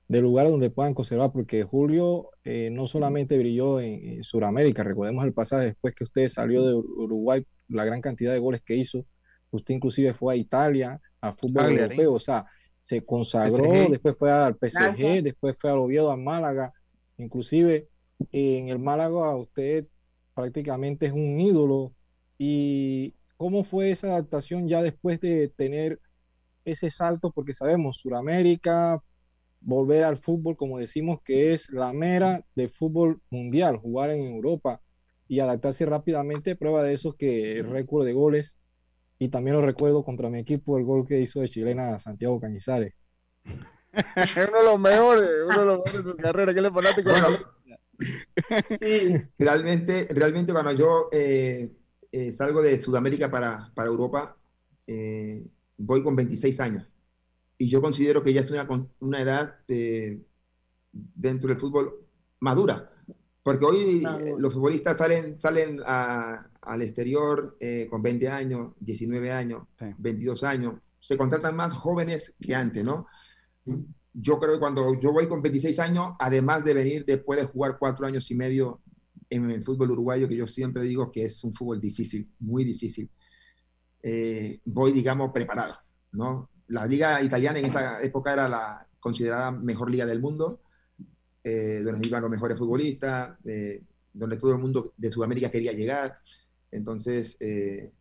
de 0.09 0.21
lugar 0.21 0.49
donde 0.49 0.71
puedan 0.71 0.95
conservar, 0.95 1.33
porque 1.33 1.63
Julio 1.63 2.31
eh, 2.45 2.69
no 2.71 2.87
solamente 2.87 3.39
brilló 3.39 3.81
en, 3.81 4.05
en 4.05 4.25
Sudamérica, 4.25 4.85
recordemos 4.85 5.25
el 5.25 5.33
pasaje 5.33 5.67
después 5.67 5.95
que 5.95 6.05
usted 6.05 6.29
salió 6.29 6.67
de 6.67 6.75
Uruguay, 6.75 7.47
la 7.69 7.85
gran 7.85 8.01
cantidad 8.01 8.33
de 8.33 8.39
goles 8.39 8.63
que 8.63 8.77
hizo, 8.77 9.07
Usted 9.55 9.75
inclusive 9.75 10.13
fue 10.15 10.35
a 10.35 10.37
Italia, 10.37 11.01
a 11.21 11.33
fútbol 11.33 11.79
europeo, 11.79 12.15
o 12.15 12.21
sea, 12.21 12.45
se 12.81 13.05
consagró, 13.05 13.89
después 13.89 14.17
fue 14.19 14.31
al 14.31 14.57
PSG, 14.57 15.23
después 15.23 15.57
fue 15.57 15.71
al 15.71 15.79
Oviedo, 15.79 16.11
a 16.11 16.17
Málaga, 16.17 16.73
inclusive 17.19 17.89
en 18.33 18.69
el 18.69 18.81
Málaga 18.81 19.35
usted 19.37 19.87
prácticamente 20.35 21.07
es 21.07 21.13
un 21.13 21.41
ídolo. 21.41 21.93
¿Y 22.37 23.15
cómo 23.37 23.63
fue 23.63 23.93
esa 23.93 24.09
adaptación 24.09 24.69
ya 24.69 24.83
después 24.83 25.21
de 25.21 25.49
tener 25.57 26.01
ese 26.65 26.91
salto? 26.91 27.31
Porque 27.31 27.55
sabemos, 27.55 27.99
Sudamérica, 27.99 29.03
volver 29.65 30.05
al 30.05 30.19
fútbol, 30.19 30.57
como 30.57 30.79
decimos, 30.79 31.21
que 31.25 31.53
es 31.53 31.71
la 31.71 31.93
mera 31.93 32.45
del 32.55 32.71
fútbol 32.71 33.21
mundial, 33.31 33.79
jugar 33.79 34.11
en 34.11 34.35
Europa 34.35 34.81
y 35.27 35.41
adaptarse 35.41 35.87
rápidamente. 35.87 36.57
Prueba 36.57 36.83
de 36.83 36.95
eso 36.95 37.11
es 37.11 37.15
que 37.17 37.59
el 37.59 37.71
récord 37.71 38.05
de 38.05 38.13
goles, 38.13 38.59
y 39.19 39.29
también 39.29 39.57
lo 39.57 39.63
recuerdo 39.63 40.05
contra 40.05 40.29
mi 40.29 40.39
equipo, 40.39 40.79
el 40.79 40.85
gol 40.85 41.07
que 41.07 41.21
hizo 41.21 41.41
de 41.41 41.49
chilena 41.49 41.99
Santiago 41.99 42.41
Cañizares. 42.41 42.95
uno 43.45 44.59
de 44.59 44.65
los 44.65 44.81
mejores, 44.81 45.31
uno 45.47 45.61
de 45.61 45.67
los 45.67 45.79
mejores 45.85 46.05
de 46.05 46.11
su 46.11 46.17
carrera, 46.17 46.55
que 46.55 46.61
le 46.61 46.71
fanático 46.71 47.11
sí. 48.79 49.15
Realmente, 49.39 50.09
realmente, 50.11 50.53
bueno, 50.53 50.73
yo 50.73 51.09
eh, 51.13 51.71
eh, 52.13 52.33
salgo 52.33 52.61
de 52.61 52.81
Sudamérica 52.81 53.31
para, 53.31 53.71
para 53.75 53.89
Europa, 53.89 54.37
eh, 54.87 55.47
voy 55.79 56.03
con 56.03 56.17
26 56.17 56.61
años 56.61 56.87
y 57.65 57.69
yo 57.71 57.81
considero 57.81 58.23
que 58.23 58.35
ya 58.35 58.43
es 58.43 58.51
una, 58.51 58.69
una 59.01 59.21
edad 59.23 59.55
dentro 60.93 61.49
del 61.49 61.59
fútbol 61.59 61.95
madura, 62.41 62.91
porque 63.43 63.65
hoy 63.65 64.03
los 64.39 64.53
futbolistas 64.53 64.99
salen, 64.99 65.41
salen 65.41 65.81
al 65.83 66.83
exterior 66.83 67.57
con 67.89 68.03
20 68.03 68.29
años, 68.29 68.75
19 68.81 69.33
años, 69.33 69.63
22 69.97 70.45
años, 70.45 70.75
se 71.01 71.17
contratan 71.17 71.57
más 71.57 71.73
jóvenes 71.73 72.35
que 72.39 72.55
antes, 72.55 72.85
¿no? 72.85 73.07
Yo 74.13 74.39
creo 74.39 74.53
que 74.53 74.61
cuando 74.61 75.01
yo 75.01 75.11
voy 75.11 75.27
con 75.27 75.41
26 75.41 75.79
años, 75.79 76.13
además 76.19 76.67
de 76.67 76.75
venir 76.75 77.05
después 77.07 77.41
de 77.41 77.47
jugar 77.47 77.79
cuatro 77.79 78.05
años 78.05 78.31
y 78.31 78.35
medio 78.35 78.83
en 79.31 79.51
el 79.51 79.65
fútbol 79.65 79.93
uruguayo, 79.93 80.29
que 80.29 80.37
yo 80.37 80.47
siempre 80.47 80.83
digo 80.83 81.11
que 81.11 81.25
es 81.25 81.43
un 81.45 81.55
fútbol 81.55 81.81
difícil, 81.81 82.31
muy 82.41 82.63
difícil, 82.63 83.11
eh, 84.03 84.61
voy, 84.67 84.93
digamos, 84.93 85.33
preparado, 85.33 85.77
¿no? 86.13 86.51
La 86.69 86.87
liga 86.87 87.23
italiana 87.23 87.59
en 87.59 87.67
esta 87.67 88.03
época 88.03 88.33
era 88.33 88.49
la 88.49 88.87
considerada 89.01 89.51
mejor 89.51 89.91
liga 89.91 90.07
del 90.07 90.21
mundo, 90.21 90.61
eh, 91.43 91.83
donde 91.85 92.07
iban 92.07 92.23
los 92.23 92.31
mejores 92.31 92.59
futbolistas, 92.59 93.37
eh, 93.45 93.83
donde 94.13 94.39
todo 94.39 94.53
el 94.53 94.59
mundo 94.59 94.95
de 94.97 95.11
Sudamérica 95.11 95.51
quería 95.51 95.73
llegar. 95.73 96.19
Entonces, 96.71 97.37
eh, 97.41 97.93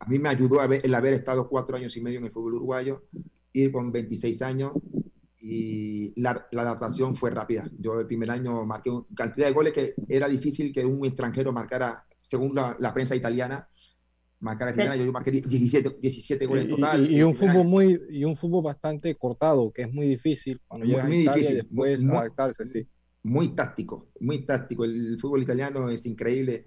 a 0.00 0.06
mí 0.06 0.18
me 0.18 0.28
ayudó 0.28 0.62
el 0.62 0.94
haber 0.94 1.14
estado 1.14 1.48
cuatro 1.48 1.76
años 1.76 1.96
y 1.96 2.00
medio 2.00 2.18
en 2.18 2.26
el 2.26 2.30
fútbol 2.30 2.54
uruguayo, 2.54 3.04
ir 3.52 3.72
con 3.72 3.90
26 3.90 4.42
años 4.42 4.72
y 5.40 6.20
la, 6.20 6.46
adaptación 6.52 7.16
fue 7.16 7.30
rápida. 7.30 7.70
Yo 7.78 7.98
el 7.98 8.06
primer 8.06 8.30
año 8.30 8.66
marqué 8.66 8.90
cantidad 9.14 9.46
de 9.46 9.52
goles 9.52 9.72
que 9.72 9.94
era 10.08 10.28
difícil 10.28 10.72
que 10.72 10.84
un 10.84 11.06
extranjero 11.06 11.52
marcara, 11.52 12.04
según 12.20 12.54
la 12.54 12.92
prensa 12.92 13.16
italiana, 13.16 13.68
marcar 14.40 14.96
yo 14.96 15.12
marqué 15.12 15.30
17, 15.30 15.98
17 16.00 16.46
goles 16.46 16.64
en 16.64 16.70
total. 16.70 17.10
Y, 17.10 17.22
un 17.22 17.34
fútbol 17.34 17.66
muy, 17.66 18.00
y 18.10 18.24
un 18.24 18.36
fútbol 18.36 18.64
bastante 18.64 19.14
cortado, 19.16 19.72
que 19.72 19.82
es 19.82 19.92
muy 19.92 20.06
difícil 20.06 20.60
cuando 20.66 20.86
muy, 20.86 21.02
muy 21.02 21.16
difícil. 21.18 21.56
después 21.56 22.02
muy, 22.04 22.16
adaptarse, 22.16 22.64
sí. 22.64 22.86
Muy 23.24 23.48
táctico, 23.48 24.08
muy 24.20 24.44
táctico. 24.44 24.84
El 24.84 25.18
fútbol 25.20 25.42
italiano 25.42 25.88
es 25.90 26.06
increíble. 26.06 26.66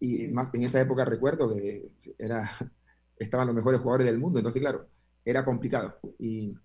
Y 0.00 0.28
más 0.28 0.50
en 0.54 0.62
esa 0.62 0.80
época 0.80 1.04
recuerdo 1.04 1.54
que 1.54 1.92
era, 2.18 2.50
estaban 3.16 3.46
los 3.46 3.56
mejores 3.56 3.80
jugadores 3.80 4.06
del 4.06 4.18
mundo, 4.18 4.38
entonces 4.38 4.60
claro, 4.60 4.88
era 5.24 5.44
complicado. 5.44 5.98
Y, 6.18 6.56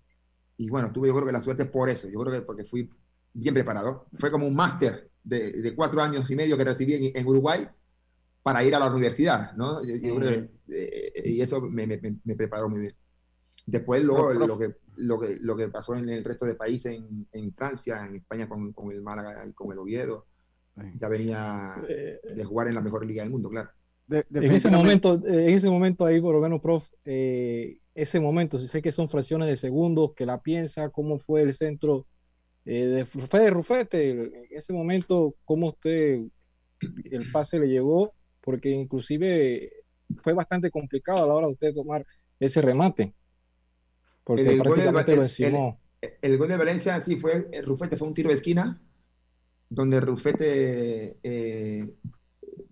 y 0.56 0.68
bueno, 0.68 0.92
tuve 0.92 1.08
yo 1.08 1.14
creo 1.14 1.26
que 1.26 1.32
la 1.32 1.40
suerte 1.40 1.66
por 1.66 1.88
eso, 1.88 2.08
yo 2.08 2.18
creo 2.20 2.32
que 2.32 2.42
porque 2.42 2.64
fui 2.64 2.90
bien 3.32 3.54
preparado. 3.54 4.06
Fue 4.18 4.30
como 4.30 4.46
un 4.46 4.54
máster 4.54 5.10
de, 5.22 5.52
de, 5.52 5.74
cuatro 5.74 6.00
años 6.02 6.30
y 6.30 6.36
medio 6.36 6.56
que 6.56 6.64
recibí 6.64 6.94
en, 6.94 7.16
en 7.16 7.26
Uruguay 7.26 7.66
para 8.44 8.62
ir 8.62 8.74
a 8.74 8.78
la 8.78 8.90
universidad, 8.90 9.54
¿no? 9.54 9.78
Yo, 9.82 10.16
creo, 10.16 10.46
eh, 10.68 11.12
y 11.24 11.40
eso 11.40 11.62
me, 11.62 11.86
me, 11.86 11.98
me, 12.22 12.36
preparó 12.36 12.68
muy 12.68 12.80
bien. 12.80 12.94
Después 13.64 14.04
luego 14.04 14.34
lo, 14.34 14.58
que, 14.58 14.74
lo, 14.96 15.18
que, 15.18 15.38
lo 15.40 15.56
que 15.56 15.68
pasó 15.68 15.96
en 15.96 16.10
el 16.10 16.22
resto 16.22 16.44
de 16.44 16.54
países, 16.54 16.92
en, 16.92 17.26
en 17.32 17.54
Francia, 17.54 18.04
en 18.06 18.14
España 18.16 18.46
con, 18.46 18.74
con, 18.74 18.92
el 18.92 19.00
Málaga 19.00 19.46
y 19.48 19.54
con 19.54 19.72
el 19.72 19.78
Oviedo, 19.78 20.26
ya 21.00 21.08
venía 21.08 21.72
eh, 21.88 22.20
de 22.36 22.44
jugar 22.44 22.68
en 22.68 22.74
la 22.74 22.82
mejor 22.82 23.06
liga 23.06 23.22
del 23.22 23.32
mundo, 23.32 23.48
claro. 23.48 23.70
en 24.10 24.52
ese 24.52 24.70
momento, 24.70 25.14
en 25.26 25.48
ese 25.54 25.70
momento 25.70 26.04
ahí, 26.04 26.20
por 26.20 26.34
lo 26.34 26.42
menos, 26.42 26.60
prof, 26.60 26.86
eh, 27.06 27.78
ese 27.94 28.20
momento, 28.20 28.58
si 28.58 28.68
sé 28.68 28.82
que 28.82 28.92
son 28.92 29.08
fracciones 29.08 29.48
de 29.48 29.56
segundos, 29.56 30.12
que 30.14 30.26
la 30.26 30.42
piensa, 30.42 30.90
cómo 30.90 31.18
fue 31.18 31.40
el 31.40 31.54
centro 31.54 32.04
de 32.66 33.06
Fede 33.06 33.48
Rufete, 33.48 34.10
en 34.10 34.32
ese 34.50 34.74
momento, 34.74 35.34
cómo 35.46 35.68
usted, 35.68 36.20
el 37.04 37.32
pase 37.32 37.58
le 37.58 37.68
llegó 37.68 38.12
porque 38.44 38.68
inclusive 38.68 39.72
fue 40.22 40.34
bastante 40.34 40.70
complicado 40.70 41.24
a 41.24 41.26
la 41.26 41.34
hora 41.34 41.46
de 41.46 41.52
usted 41.54 41.74
tomar 41.74 42.06
ese 42.38 42.60
remate. 42.60 43.14
Porque 44.22 44.42
el, 44.42 44.58
prácticamente 44.58 45.16
gol 45.16 45.26
de, 45.26 45.50
lo 45.50 45.78
El, 46.20 46.38
gol 46.38 46.48
de 46.48 46.56
Valencia 46.56 47.00
sí 47.00 47.16
fue, 47.16 47.48
Rufete 47.64 47.96
fue 47.96 48.08
un 48.08 48.14
tiro 48.14 48.28
de 48.28 48.34
esquina, 48.34 48.80
donde 49.68 50.00
Rufete 50.00 51.18
eh, 51.22 51.96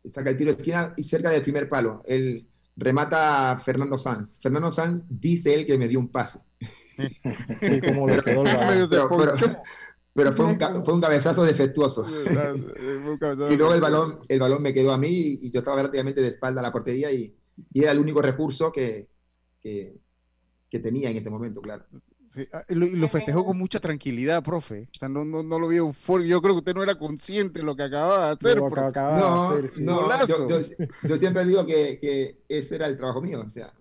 saca 0.04 0.30
el 0.30 0.36
tiro 0.36 0.52
de 0.52 0.58
esquina 0.58 0.92
y 0.96 1.02
cerca 1.02 1.30
del 1.30 1.42
primer 1.42 1.68
palo. 1.68 2.02
Él 2.04 2.46
remata 2.76 3.52
a 3.52 3.58
Fernando 3.58 3.96
Sanz. 3.96 4.38
Fernando 4.40 4.70
Sanz 4.72 5.04
dice 5.08 5.54
él 5.54 5.66
que 5.66 5.78
me 5.78 5.88
dio 5.88 6.00
un 6.00 6.08
pase. 6.08 6.40
Sí, 6.60 7.80
como 7.80 8.08
le 8.08 8.20
quedó 8.22 8.44
el 8.44 8.88
pero 10.14 10.32
fue 10.32 10.46
un, 10.46 10.84
fue 10.84 10.94
un 10.94 11.00
cabezazo 11.00 11.44
defectuoso. 11.44 12.06
y 13.50 13.56
luego 13.56 13.74
el 13.74 13.80
balón, 13.80 14.18
el 14.28 14.40
balón 14.40 14.62
me 14.62 14.74
quedó 14.74 14.92
a 14.92 14.98
mí 14.98 15.08
y, 15.10 15.50
yo 15.50 15.60
estaba 15.60 15.78
prácticamente 15.78 16.20
de 16.20 16.28
espalda 16.28 16.60
a 16.60 16.62
la 16.62 16.72
portería 16.72 17.10
y, 17.10 17.34
y 17.72 17.82
era 17.82 17.92
el 17.92 17.98
único 17.98 18.20
recurso 18.20 18.70
que, 18.70 19.08
que, 19.60 19.96
que, 20.68 20.78
tenía 20.80 21.10
en 21.10 21.16
ese 21.16 21.30
momento, 21.30 21.60
claro. 21.62 21.84
Ah, 22.52 22.64
y 22.68 22.74
lo, 22.74 23.08
festejó 23.08 23.44
con 23.44 23.58
mucha 23.58 23.78
tranquilidad, 23.78 24.42
profe. 24.42 24.88
O 24.94 24.98
sea, 24.98 25.08
no, 25.08 25.24
no, 25.24 25.42
no 25.42 25.58
lo 25.58 25.68
vi 25.68 25.76
eufórico. 25.76 26.28
Yo 26.28 26.40
creo 26.40 26.54
que 26.54 26.58
usted 26.58 26.74
no 26.74 26.82
era 26.82 26.98
consciente 26.98 27.58
de 27.60 27.64
lo 27.64 27.76
que 27.76 27.82
acababa 27.82 28.28
de 28.28 28.32
hacer. 28.32 28.58
no, 28.58 30.08
no 30.08 30.26
yo, 30.26 30.48
yo, 30.48 30.58
yo, 31.02 31.16
siempre 31.18 31.44
digo 31.44 31.66
que, 31.66 31.98
que, 32.00 32.42
ese 32.48 32.76
era 32.76 32.86
el 32.86 32.96
trabajo 32.96 33.20
mío. 33.20 33.44
O 33.46 33.50
sea, 33.50 33.72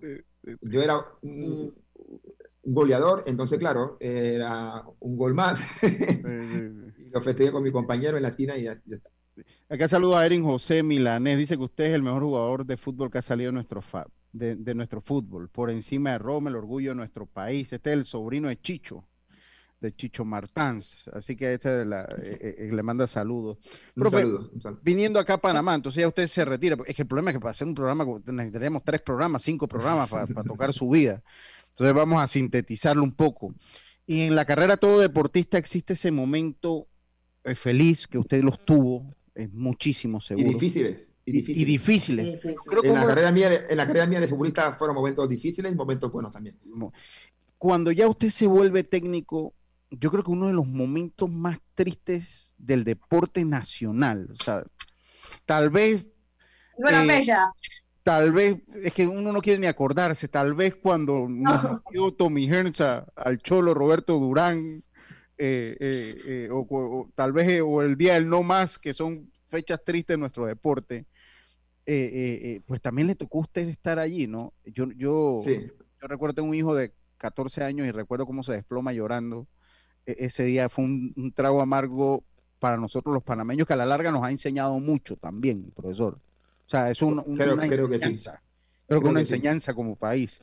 yo 0.61 0.81
era 0.81 1.01
un, 1.21 1.73
un 2.63 2.73
goleador, 2.73 3.23
entonces 3.25 3.57
claro, 3.57 3.97
era 3.99 4.83
un 4.99 5.17
gol 5.17 5.33
más. 5.33 5.63
y 6.97 7.09
lo 7.09 7.21
festejé 7.21 7.51
con 7.51 7.63
mi 7.63 7.71
compañero 7.71 8.17
en 8.17 8.23
la 8.23 8.29
esquina 8.29 8.57
y 8.57 8.63
ya, 8.63 8.73
está. 8.73 9.09
Acá 9.69 9.87
saludo 9.87 10.17
a 10.17 10.25
Erin 10.25 10.43
José 10.43 10.83
Milanés, 10.83 11.37
dice 11.37 11.57
que 11.57 11.63
usted 11.63 11.85
es 11.85 11.93
el 11.93 12.01
mejor 12.01 12.23
jugador 12.23 12.65
de 12.65 12.75
fútbol 12.75 13.09
que 13.09 13.19
ha 13.19 13.21
salido 13.21 13.49
de 13.49 13.53
nuestro, 13.53 13.81
de, 14.33 14.75
nuestro 14.75 15.01
fútbol, 15.01 15.49
por 15.49 15.71
encima 15.71 16.11
de 16.11 16.17
Roma, 16.17 16.49
el 16.49 16.57
orgullo 16.57 16.89
de 16.89 16.95
nuestro 16.95 17.25
país. 17.25 17.71
Este 17.71 17.91
es 17.91 17.97
el 17.97 18.05
sobrino 18.05 18.49
de 18.49 18.59
Chicho, 18.59 19.05
de 19.79 19.95
Chicho 19.95 20.25
Martans. 20.25 21.09
Así 21.13 21.37
que 21.37 21.53
este 21.53 21.83
eh, 21.83 21.85
eh, 22.21 22.69
le 22.71 22.83
manda 22.83 23.07
saludos. 23.07 23.59
Un 23.95 24.11
saludo, 24.11 24.49
Viniendo 24.83 25.21
acá 25.21 25.35
a 25.35 25.41
Panamá, 25.41 25.73
entonces 25.73 26.01
ya 26.01 26.07
usted 26.09 26.27
se 26.27 26.43
retira. 26.43 26.75
Es 26.85 26.93
que 26.93 27.03
el 27.03 27.07
problema 27.07 27.31
es 27.31 27.35
que 27.37 27.39
para 27.39 27.51
hacer 27.51 27.67
un 27.67 27.75
programa 27.75 28.05
necesitaríamos 28.25 28.83
tres 28.83 29.01
programas, 29.01 29.41
cinco 29.41 29.69
programas 29.69 30.09
para 30.09 30.43
tocar 30.43 30.73
su 30.73 30.89
vida. 30.89 31.23
Entonces 31.71 31.95
vamos 31.95 32.21
a 32.21 32.27
sintetizarlo 32.27 33.03
un 33.03 33.13
poco. 33.13 33.55
Y 34.05 34.21
en 34.21 34.35
la 34.35 34.45
carrera 34.45 34.77
todo 34.77 34.99
deportista 34.99 35.57
existe 35.57 35.93
ese 35.93 36.11
momento 36.11 36.87
eh, 37.43 37.55
feliz 37.55 38.07
que 38.07 38.17
usted 38.17 38.43
los 38.43 38.63
tuvo, 38.65 39.15
es 39.33 39.51
muchísimo 39.51 40.21
seguro. 40.21 40.47
Y 40.47 40.53
difíciles. 40.53 41.07
Y 41.25 41.65
difíciles. 41.65 42.43
en, 42.43 42.93
la 42.93 43.05
carrera 43.05 43.31
mía 43.31 43.49
de, 43.49 43.61
en 43.69 43.77
la 43.77 43.87
carrera 43.87 44.07
mía 44.07 44.19
de 44.19 44.27
futbolista 44.27 44.73
fueron 44.73 44.95
momentos 44.95 45.29
difíciles 45.29 45.71
y 45.71 45.75
momentos 45.75 46.11
buenos 46.11 46.31
también. 46.31 46.57
Cuando 47.57 47.91
ya 47.91 48.07
usted 48.07 48.29
se 48.29 48.47
vuelve 48.47 48.83
técnico, 48.83 49.53
yo 49.91 50.11
creo 50.11 50.23
que 50.23 50.31
uno 50.31 50.47
de 50.47 50.53
los 50.53 50.67
momentos 50.67 51.29
más 51.29 51.59
tristes 51.75 52.55
del 52.57 52.83
deporte 52.83 53.45
nacional, 53.45 54.29
o 54.31 54.43
sea, 54.43 54.63
tal 55.45 55.69
vez... 55.69 56.05
No 56.77 56.89
era 56.89 57.05
bella 57.05 57.51
tal 58.03 58.31
vez, 58.31 58.57
es 58.75 58.93
que 58.93 59.07
uno 59.07 59.31
no 59.31 59.41
quiere 59.41 59.59
ni 59.59 59.67
acordarse, 59.67 60.27
tal 60.27 60.53
vez 60.53 60.75
cuando 60.75 61.27
nos 61.29 61.83
dio 61.91 62.11
Tommy 62.11 62.47
Hearns 62.47 62.81
al 62.81 63.37
Cholo 63.39 63.73
Roberto 63.73 64.19
Durán, 64.19 64.83
eh, 65.37 65.75
eh, 65.79 66.21
eh, 66.25 66.49
o, 66.51 67.09
tal 67.15 67.31
vez 67.31 67.61
o 67.61 67.81
el 67.81 67.95
día 67.97 68.15
del 68.15 68.29
no 68.29 68.43
más, 68.43 68.77
que 68.77 68.93
son 68.93 69.31
fechas 69.49 69.83
tristes 69.83 70.13
en 70.13 70.19
nuestro 70.19 70.45
deporte, 70.45 71.05
pues 71.85 72.81
también 72.81 73.07
le 73.07 73.15
tocó 73.15 73.39
a 73.39 73.41
usted 73.41 73.67
estar 73.67 73.99
allí, 73.99 74.27
¿no? 74.27 74.53
Yo, 74.65 74.91
yo, 74.95 75.33
yo 75.43 76.07
recuerdo, 76.07 76.35
tengo 76.35 76.49
un 76.49 76.55
hijo 76.55 76.73
de 76.73 76.93
14 77.17 77.63
años 77.63 77.87
y 77.87 77.91
recuerdo 77.91 78.25
cómo 78.25 78.43
se 78.43 78.53
desploma 78.53 78.93
llorando. 78.93 79.47
E, 80.05 80.15
ese 80.19 80.45
día 80.45 80.69
fue 80.69 80.85
un, 80.85 81.13
un 81.17 81.33
trago 81.33 81.61
amargo 81.61 82.23
para 82.59 82.77
nosotros 82.77 83.13
los 83.13 83.23
panameños 83.23 83.67
que 83.67 83.73
a 83.73 83.75
la 83.75 83.85
larga 83.85 84.11
nos 84.11 84.23
ha 84.23 84.31
enseñado 84.31 84.79
mucho 84.79 85.17
también, 85.17 85.71
profesor. 85.75 86.19
O 86.71 86.77
sea, 86.77 86.89
es 86.89 87.01
un, 87.01 87.21
creo, 87.35 87.89
que 87.89 87.99
sí. 87.99 88.17
Una 88.87 89.19
enseñanza 89.19 89.73
como 89.73 89.97
país. 89.97 90.39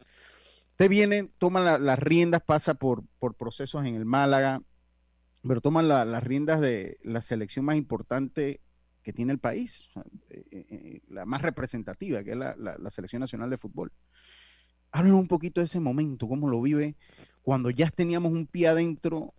Usted 0.72 0.90
viene, 0.90 1.30
toma 1.38 1.78
las 1.78 1.98
riendas, 1.98 2.42
pasa 2.42 2.74
por, 2.74 3.02
por 3.18 3.34
procesos 3.34 3.86
en 3.86 3.94
el 3.94 4.04
Málaga, 4.04 4.60
pero 5.42 5.62
toma 5.62 5.82
las 5.82 6.22
riendas 6.22 6.60
de 6.60 6.98
la 7.02 7.22
selección 7.22 7.64
más 7.64 7.76
importante 7.76 8.60
que 9.02 9.14
tiene 9.14 9.32
el 9.32 9.38
país, 9.38 9.88
eh, 10.28 10.44
eh, 10.50 10.66
eh, 10.68 11.00
la 11.08 11.24
más 11.24 11.40
representativa, 11.40 12.22
que 12.22 12.32
es 12.32 12.36
la, 12.36 12.90
Selección 12.90 13.20
Nacional 13.20 13.48
de 13.48 13.56
Fútbol. 13.56 13.90
Háblenos 14.92 15.20
un 15.20 15.28
poquito 15.28 15.62
de 15.62 15.64
ese 15.64 15.80
momento, 15.80 16.28
cómo 16.28 16.46
lo 16.46 16.60
vive 16.60 16.94
cuando 17.40 17.70
ya 17.70 17.88
teníamos 17.88 18.32
un 18.32 18.46
pie 18.46 18.68
adentro, 18.68 19.32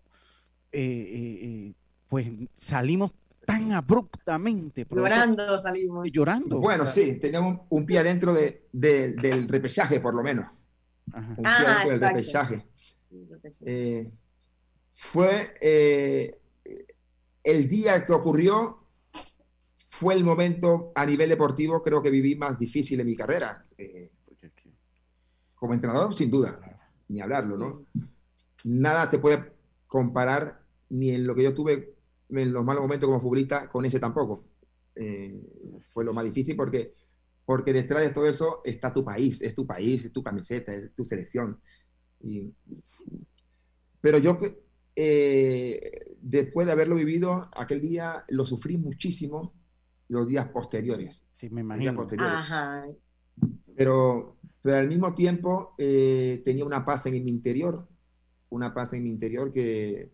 pues 2.07 2.31
salimos 2.53 3.11
tan 3.49 3.73
abruptamente. 3.73 4.85
Llorando 4.89 5.57
salimos. 5.57 6.09
Llorando. 6.11 6.59
Bueno, 6.59 6.85
sí, 6.85 7.19
teníamos 7.19 7.61
un 7.69 7.85
pie 7.85 7.99
adentro 7.99 8.33
del 8.33 9.47
repechaje, 9.47 9.99
por 9.99 10.13
lo 10.13 10.23
menos. 10.23 10.45
Un 11.13 11.43
pie 11.43 11.47
adentro 11.47 11.89
del 11.91 11.99
repechaje. 11.99 12.65
fue 14.93 16.39
el 17.43 17.67
día 17.67 18.05
que 18.05 18.13
ocurrió, 18.13 18.83
fue 19.77 20.13
el 20.13 20.23
momento 20.23 20.91
a 20.95 21.05
nivel 21.05 21.29
deportivo, 21.29 21.81
creo 21.81 22.01
que 22.01 22.09
viví 22.09 22.35
más 22.35 22.59
difícil 22.59 22.99
en 22.99 23.07
mi 23.07 23.15
carrera. 23.15 23.65
Eh, 23.77 24.11
como 25.55 25.73
entrenador, 25.73 26.13
sin 26.13 26.31
duda, 26.31 26.57
ni 27.09 27.19
hablarlo, 27.19 27.57
¿no? 27.57 27.85
Nada 28.63 29.09
se 29.09 29.19
puede 29.19 29.53
comparar 29.87 30.61
ni 30.89 31.11
en 31.11 31.27
lo 31.27 31.35
que 31.35 31.43
yo 31.43 31.53
tuve 31.53 31.95
en 32.29 32.53
los 32.53 32.63
malos 32.63 32.81
momentos 32.81 33.07
como 33.07 33.19
futbolista 33.19 33.67
con 33.67 33.85
ese 33.85 33.99
tampoco. 33.99 34.45
Eh, 34.95 35.41
fue 35.93 36.03
lo 36.03 36.13
más 36.13 36.25
difícil 36.25 36.55
porque, 36.55 36.93
porque 37.45 37.73
detrás 37.73 38.01
de 38.01 38.09
todo 38.09 38.27
eso 38.27 38.61
está 38.63 38.93
tu 38.93 39.03
país, 39.03 39.41
es 39.41 39.53
tu 39.53 39.65
país, 39.65 40.05
es 40.05 40.11
tu 40.11 40.21
camiseta, 40.21 40.73
es 40.73 40.93
tu 40.93 41.05
selección. 41.05 41.59
pero 44.01 44.17
yo 44.17 44.37
eh, 44.95 45.79
después 46.21 46.67
de 46.67 46.73
haberlo 46.73 46.95
vivido, 46.95 47.49
aquel 47.55 47.81
día 47.81 48.25
lo 48.29 48.45
sufrí 48.45 48.77
muchísimo 48.77 49.53
los 50.09 50.27
días 50.27 50.47
posteriores. 50.49 51.25
Sí, 51.33 51.49
me 51.49 51.61
imagino. 51.61 52.05
Pero, 53.75 54.37
pero 54.61 54.77
al 54.77 54.89
mismo 54.89 55.13
tiempo 55.15 55.75
eh, 55.77 56.41
tenía 56.43 56.65
una 56.65 56.83
paz 56.83 57.05
en 57.05 57.23
mi 57.23 57.29
interior, 57.29 57.87
una 58.49 58.73
paz 58.73 58.93
en 58.93 59.03
mi 59.03 59.09
interior 59.09 59.53
que, 59.53 60.11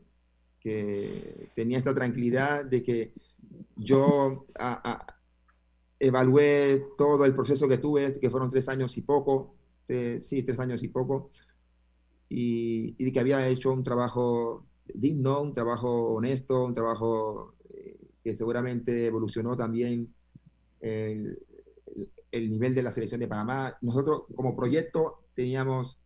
que 0.66 1.51
tenía 1.53 1.78
esta 1.78 1.93
tranquilidad 1.93 2.66
de 2.66 2.82
que 2.82 3.13
yo 3.76 4.47
evalué 5.99 6.88
todo 6.97 7.24
el 7.24 7.36
proceso 7.36 7.68
que 7.68 7.78
tuve, 7.78 8.20
que 8.20 8.32
fueron 8.32 8.49
tres 8.49 8.68
años 8.68 8.97
y 8.97 9.03
poco, 9.03 9.53
sí, 9.86 10.41
tres 10.41 10.59
años 10.59 10.82
y 10.82 10.88
poco, 10.88 11.30
y, 12.30 12.95
y 12.97 13.11
que 13.11 13.20
había 13.20 13.47
hecho 13.47 13.72
un 13.72 13.84
trabajo 13.84 14.66
digno, 14.91 15.43
un 15.43 15.53
trabajo 15.53 16.16
honesto, 16.16 16.66
un 16.66 16.74
trabajo 16.74 17.53
que 18.24 18.36
seguramente 18.36 19.05
evolucionó 19.05 19.55
también 19.55 20.11
el, 20.82 21.38
nivel 22.32 22.74
de 22.74 22.82
la 22.82 22.91
selección 22.91 23.20
de 23.20 23.28
Panamá. 23.28 23.78
Nosotros 23.82 24.24
como 24.36 24.55
proyecto 24.55 25.26
teníamos 25.36 25.99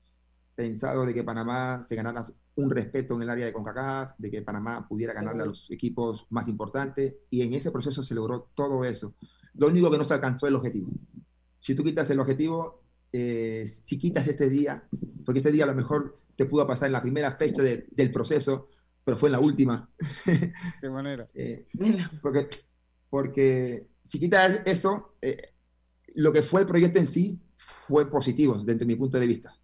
pensado 0.54 1.06
de 1.06 1.14
que 1.14 1.24
Panamá 1.24 1.82
se 1.82 1.96
ganara 1.96 2.26
un 2.60 2.70
respeto 2.70 3.16
en 3.16 3.24
el 3.24 3.30
área 3.30 3.46
de 3.46 3.54
CONCACAF, 3.54 4.18
de 4.18 4.32
que 4.32 4.42
Panamá 4.42 4.88
pudiera 4.88 5.14
ganarle 5.14 5.44
a 5.44 5.46
los 5.46 5.70
equipos 5.72 6.26
más 6.30 6.48
importantes, 6.48 7.16
y 7.30 7.42
en 7.42 7.54
ese 7.54 7.72
proceso 7.72 8.04
se 8.04 8.16
logró 8.16 8.50
todo 8.54 8.84
eso. 8.86 9.16
Lo 9.56 9.68
único 9.68 9.90
que 9.90 9.98
no 9.98 10.04
se 10.04 10.14
alcanzó 10.14 10.46
es 10.46 10.52
el 10.52 10.56
objetivo. 10.56 10.92
Si 11.60 11.76
tú 11.76 11.84
quitas 11.84 12.10
el 12.10 12.20
objetivo, 12.20 12.84
eh, 13.12 13.66
si 13.68 13.98
quitas 13.98 14.28
este 14.28 14.50
día, 14.50 14.84
porque 15.26 15.40
este 15.40 15.52
día 15.52 15.64
a 15.64 15.68
lo 15.68 15.76
mejor 15.76 16.20
te 16.36 16.46
pudo 16.46 16.66
pasar 16.66 16.88
en 16.88 16.94
la 16.94 17.02
primera 17.02 17.32
fecha 17.34 17.62
del 17.62 18.12
proceso, 18.12 18.70
pero 19.04 19.18
fue 19.18 19.30
en 19.30 19.34
la 19.34 19.40
última. 19.40 19.90
¿Qué 20.82 20.90
manera? 20.90 21.28
Eh, 21.34 21.68
porque, 22.22 22.48
porque 23.10 23.88
si 24.04 24.20
quitas 24.20 24.62
eso, 24.66 25.16
eh, 25.22 25.54
lo 26.16 26.32
que 26.32 26.44
fue 26.44 26.62
el 26.62 26.68
proyecto 26.68 27.00
en 27.00 27.08
sí 27.08 27.40
fue 27.58 28.10
positivo 28.10 28.62
desde 28.64 28.86
mi 28.86 28.96
punto 28.96 29.20
de 29.20 29.28
vista. 29.28 29.56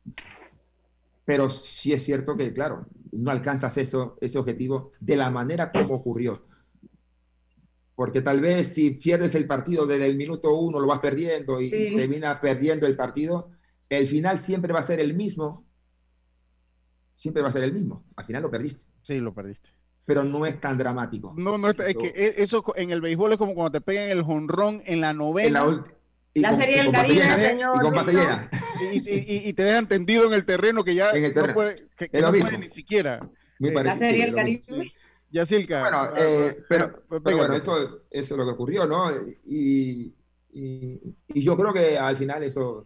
Pero 1.26 1.50
sí 1.50 1.92
es 1.92 2.04
cierto 2.04 2.38
que, 2.38 2.54
claro, 2.54 2.86
no 3.12 3.32
alcanzas 3.32 3.78
eso, 3.78 4.16
ese 4.22 4.38
objetivo 4.38 4.92
de 5.00 5.16
la 5.16 5.32
manera 5.32 5.72
como 5.72 5.96
ocurrió. 5.96 6.46
Porque 7.96 8.22
tal 8.22 8.42
vez 8.42 8.74
si 8.74 8.92
pierdes 8.92 9.34
el 9.36 9.48
partido 9.48 9.86
desde 9.86 10.06
el 10.06 10.18
minuto 10.18 10.54
uno, 10.56 10.80
lo 10.80 10.88
vas 10.88 11.00
perdiendo 11.00 11.60
y 11.62 11.70
terminas 11.70 12.40
perdiendo 12.40 12.86
el 12.86 12.96
partido, 12.96 13.52
el 13.90 14.08
final 14.08 14.38
siempre 14.38 14.74
va 14.74 14.80
a 14.80 14.84
ser 14.84 15.00
el 15.00 15.16
mismo. 15.16 15.66
Siempre 17.16 17.42
va 17.42 17.50
a 17.50 17.54
ser 17.54 17.64
el 17.64 17.74
mismo. 17.74 18.06
Al 18.18 18.26
final 18.26 18.44
lo 18.44 18.52
perdiste. 18.52 18.84
Sí, 19.02 19.20
lo 19.20 19.34
perdiste. 19.34 19.70
Pero 20.06 20.24
no 20.24 20.46
es 20.46 20.60
tan 20.60 20.78
dramático. 20.78 21.34
No, 21.38 21.58
no, 21.58 21.70
es 21.70 21.76
que 21.76 22.36
eso 22.38 22.64
en 22.76 22.92
el 22.92 23.02
béisbol 23.02 23.32
es 23.32 23.38
como 23.38 23.56
cuando 23.56 23.72
te 23.72 23.82
pegan 23.82 24.10
el 24.10 24.22
jonrón 24.22 24.84
en 24.86 25.02
la 25.02 25.14
novela. 25.14 25.66
Y 26.36 26.42
la 26.42 26.54
serie 26.54 26.84
del 26.84 26.92
Caribe, 26.92 27.22
señor. 27.22 27.76
Y 27.76 27.80
con 27.80 27.94
base 27.94 28.12
llena. 28.12 28.50
Y, 28.92 29.54
te 29.54 29.64
dejan 29.64 29.88
tendido 29.88 30.28
en 30.28 30.34
el 30.34 30.46
terreno 30.46 30.84
que 30.84 30.94
ya 30.94 31.14
no 31.14 31.54
puede, 31.54 31.88
que, 31.98 32.22
no 32.22 32.28
puede 32.30 32.58
ni 32.58 32.70
siquiera. 32.70 33.28
Eh, 33.62 33.72
la 33.72 33.98
serie 33.98 34.26
del 34.26 34.36
Caribe. 34.36 34.94
Ya 35.32 35.46
Silka. 35.46 35.80
Bueno, 35.80 35.98
ah, 35.98 36.14
eh, 36.18 36.64
pero, 36.68 36.92
pero, 37.24 37.38
bueno, 37.38 37.54
eso, 37.56 38.02
eso, 38.12 38.34
es 38.34 38.38
lo 38.38 38.46
que 38.46 38.52
ocurrió, 38.52 38.86
¿no? 38.86 39.12
Y, 39.46 40.14
y, 40.52 41.00
yo 41.28 41.56
creo 41.56 41.74
que 41.74 41.98
al 41.98 42.18
final 42.18 42.44
eso. 42.44 42.86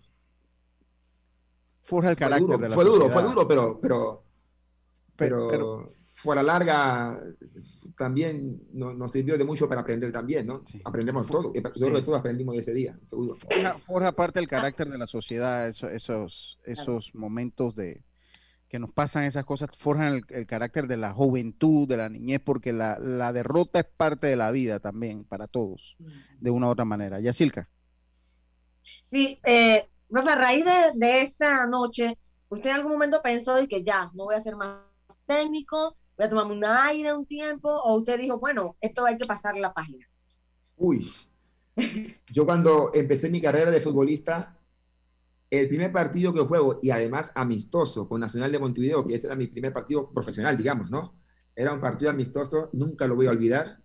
Forja 1.81 2.11
el 2.11 2.17
carácter 2.17 2.47
duro, 2.47 2.57
de 2.59 2.69
la 2.69 2.75
Fue 2.75 2.85
duro, 2.85 3.09
fue 3.09 3.23
duro, 3.23 3.47
pero, 3.47 3.79
pero, 3.81 4.23
pero 5.17 5.93
fuera 6.21 6.43
larga 6.43 7.17
también 7.97 8.61
nos, 8.73 9.11
sirvió 9.11 9.37
de 9.37 9.45
mucho 9.45 9.69
para 9.69 9.81
aprender 9.81 10.11
también, 10.11 10.47
¿no? 10.47 10.63
Aprendemos 10.83 11.25
todo, 11.27 11.53
yo 11.53 11.61
creo 11.61 11.93
que 11.93 12.01
todos 12.01 12.19
aprendimos 12.19 12.55
de 12.55 12.61
ese 12.61 12.73
día, 12.73 12.99
seguro. 13.05 13.37
Forja, 13.85 14.11
parte 14.11 14.39
del 14.39 14.49
carácter 14.49 14.89
de 14.89 14.97
la 14.97 15.07
sociedad, 15.07 15.67
esos, 15.69 16.59
esos, 16.65 17.15
momentos 17.15 17.75
de 17.75 18.03
que 18.67 18.79
nos 18.79 18.91
pasan 18.91 19.23
esas 19.23 19.45
cosas, 19.45 19.69
forjan 19.75 20.21
el, 20.27 20.45
carácter 20.45 20.87
de 20.87 20.97
la 20.97 21.13
juventud, 21.13 21.87
de 21.87 21.97
la 21.97 22.09
niñez, 22.09 22.41
porque 22.43 22.73
la, 22.73 22.99
la, 22.99 23.31
derrota 23.31 23.79
es 23.79 23.85
parte 23.85 24.27
de 24.27 24.35
la 24.35 24.51
vida 24.51 24.79
también, 24.79 25.23
para 25.23 25.47
todos, 25.47 25.95
de 26.39 26.51
una 26.51 26.67
u 26.67 26.71
otra 26.71 26.85
manera. 26.85 27.19
Yacilca. 27.19 27.69
Sí, 28.81 29.39
eh, 29.45 29.87
a 30.13 30.35
raíz 30.35 30.65
de, 30.65 30.91
de 30.95 31.21
esa 31.21 31.65
noche, 31.65 32.17
¿usted 32.49 32.71
en 32.71 32.75
algún 32.75 32.91
momento 32.91 33.21
pensó 33.23 33.55
de 33.55 33.67
que 33.67 33.83
ya, 33.83 34.11
no 34.13 34.25
voy 34.25 34.35
a 34.35 34.41
ser 34.41 34.55
más 34.55 34.89
técnico, 35.29 35.95
voy 36.19 36.25
a 36.25 36.29
tomarme 36.29 36.53
un 36.53 36.65
aire 36.65 37.13
un 37.13 37.25
tiempo, 37.25 37.69
o 37.69 37.95
usted 37.95 38.19
dijo, 38.19 38.37
bueno, 38.39 38.75
esto 38.81 39.05
hay 39.05 39.17
que 39.17 39.25
pasar 39.25 39.57
la 39.57 39.73
página? 39.73 40.05
Uy, 40.75 41.09
yo 42.29 42.45
cuando 42.45 42.91
empecé 42.93 43.29
mi 43.29 43.39
carrera 43.39 43.71
de 43.71 43.79
futbolista, 43.79 44.59
el 45.49 45.69
primer 45.69 45.93
partido 45.93 46.33
que 46.33 46.41
juego, 46.41 46.79
y 46.81 46.89
además 46.89 47.31
amistoso 47.35 48.09
con 48.09 48.19
Nacional 48.19 48.51
de 48.51 48.59
Montevideo, 48.59 49.07
que 49.07 49.15
ese 49.15 49.27
era 49.27 49.35
mi 49.37 49.47
primer 49.47 49.71
partido 49.71 50.11
profesional, 50.11 50.57
digamos, 50.57 50.91
¿no? 50.91 51.17
Era 51.55 51.73
un 51.73 51.79
partido 51.79 52.11
amistoso, 52.11 52.69
nunca 52.73 53.07
lo 53.07 53.15
voy 53.15 53.27
a 53.27 53.31
olvidar. 53.31 53.81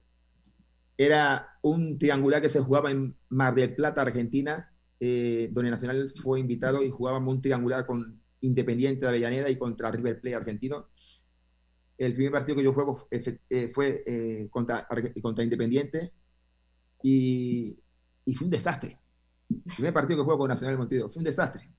Era 0.99 1.57
un 1.62 1.99
triangular 2.01 2.43
que 2.43 2.49
se 2.49 2.61
jugaba 2.61 2.91
en 2.91 3.16
Mar 3.28 3.55
del 3.55 3.76
Plata, 3.76 4.03
Argentina, 4.03 4.72
eh, 4.99 5.51
donde 5.53 5.70
Nacional 5.70 6.12
fue 6.20 6.41
invitado 6.41 6.82
y 6.82 6.91
jugábamos 6.91 7.32
un 7.32 7.43
triangular 7.43 7.87
con 7.87 8.20
Independiente 8.41 9.03
de 9.03 9.09
Avellaneda 9.09 9.49
y 9.49 9.57
contra 9.57 9.91
River 9.91 10.20
Plate 10.20 10.37
argentino. 10.37 10.89
El 12.07 12.14
primer 12.14 12.32
partido 12.32 12.57
que 12.57 12.64
yo 12.64 12.72
juego 12.72 13.09
eh, 13.11 13.72
fue 13.72 14.02
eh, 14.07 14.48
contra, 14.50 14.86
contra 15.22 15.44
Independiente 15.44 16.12
y, 17.02 17.78
y, 18.24 18.34
fue 18.34 18.46
un 18.46 18.50
desastre. 18.50 19.00
El 19.50 19.74
primer 19.74 19.92
partido 19.92 20.18
que 20.18 20.24
juego 20.24 20.40
con 20.40 20.48
Nacional 20.48 20.78
Montevideo 20.78 21.11
fue 21.11 21.20
un 21.20 21.24
desastre. 21.24 21.70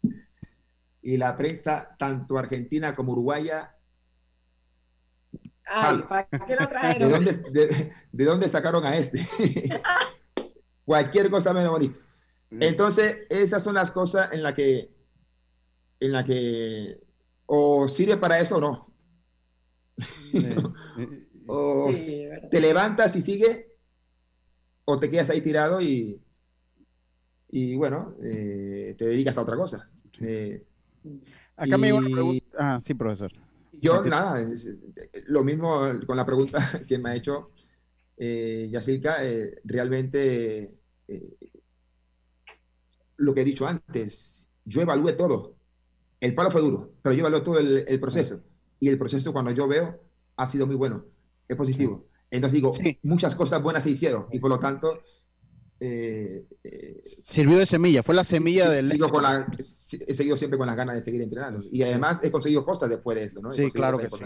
Y 1.01 1.17
la 1.17 1.35
prensa, 1.37 1.95
tanto 1.97 2.37
argentina 2.37 2.95
como 2.95 3.11
uruguaya, 3.11 3.75
¿De 6.99 7.09
dónde, 7.09 7.33
de, 8.11 8.25
dónde, 8.25 8.47
sacaron 8.47 8.85
a 8.85 8.95
este? 8.95 9.19
Cualquier 10.85 11.29
cosa 11.31 11.53
menos 11.53 11.71
bonito. 11.71 11.99
Mm. 12.51 12.61
Entonces, 12.61 13.23
esas 13.29 13.63
son 13.63 13.73
las 13.73 13.89
cosas 13.89 14.31
en 14.31 14.43
las 14.43 14.53
que, 14.53 14.93
en 15.99 16.11
la 16.11 16.23
que 16.23 16.99
o 17.47 17.87
sirve 17.87 18.17
para 18.17 18.39
eso 18.39 18.57
o 18.57 18.61
no. 18.61 18.94
o 21.47 21.91
te 22.51 22.59
levantas 22.59 23.15
y 23.15 23.21
sigue, 23.21 23.75
o 24.85 24.99
te 24.99 25.09
quedas 25.09 25.29
ahí 25.29 25.41
tirado 25.41 25.81
y, 25.81 26.21
y 27.49 27.75
bueno, 27.75 28.15
eh, 28.23 28.95
te 28.97 29.05
dedicas 29.05 29.37
a 29.37 29.41
otra 29.41 29.55
cosa. 29.55 29.89
Eh, 30.19 30.65
Acá 31.55 31.77
me 31.77 31.93
una 31.93 32.09
pregunta. 32.09 32.45
Ah, 32.57 32.79
sí, 32.79 32.93
profesor. 32.93 33.31
Yo, 33.71 34.03
nada, 34.03 34.45
lo 35.27 35.43
mismo 35.43 35.81
con 36.05 36.17
la 36.17 36.25
pregunta 36.25 36.59
que 36.87 36.97
me 36.97 37.09
ha 37.09 37.15
hecho 37.15 37.51
eh, 38.17 38.67
Yacirca, 38.71 39.25
eh, 39.25 39.61
realmente 39.63 40.79
lo 43.17 43.33
que 43.33 43.41
he 43.41 43.45
dicho 43.45 43.67
antes, 43.67 44.49
yo 44.65 44.81
evalué 44.81 45.13
todo. 45.13 45.55
El 46.19 46.33
palo 46.33 46.51
fue 46.51 46.61
duro, 46.61 46.93
pero 47.01 47.13
yo 47.13 47.19
evalué 47.19 47.41
todo 47.41 47.59
el, 47.59 47.99
proceso. 47.99 48.43
Y 48.79 48.89
el 48.89 48.97
proceso, 48.97 49.33
cuando 49.33 49.51
yo 49.51 49.67
veo, 49.67 49.99
ha 50.37 50.47
sido 50.47 50.67
muy 50.67 50.75
bueno, 50.75 51.05
es 51.47 51.55
positivo. 51.55 52.07
Entonces 52.29 52.55
digo, 52.55 52.71
muchas 53.03 53.35
cosas 53.35 53.61
buenas 53.61 53.83
se 53.83 53.91
hicieron 53.91 54.27
y 54.31 54.39
por 54.39 54.49
lo 54.49 54.59
tanto... 54.59 54.99
Eh, 55.79 56.47
eh, 56.63 57.01
Sirvió 57.03 57.57
de 57.57 57.65
semilla, 57.65 58.01
fue 58.01 58.15
la 58.15 58.23
semilla 58.23 58.69
del... 58.69 58.87
Sigo 58.87 59.09
con 59.09 59.23
la, 59.23 59.47
he 59.57 60.13
seguido 60.13 60.37
siempre 60.37 60.57
con 60.57 60.67
las 60.67 60.75
ganas 60.75 60.95
de 60.95 61.01
seguir 61.01 61.21
entrenando. 61.21 61.61
Y 61.69 61.83
además 61.83 62.19
he 62.23 62.31
conseguido 62.31 62.65
cosas 62.65 62.89
después 62.89 63.17
de 63.17 63.25
eso, 63.25 63.41
¿no? 63.41 63.51
Sí, 63.51 63.69
claro 63.71 63.97
que 63.97 64.09
sí. 64.09 64.23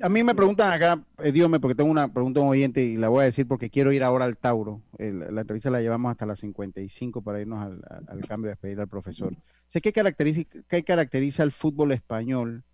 A 0.00 0.08
mí 0.08 0.22
me 0.22 0.34
preguntan 0.34 0.72
acá, 0.72 1.04
eh, 1.18 1.32
Dios 1.32 1.50
porque 1.60 1.74
tengo 1.74 1.90
una 1.90 2.12
pregunta 2.12 2.40
un 2.40 2.48
oyente 2.48 2.82
y 2.82 2.96
la 2.96 3.10
voy 3.10 3.22
a 3.22 3.24
decir 3.24 3.46
porque 3.46 3.68
quiero 3.68 3.92
ir 3.92 4.02
ahora 4.02 4.24
al 4.24 4.38
Tauro. 4.38 4.80
la 4.98 5.40
entrevista 5.42 5.70
la 5.70 5.82
llevamos 5.82 6.10
hasta 6.10 6.24
las 6.24 6.40
55 6.40 7.22
para 7.22 7.40
irnos 7.40 7.62
al, 7.62 8.26
cambio 8.26 8.46
de 8.46 8.52
despedir 8.52 8.80
al 8.80 8.88
profesor. 8.88 9.36
Sé 9.68 9.80
qué 9.82 9.92
caracteriza, 9.92 10.42
qué 10.66 10.82
caracteriza 10.82 11.42
el 11.42 11.52
fútbol 11.52 11.92
español 11.92 12.64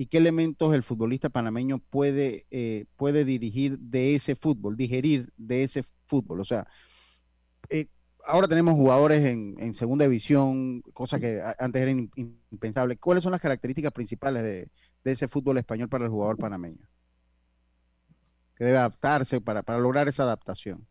y 0.00 0.06
qué 0.06 0.18
elementos 0.18 0.72
el 0.74 0.84
futbolista 0.84 1.28
panameño 1.28 1.80
puede, 1.80 2.46
eh, 2.52 2.86
puede 2.94 3.24
dirigir 3.24 3.80
de 3.80 4.14
ese 4.14 4.36
fútbol, 4.36 4.76
digerir 4.76 5.32
de 5.36 5.64
ese 5.64 5.84
fútbol. 6.06 6.40
O 6.40 6.44
sea, 6.44 6.68
eh, 7.68 7.88
ahora 8.24 8.46
tenemos 8.46 8.74
jugadores 8.74 9.24
en, 9.24 9.74
segunda 9.74 10.04
división, 10.04 10.82
cosa 10.92 11.18
que 11.18 11.42
antes 11.58 11.82
era 11.82 11.90
impensable. 11.90 12.96
¿Cuáles 12.96 13.24
son 13.24 13.32
las 13.32 13.40
características 13.40 13.92
principales 13.92 14.44
de, 14.44 14.70
ese 15.02 15.26
fútbol 15.26 15.58
español 15.58 15.88
para 15.88 16.04
el 16.04 16.10
jugador 16.10 16.36
panameño? 16.36 16.88
Que 18.54 18.66
debe 18.66 18.78
adaptarse 18.78 19.40
para, 19.40 19.64
lograr 19.80 20.06
esa 20.06 20.22
adaptación. 20.22 20.86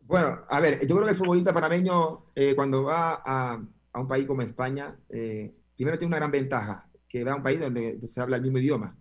Bueno, 0.00 0.40
a 0.48 0.58
ver, 0.58 0.80
yo 0.80 0.96
creo 0.96 1.04
que 1.04 1.12
el 1.12 1.16
futbolista 1.16 1.52
panameño, 1.52 2.24
eh, 2.34 2.56
cuando 2.56 2.82
va 2.82 3.22
a, 3.24 3.62
un 3.94 4.08
país 4.08 4.26
como 4.26 4.42
España, 4.42 4.96
primero 5.08 5.96
tiene 5.96 6.06
una 6.06 6.16
gran 6.16 6.30
ventaja, 6.32 6.86
que 7.16 7.24
va 7.24 7.32
a 7.32 7.36
un 7.36 7.42
país 7.42 7.58
donde 7.58 7.98
se 8.06 8.20
habla 8.20 8.36
el 8.36 8.42
mismo 8.42 8.58
idioma, 8.58 8.94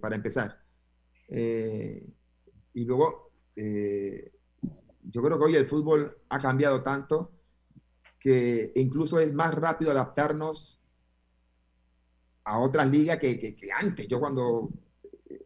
para 0.00 0.16
empezar. 0.16 0.60
Eh, 1.28 2.04
y 2.74 2.84
luego, 2.84 3.30
yo 3.54 5.22
creo 5.22 5.38
que 5.38 5.44
hoy 5.44 5.56
el 5.56 5.66
fútbol 5.66 6.18
ha 6.28 6.38
cambiado 6.38 6.82
tanto 6.82 7.30
que 8.18 8.72
incluso 8.74 9.20
es 9.20 9.32
más 9.32 9.54
rápido 9.54 9.92
adaptarnos 9.92 10.80
a 12.44 12.58
otras 12.58 12.90
ligas 12.90 13.18
que, 13.18 13.56
antes. 13.78 14.08
Yo 14.08 14.18
cuando 14.18 14.70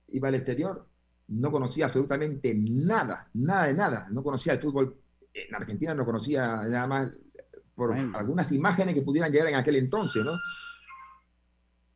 iba 0.09 0.29
al 0.29 0.35
exterior 0.35 0.87
no 1.29 1.51
conocía 1.51 1.87
absolutamente 1.87 2.55
nada, 2.55 3.29
nada 3.35 3.67
de 3.67 3.75
nada. 3.75 4.09
No 4.11 4.23
conocía 4.23 4.55
el 4.55 4.61
fútbol. 4.61 4.97
En 5.35 5.55
Argentina 5.55 5.95
no 5.95 6.07
conocía 6.07 6.63
nada 6.63 6.87
más 6.87 7.19
por 7.75 7.93
algunas 7.93 8.51
imágenes 8.53 8.95
que 8.95 9.03
pudieran 9.03 9.31
llegar 9.31 9.49
en 9.49 9.57
aquel 9.57 9.77
entonces, 9.77 10.25
¿no? 10.25 10.33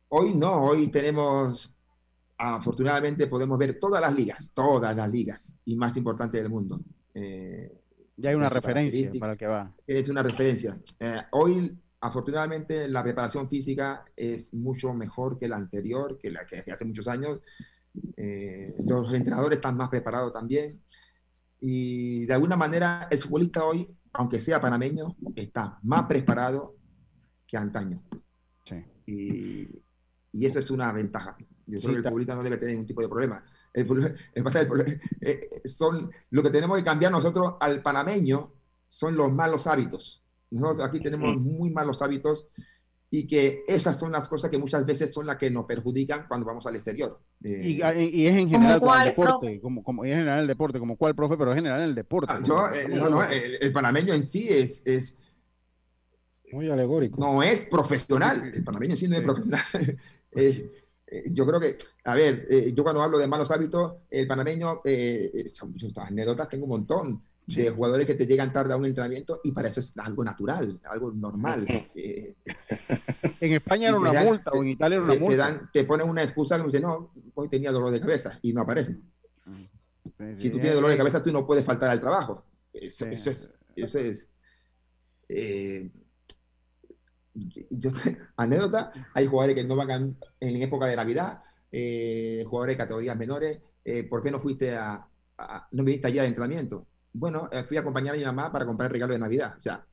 Hoy 0.09 0.33
no, 0.33 0.63
hoy 0.63 0.87
tenemos, 0.87 1.73
afortunadamente 2.37 3.27
podemos 3.27 3.57
ver 3.57 3.77
todas 3.77 4.01
las 4.01 4.13
ligas, 4.15 4.51
todas 4.53 4.95
las 4.95 5.09
ligas 5.11 5.59
y 5.65 5.75
más 5.75 5.97
importantes 5.97 6.41
del 6.41 6.49
mundo. 6.49 6.79
Eh, 7.13 7.81
ya 8.15 8.29
hay 8.29 8.35
una 8.35 8.49
referencia 8.49 9.11
para 9.19 9.33
el 9.33 9.37
que 9.37 9.47
va. 9.47 9.73
Es 9.85 10.07
una 10.07 10.23
referencia. 10.23 10.79
Eh, 10.99 11.21
hoy, 11.31 11.77
afortunadamente, 11.99 12.87
la 12.87 13.03
preparación 13.03 13.49
física 13.49 14.05
es 14.15 14.53
mucho 14.53 14.93
mejor 14.93 15.37
que 15.37 15.49
la 15.49 15.57
anterior, 15.57 16.17
que 16.17 16.31
la 16.31 16.45
que 16.45 16.71
hace 16.71 16.85
muchos 16.85 17.07
años. 17.09 17.41
Eh, 18.15 18.75
los 18.85 19.13
entrenadores 19.13 19.57
están 19.57 19.75
más 19.75 19.89
preparados 19.89 20.31
también. 20.31 20.81
Y 21.59 22.25
de 22.25 22.33
alguna 22.33 22.55
manera, 22.55 23.07
el 23.11 23.21
futbolista 23.21 23.65
hoy, 23.65 23.93
aunque 24.13 24.39
sea 24.39 24.61
panameño, 24.61 25.17
está 25.35 25.79
más 25.83 26.03
preparado 26.03 26.75
que 27.45 27.57
antaño. 27.57 28.01
Sí. 28.63 28.85
Y, 29.05 29.86
y 30.31 30.45
eso 30.45 30.59
es 30.59 30.69
una 30.71 30.91
ventaja. 30.91 31.37
Yo 31.65 31.79
creo 31.79 31.91
que 31.91 31.97
el 31.97 32.03
futbolista 32.03 32.35
no 32.35 32.43
debe 32.43 32.57
tener 32.57 32.73
ningún 32.73 32.87
tipo 32.87 33.01
de 33.01 33.09
problema. 33.09 33.43
Eh, 33.73 35.49
son, 35.65 36.09
lo 36.31 36.41
que 36.41 36.49
tenemos 36.49 36.77
que 36.77 36.83
cambiar 36.83 37.11
nosotros 37.11 37.55
al 37.59 37.81
panameño 37.83 38.53
son 38.87 39.15
los 39.15 39.31
malos 39.31 39.67
hábitos. 39.67 40.23
Nosotros 40.49 40.87
aquí 40.87 40.99
tenemos 40.99 41.37
muy 41.37 41.69
malos 41.69 42.01
hábitos 42.01 42.47
y 43.09 43.25
que 43.27 43.63
esas 43.67 43.99
son 43.99 44.11
las 44.11 44.27
cosas 44.27 44.49
que 44.49 44.57
muchas 44.57 44.85
veces 44.85 45.13
son 45.13 45.25
las 45.25 45.37
que 45.37 45.49
nos 45.49 45.65
perjudican 45.65 46.25
cuando 46.27 46.45
vamos 46.45 46.65
al 46.65 46.75
exterior. 46.75 47.19
y, 47.41 47.81
ah, 47.81 47.93
es 47.93 48.35
en 48.35 48.49
general 48.49 48.81
el 48.83 49.05
deporte, 49.05 49.61
como, 49.61 49.83
como, 49.83 50.03
es 50.03 50.11
en 50.11 50.17
general 50.19 50.41
el 50.41 50.47
deporte, 50.47 50.79
como 50.79 50.97
cuál, 50.97 51.15
profe, 51.15 51.37
pero 51.37 51.51
es 51.51 51.57
en 51.57 51.63
general 51.63 51.81
el 51.83 51.95
deporte. 51.95 52.33
Ah, 52.33 52.41
yo, 52.43 52.67
eh, 52.69 52.87
no, 52.89 53.23
el, 53.23 53.71
panameño 53.71 54.13
en 54.13 54.23
sí 54.23 54.47
es, 54.49 54.81
es, 54.85 55.15
Muy 56.51 56.69
alegórico. 56.69 57.19
No 57.19 57.43
es 57.43 57.65
profesional, 57.65 58.51
el 58.53 58.63
panameño 58.63 58.95
sí 58.95 59.07
no 59.07 59.17
es 59.17 59.21
profesional. 59.21 59.61
es, 60.31 60.63
eh, 61.07 61.23
yo 61.31 61.45
creo 61.45 61.59
que, 61.59 61.77
a 62.05 62.15
ver, 62.15 62.45
eh, 62.49 62.73
yo 62.75 62.83
cuando 62.83 63.01
hablo 63.01 63.17
de 63.17 63.27
malos 63.27 63.51
hábitos, 63.51 63.93
el 64.09 64.27
panameño, 64.27 64.81
eh, 64.83 65.51
anécdotas 65.97 66.49
tengo 66.49 66.65
un 66.65 66.71
montón 66.71 67.23
de 67.45 67.69
jugadores 67.69 68.05
que 68.05 68.15
te 68.15 68.27
llegan 68.27 68.51
tarde 68.51 68.73
a 68.73 68.77
un 68.77 68.85
entrenamiento 68.85 69.39
y 69.41 69.53
para 69.53 69.69
eso 69.69 69.79
es 69.79 69.93
algo 69.97 70.21
natural, 70.21 70.81
algo 70.83 71.13
normal. 71.13 71.65
en 71.95 73.53
España 73.53 73.87
era 73.87 73.97
una 73.97 74.21
multa 74.21 74.51
o 74.51 74.61
en 74.61 74.69
Italia 74.69 74.97
era 74.97 75.05
una 75.05 75.15
multa. 75.15 75.29
Te, 75.29 75.37
dan, 75.37 75.69
te 75.71 75.83
ponen 75.85 76.09
una 76.09 76.23
excusa 76.23 76.57
y 76.57 76.63
dicen, 76.63 76.81
no, 76.81 77.11
hoy 77.35 77.47
tenía 77.47 77.71
dolor 77.71 77.91
de 77.91 78.01
cabeza 78.01 78.37
y 78.41 78.51
no 78.51 78.61
aparece. 78.61 78.97
si 80.35 80.49
tú 80.49 80.57
tienes 80.59 80.75
dolor 80.75 80.91
de 80.91 80.97
cabeza, 80.97 81.23
tú 81.23 81.31
no 81.31 81.47
puedes 81.47 81.63
faltar 81.63 81.89
al 81.89 82.01
trabajo. 82.01 82.43
Eso, 82.73 83.05
eso 83.05 83.29
es... 83.29 83.53
Eso 83.77 83.99
es 83.99 84.27
yo, 87.69 87.91
anécdota, 88.37 88.91
hay 89.13 89.27
jugadores 89.27 89.55
que 89.55 89.63
no 89.63 89.75
van 89.75 90.17
en 90.39 90.61
época 90.61 90.85
de 90.85 90.95
Navidad, 90.95 91.41
eh, 91.71 92.43
jugadores 92.47 92.73
de 92.73 92.77
categorías 92.77 93.17
menores, 93.17 93.59
eh, 93.83 94.03
¿por 94.03 94.21
qué 94.21 94.31
no 94.31 94.39
fuiste 94.39 94.75
a, 94.75 95.07
no 95.71 95.83
viniste 95.83 96.07
allá 96.07 96.23
de 96.23 96.29
entrenamiento? 96.29 96.87
Bueno, 97.13 97.49
eh, 97.51 97.63
fui 97.63 97.77
a 97.77 97.81
acompañar 97.81 98.15
a 98.15 98.17
mi 98.17 98.23
mamá 98.23 98.51
para 98.51 98.65
comprar 98.65 98.89
el 98.89 98.93
regalo 98.93 99.13
de 99.13 99.19
Navidad. 99.19 99.55
O 99.57 99.61
sea, 99.61 99.85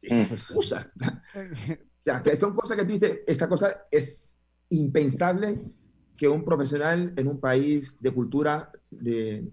esas 0.00 0.30
mm. 0.30 0.34
excusas. 0.34 0.92
o 1.34 2.02
sea, 2.04 2.22
que 2.22 2.36
son 2.36 2.54
cosas 2.54 2.76
que 2.76 2.84
tú 2.84 2.92
dices, 2.92 3.20
esta 3.26 3.48
cosa 3.48 3.86
es 3.90 4.34
impensable 4.70 5.60
que 6.16 6.28
un 6.28 6.44
profesional 6.44 7.14
en 7.16 7.28
un 7.28 7.38
país 7.38 7.96
de 8.00 8.10
cultura 8.10 8.70
de, 8.90 9.48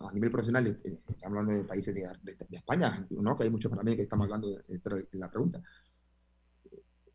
a 0.00 0.12
nivel 0.12 0.30
profesional, 0.30 0.80
hablando 1.24 1.52
de 1.52 1.64
países 1.64 1.94
de, 1.94 2.36
España, 2.50 3.06
¿no? 3.10 3.36
que 3.36 3.44
hay 3.44 3.50
muchos 3.50 3.70
para 3.70 3.82
mí 3.82 3.94
que 3.96 4.02
estamos 4.02 4.24
hablando 4.24 4.48
de, 4.48 4.62
de 4.68 5.18
la 5.18 5.30
pregunta, 5.30 5.62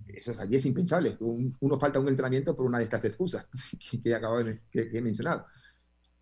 eso 0.08 0.32
es 0.32 0.39
allí 0.39 0.56
es 0.56 0.66
impensable. 0.66 1.18
uno 1.20 1.80
falta 1.80 1.99
un 1.99 2.08
entrenamiento 2.08 2.56
por 2.56 2.66
una 2.66 2.78
de 2.78 2.86
estas 2.86 3.06
excusas 3.06 3.47
que, 4.04 4.14
acabo 4.14 4.43
de, 4.43 4.62
que, 4.72 4.89
he 4.93 5.01
mencionado. 5.01 5.45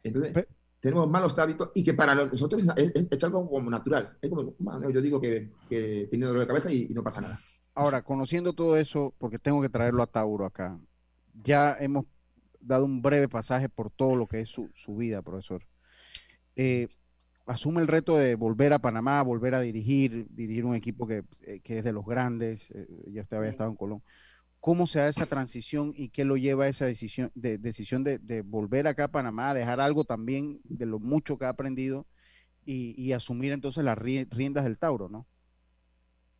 Entonces, 0.03 0.45
tenemos 0.79 1.09
malos 1.09 1.37
hábitos 1.37 1.71
y 1.75 1.83
que 1.83 1.93
para 1.93 2.15
nosotros 2.15 2.61
es, 2.75 3.23
algo 3.23 3.49
como 3.49 3.69
natural. 3.69 4.17
Es 4.21 4.29
como, 4.29 4.53
yo 4.91 5.01
digo 5.01 5.21
que, 5.21 5.51
que 5.69 6.07
tiene 6.09 6.25
dolor 6.25 6.41
de 6.41 6.47
cabeza 6.47 6.71
y, 6.71 6.87
no 6.89 7.03
pasa 7.03 7.21
nada. 7.21 7.39
Ahora, 7.73 8.03
conociendo 8.03 8.53
todo 8.53 8.77
eso, 8.77 9.13
porque 9.17 9.39
tengo 9.39 9.61
que 9.61 9.69
traerlo 9.69 10.03
a 10.03 10.07
Tauro 10.07 10.45
acá, 10.45 10.79
ya 11.33 11.77
hemos 11.79 12.05
dado 12.59 12.85
un 12.85 13.01
breve 13.01 13.29
pasaje 13.29 13.69
por 13.69 13.91
todo 13.91 14.15
lo 14.15 14.27
que 14.27 14.41
es 14.41 14.49
su, 14.49 14.69
su 14.75 14.95
vida, 14.95 15.21
profesor. 15.21 15.63
Eh, 16.55 16.89
asume 17.45 17.81
el 17.81 17.87
reto 17.87 18.17
de 18.17 18.35
volver 18.35 18.73
a 18.73 18.79
Panamá, 18.79 19.21
volver 19.21 19.55
a 19.55 19.61
dirigir, 19.61 20.27
dirigir 20.29 20.65
un 20.65 20.75
equipo 20.75 21.07
que, 21.07 21.23
eh, 21.41 21.61
es 21.63 21.83
de 21.83 21.93
los 21.93 22.05
grandes, 22.05 22.71
eh, 22.71 22.87
ya 23.07 23.21
usted 23.21 23.37
había 23.37 23.49
estado 23.49 23.69
en 23.69 23.75
Colón. 23.75 24.03
¿Cómo 24.59 24.85
se 24.85 24.99
da 24.99 25.07
esa 25.07 25.25
transición 25.25 25.91
y 25.95 26.09
qué 26.09 26.23
lo 26.23 26.37
lleva 26.37 26.65
a 26.65 26.67
esa 26.67 26.85
decisión 26.85 27.31
de, 27.33 27.57
decisión 27.57 28.03
de, 28.03 28.43
volver 28.45 28.85
acá 28.85 29.05
a 29.05 29.11
Panamá, 29.11 29.55
dejar 29.55 29.81
algo 29.81 30.03
también 30.03 30.61
de 30.65 30.85
lo 30.85 30.99
mucho 30.99 31.39
que 31.39 31.45
ha 31.45 31.49
aprendido 31.49 32.05
y, 32.63 33.11
asumir 33.13 33.53
entonces 33.53 33.83
las 33.83 33.97
riendas 33.97 34.63
del 34.63 34.77
Tauro, 34.77 35.09
¿no? 35.09 35.25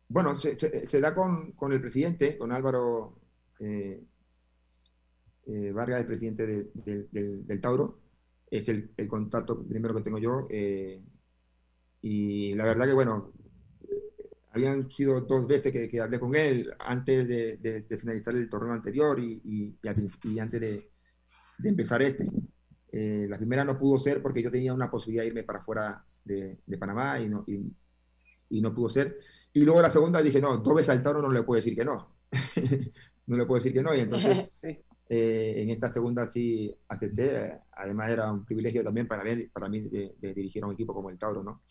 Bueno, 0.08 0.38
se, 0.38 1.00
da 1.00 1.14
con, 1.16 1.52
el 1.72 1.80
presidente, 1.80 2.38
con 2.38 2.52
Álvaro 2.52 3.18
eh, 3.58 4.04
Vargas, 5.72 6.00
el 6.00 6.06
presidente 6.06 6.70
del 6.74 7.60
Tauro, 7.60 8.01
es 8.52 8.68
el, 8.68 8.90
contacto 9.08 9.66
primero 9.66 9.94
que 9.94 10.02
tengo 10.02 10.18
yo. 10.18 10.46
Eh, 10.50 11.02
y 12.02 12.54
la 12.54 12.66
verdad 12.66 12.86
que, 12.86 12.92
bueno, 12.92 13.32
habían 14.50 14.90
sido 14.90 15.22
dos 15.22 15.46
veces 15.46 15.72
que, 15.72 16.00
hablé 16.00 16.20
con 16.20 16.34
él 16.34 16.70
antes 16.78 17.26
de, 17.26 17.98
finalizar 17.98 18.34
el 18.34 18.50
torneo 18.50 18.74
anterior 18.74 19.18
y, 19.18 19.40
y, 19.42 20.38
antes 20.38 20.60
de, 20.60 20.90
empezar 21.64 22.02
este. 22.02 22.28
Eh, 22.92 23.26
la 23.26 23.38
primera 23.38 23.64
no 23.64 23.78
pudo 23.78 23.96
ser 23.96 24.20
porque 24.20 24.42
yo 24.42 24.50
tenía 24.50 24.74
una 24.74 24.90
posibilidad 24.90 25.22
de 25.22 25.28
irme 25.28 25.44
para 25.44 25.60
afuera 25.60 26.04
de, 26.22 26.60
Panamá 26.78 27.18
y 27.20 27.30
no, 27.30 27.46
y, 27.46 28.60
no 28.60 28.74
pudo 28.74 28.90
ser. 28.90 29.18
Y 29.54 29.64
luego 29.64 29.80
la 29.80 29.88
segunda 29.88 30.20
dije, 30.20 30.42
no, 30.42 30.58
dos 30.58 30.74
veces 30.74 30.90
al 30.90 31.00
Toro 31.00 31.22
no 31.22 31.32
le 31.32 31.42
puedo 31.42 31.56
decir 31.56 31.74
que 31.74 31.86
no. 31.86 32.16
no 33.26 33.36
le 33.38 33.46
puedo 33.46 33.60
decir 33.60 33.72
que 33.72 33.82
no. 33.82 33.94
Y 33.94 34.00
entonces 34.00 34.50
Eh, 35.14 35.60
en 35.62 35.68
esta 35.68 35.92
segunda 35.92 36.26
sí 36.26 36.74
acepté, 36.88 37.60
además 37.76 38.10
era 38.10 38.32
un 38.32 38.46
privilegio 38.46 38.82
también 38.82 39.06
para 39.06 39.22
mí, 39.22 39.44
para 39.48 39.68
mí 39.68 39.80
de, 39.80 40.16
dirigir 40.18 40.62
a 40.62 40.68
un 40.68 40.72
equipo 40.72 40.94
como 40.94 41.10
el 41.10 41.18
Tauro, 41.18 41.42
¿no? 41.42 41.64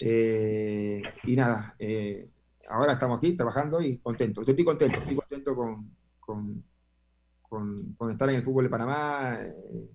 Eh, 0.00 1.02
y 1.24 1.36
nada, 1.36 1.74
eh, 1.78 2.30
ahora 2.70 2.94
estamos 2.94 3.18
aquí 3.18 3.36
trabajando 3.36 3.82
y 3.82 3.98
contentos. 3.98 4.46
Yo 4.46 4.52
estoy 4.52 4.64
contento, 4.64 4.98
estoy 4.98 5.14
contento 5.14 5.54
con, 5.54 5.94
con, 6.18 6.64
con, 7.98 8.10
estar 8.10 8.30
en 8.30 8.36
el 8.36 8.42
fútbol 8.42 8.64
de 8.64 8.70
Panamá. 8.70 9.36
Eh, 9.42 9.90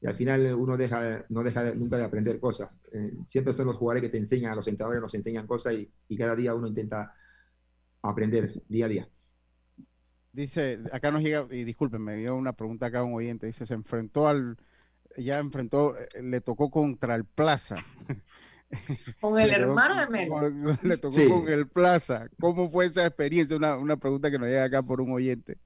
y 0.00 0.06
al 0.06 0.14
final 0.16 0.54
uno 0.54 0.78
deja, 0.78 1.26
no 1.28 1.42
deja 1.42 1.74
nunca 1.74 1.98
de 1.98 2.04
aprender 2.04 2.40
cosas. 2.40 2.70
Eh, 2.90 3.18
siempre 3.26 3.52
son 3.52 3.66
los 3.66 3.76
jugadores 3.76 4.00
que 4.00 4.08
te 4.08 4.16
enseñan, 4.16 4.56
los 4.56 4.66
entrenadores 4.66 5.02
nos 5.02 5.14
enseñan 5.14 5.46
cosas 5.46 5.74
y, 5.74 5.92
y, 6.08 6.16
cada 6.16 6.34
día 6.34 6.54
uno 6.54 6.68
intenta 6.68 7.12
aprender 8.00 8.62
día 8.66 8.86
a 8.86 8.88
día. 8.88 9.08
Dice, 10.32 10.78
acá 10.92 11.10
nos 11.10 11.22
llega, 11.22 11.46
y 11.50 11.64
disculpen, 11.64 12.02
me 12.02 12.16
dio 12.16 12.36
una 12.36 12.52
pregunta 12.52 12.86
acá 12.86 13.02
un 13.02 13.14
oyente, 13.14 13.46
dice, 13.46 13.66
se 13.66 13.74
enfrentó 13.74 14.28
al, 14.28 14.56
ya 15.16 15.38
enfrentó, 15.38 15.96
eh, 15.96 16.22
le 16.22 16.40
tocó 16.40 16.70
contra 16.70 17.14
el 17.14 17.24
Plaza. 17.24 17.76
Con 19.20 19.38
el 19.40 19.50
hermano 19.50 19.98
de 19.98 20.06
Melo. 20.08 20.78
Le 20.82 20.98
tocó 20.98 21.16
con 21.16 21.48
el 21.48 21.66
Plaza. 21.68 22.28
¿Cómo 22.38 22.68
fue 22.70 22.84
esa 22.84 23.06
experiencia? 23.06 23.56
Una, 23.56 23.78
una 23.78 23.96
pregunta 23.96 24.30
que 24.30 24.38
nos 24.38 24.46
llega 24.46 24.64
acá 24.64 24.82
por 24.82 25.00
un 25.00 25.10
oyente. 25.10 25.56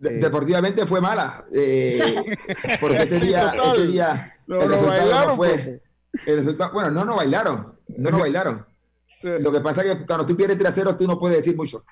Eh, 0.00 0.18
deportivamente 0.20 0.86
fue 0.86 1.00
mala, 1.00 1.44
eh, 1.52 2.00
porque 2.80 3.02
ese 3.02 3.18
día, 3.18 3.52
ese 3.74 3.86
día 3.88 4.34
no, 4.46 4.62
el 4.62 4.70
resultado 4.70 5.26
no 5.26 5.36
fue. 5.36 5.82
El 6.24 6.36
resultado, 6.36 6.72
bueno, 6.72 6.90
no 6.90 7.04
nos 7.04 7.16
bailaron, 7.16 7.74
no 7.96 8.10
nos 8.10 8.20
bailaron. 8.20 8.64
Lo 9.22 9.50
que 9.50 9.60
pasa 9.60 9.82
es 9.82 9.94
que 9.94 10.06
cuando 10.06 10.24
tú 10.24 10.36
pierdes 10.36 10.56
3 10.56 10.68
a 10.68 10.72
0, 10.72 10.96
tú 10.96 11.06
no 11.06 11.18
puedes 11.18 11.38
decir 11.38 11.56
mucho. 11.56 11.84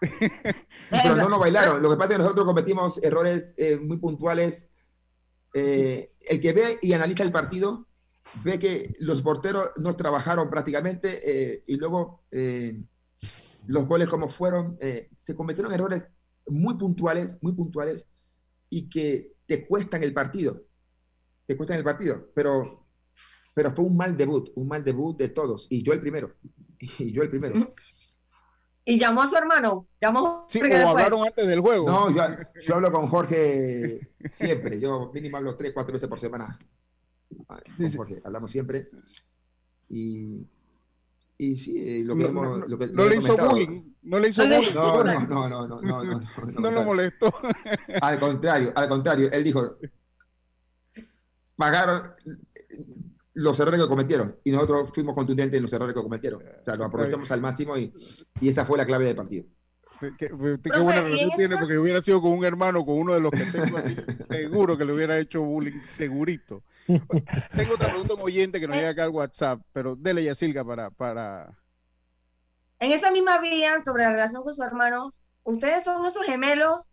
Pero 0.00 1.16
no 1.16 1.28
nos 1.28 1.40
bailaron. 1.40 1.82
Lo 1.82 1.90
que 1.90 1.96
pasa 1.96 2.12
es 2.12 2.16
que 2.16 2.22
nosotros 2.22 2.46
cometimos 2.46 3.02
errores 3.02 3.54
eh, 3.56 3.76
muy 3.76 3.98
puntuales. 3.98 4.68
el 5.52 6.40
que 6.40 6.52
ve 6.52 6.78
y 6.80 6.92
analiza 6.92 7.22
el 7.22 7.32
partido 7.32 7.86
ve 8.44 8.60
que 8.60 8.94
los 9.00 9.22
porteros 9.22 9.72
no 9.76 9.96
trabajaron 9.96 10.48
prácticamente 10.48 11.64
y 11.66 11.76
luego 11.76 12.22
los 13.66 13.86
goles 13.86 14.06
como 14.06 14.28
fueron, 14.28 14.78
se 15.16 15.34
cometieron 15.34 15.72
errores 15.72 16.06
muy 16.50 16.74
puntuales, 16.74 17.36
muy 17.40 17.52
puntuales, 17.52 18.06
y 18.68 18.88
que 18.88 19.34
te 19.46 19.66
cuestan 19.66 20.02
el 20.02 20.12
partido. 20.12 20.62
Te 21.46 21.56
cuestan 21.56 21.78
el 21.78 21.84
partido, 21.84 22.30
pero, 22.34 22.86
pero 23.54 23.72
fue 23.72 23.84
un 23.84 23.96
mal 23.96 24.16
debut, 24.16 24.50
un 24.54 24.68
mal 24.68 24.84
debut 24.84 25.18
de 25.18 25.28
todos, 25.28 25.66
y 25.70 25.82
yo 25.82 25.92
el 25.92 26.00
primero. 26.00 26.34
Y 26.98 27.12
yo 27.12 27.22
el 27.22 27.28
primero. 27.28 27.74
¿Y 28.84 28.98
llamó 28.98 29.22
a 29.22 29.26
su 29.28 29.36
hermano? 29.36 29.86
¿Llamó 30.00 30.46
sí, 30.48 30.60
o 30.60 30.88
hablaron 30.88 31.26
antes 31.26 31.46
del 31.46 31.60
juego. 31.60 31.86
No, 31.86 32.10
yo, 32.10 32.22
yo, 32.60 32.74
hablo 32.74 32.90
con 32.90 33.08
Jorge 33.08 34.12
siempre. 34.28 34.80
Yo 34.80 35.10
mínimo 35.12 35.36
hablo 35.36 35.54
tres, 35.54 35.72
cuatro 35.72 35.92
veces 35.92 36.08
por 36.08 36.18
semana. 36.18 36.58
Con 37.46 37.92
Jorge, 37.92 38.20
hablamos 38.24 38.50
siempre. 38.50 38.90
Y, 39.88 40.46
y 41.36 41.56
sí, 41.56 41.78
eh, 41.78 42.04
lo 42.04 42.16
que 42.16 42.24
no, 42.24 42.28
hemos, 42.28 42.68
lo 42.68 42.78
que, 42.78 42.86
no 42.88 43.06
le 43.06 43.16
hizo 43.16 43.36
bullying. 43.36 43.82
No 44.02 44.18
le 44.18 44.28
hizo 44.28 44.42
bullying. 44.42 44.74
No, 44.74 45.04
no, 45.04 45.26
no, 45.26 45.48
no, 45.48 45.78
no, 45.78 45.80
no, 45.80 46.04
no, 46.04 46.60
no, 46.60 46.70
lo 46.70 46.82
molestó. 46.82 47.32
Al 48.00 48.18
contrario, 48.18 48.72
al 48.74 48.88
contrario, 48.88 49.30
él 49.30 49.44
dijo, 49.44 49.76
pagaron 51.56 52.14
los 53.40 53.58
errores 53.58 53.80
que 53.80 53.88
cometieron 53.88 54.36
y 54.44 54.52
nosotros 54.52 54.90
fuimos 54.92 55.14
contundentes 55.14 55.56
en 55.56 55.62
los 55.62 55.72
errores 55.72 55.94
que 55.94 56.02
cometieron. 56.02 56.42
O 56.42 56.64
sea, 56.64 56.76
lo 56.76 56.84
aprovechamos 56.84 57.30
al 57.30 57.40
máximo 57.40 57.76
y, 57.76 57.92
y 58.40 58.48
esa 58.48 58.64
fue 58.64 58.76
la 58.76 58.84
clave 58.84 59.06
del 59.06 59.16
partido. 59.16 59.46
Qué, 59.98 60.14
qué 60.18 60.78
buena 60.78 61.02
relación 61.02 61.30
tiene, 61.36 61.58
porque 61.58 61.78
hubiera 61.78 62.00
sido 62.00 62.22
con 62.22 62.32
un 62.32 62.44
hermano, 62.44 62.84
con 62.86 62.96
uno 62.96 63.14
de 63.14 63.20
los 63.20 63.30
que 63.30 63.44
tengo 63.44 63.76
aquí, 63.76 63.96
seguro 64.30 64.76
que 64.76 64.84
le 64.84 64.94
hubiera 64.94 65.18
hecho 65.18 65.42
bullying, 65.42 65.80
segurito. 65.80 66.62
Tengo 66.86 67.74
otra 67.74 67.88
pregunta 67.88 68.14
un 68.14 68.20
oyente 68.22 68.60
que 68.60 68.66
nos 68.66 68.76
llega 68.76 68.90
acá 68.90 69.04
al 69.04 69.10
WhatsApp, 69.10 69.60
pero 69.72 69.96
dele 69.96 70.24
ya 70.24 70.34
Silga 70.34 70.64
para, 70.64 70.90
para. 70.90 71.58
En 72.78 72.92
esa 72.92 73.10
misma 73.10 73.38
vía, 73.40 73.82
sobre 73.84 74.04
la 74.04 74.12
relación 74.12 74.42
con 74.42 74.54
sus 74.54 74.64
hermanos, 74.64 75.22
¿ustedes 75.42 75.84
son 75.84 76.04
esos 76.06 76.24
gemelos 76.24 76.88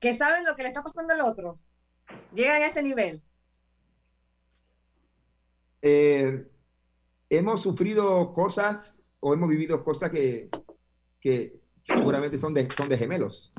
que 0.00 0.16
saben 0.16 0.44
lo 0.44 0.56
que 0.56 0.62
le 0.62 0.68
está 0.68 0.82
pasando 0.82 1.12
al 1.12 1.20
otro? 1.20 1.58
¿Llegan 2.32 2.62
a 2.62 2.66
ese 2.66 2.82
nivel? 2.82 3.22
Eh, 5.88 6.44
hemos 7.30 7.60
sufrido 7.60 8.32
cosas 8.32 9.00
o 9.20 9.32
hemos 9.34 9.48
vivido 9.48 9.84
cosas 9.84 10.10
que, 10.10 10.48
que 11.20 11.60
seguramente 11.84 12.38
son 12.38 12.52
de, 12.54 12.68
son 12.74 12.88
de 12.88 12.98
gemelos. 12.98 13.52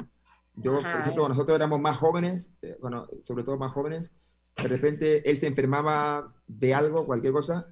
Yo, 0.56 0.74
por 0.74 0.86
ejemplo, 0.86 1.30
nosotros 1.30 1.56
éramos 1.56 1.80
más 1.80 1.96
jóvenes, 1.96 2.50
eh, 2.62 2.76
bueno, 2.82 3.08
sobre 3.24 3.46
todo 3.46 3.58
más 3.58 3.72
jóvenes, 3.72 4.10
de 4.58 4.68
repente 4.68 5.30
él 5.30 5.38
se 5.38 5.48
enfermaba 5.48 6.36
de 6.48 6.74
algo, 6.74 7.06
cualquier 7.06 7.32
cosa, 7.32 7.66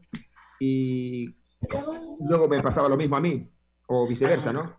y 0.57 1.35
luego 2.21 2.47
me 2.47 2.61
pasaba 2.61 2.87
lo 2.87 2.95
mismo 2.95 3.17
a 3.17 3.21
mí, 3.21 3.51
o 3.87 4.07
viceversa, 4.07 4.53
¿no? 4.53 4.77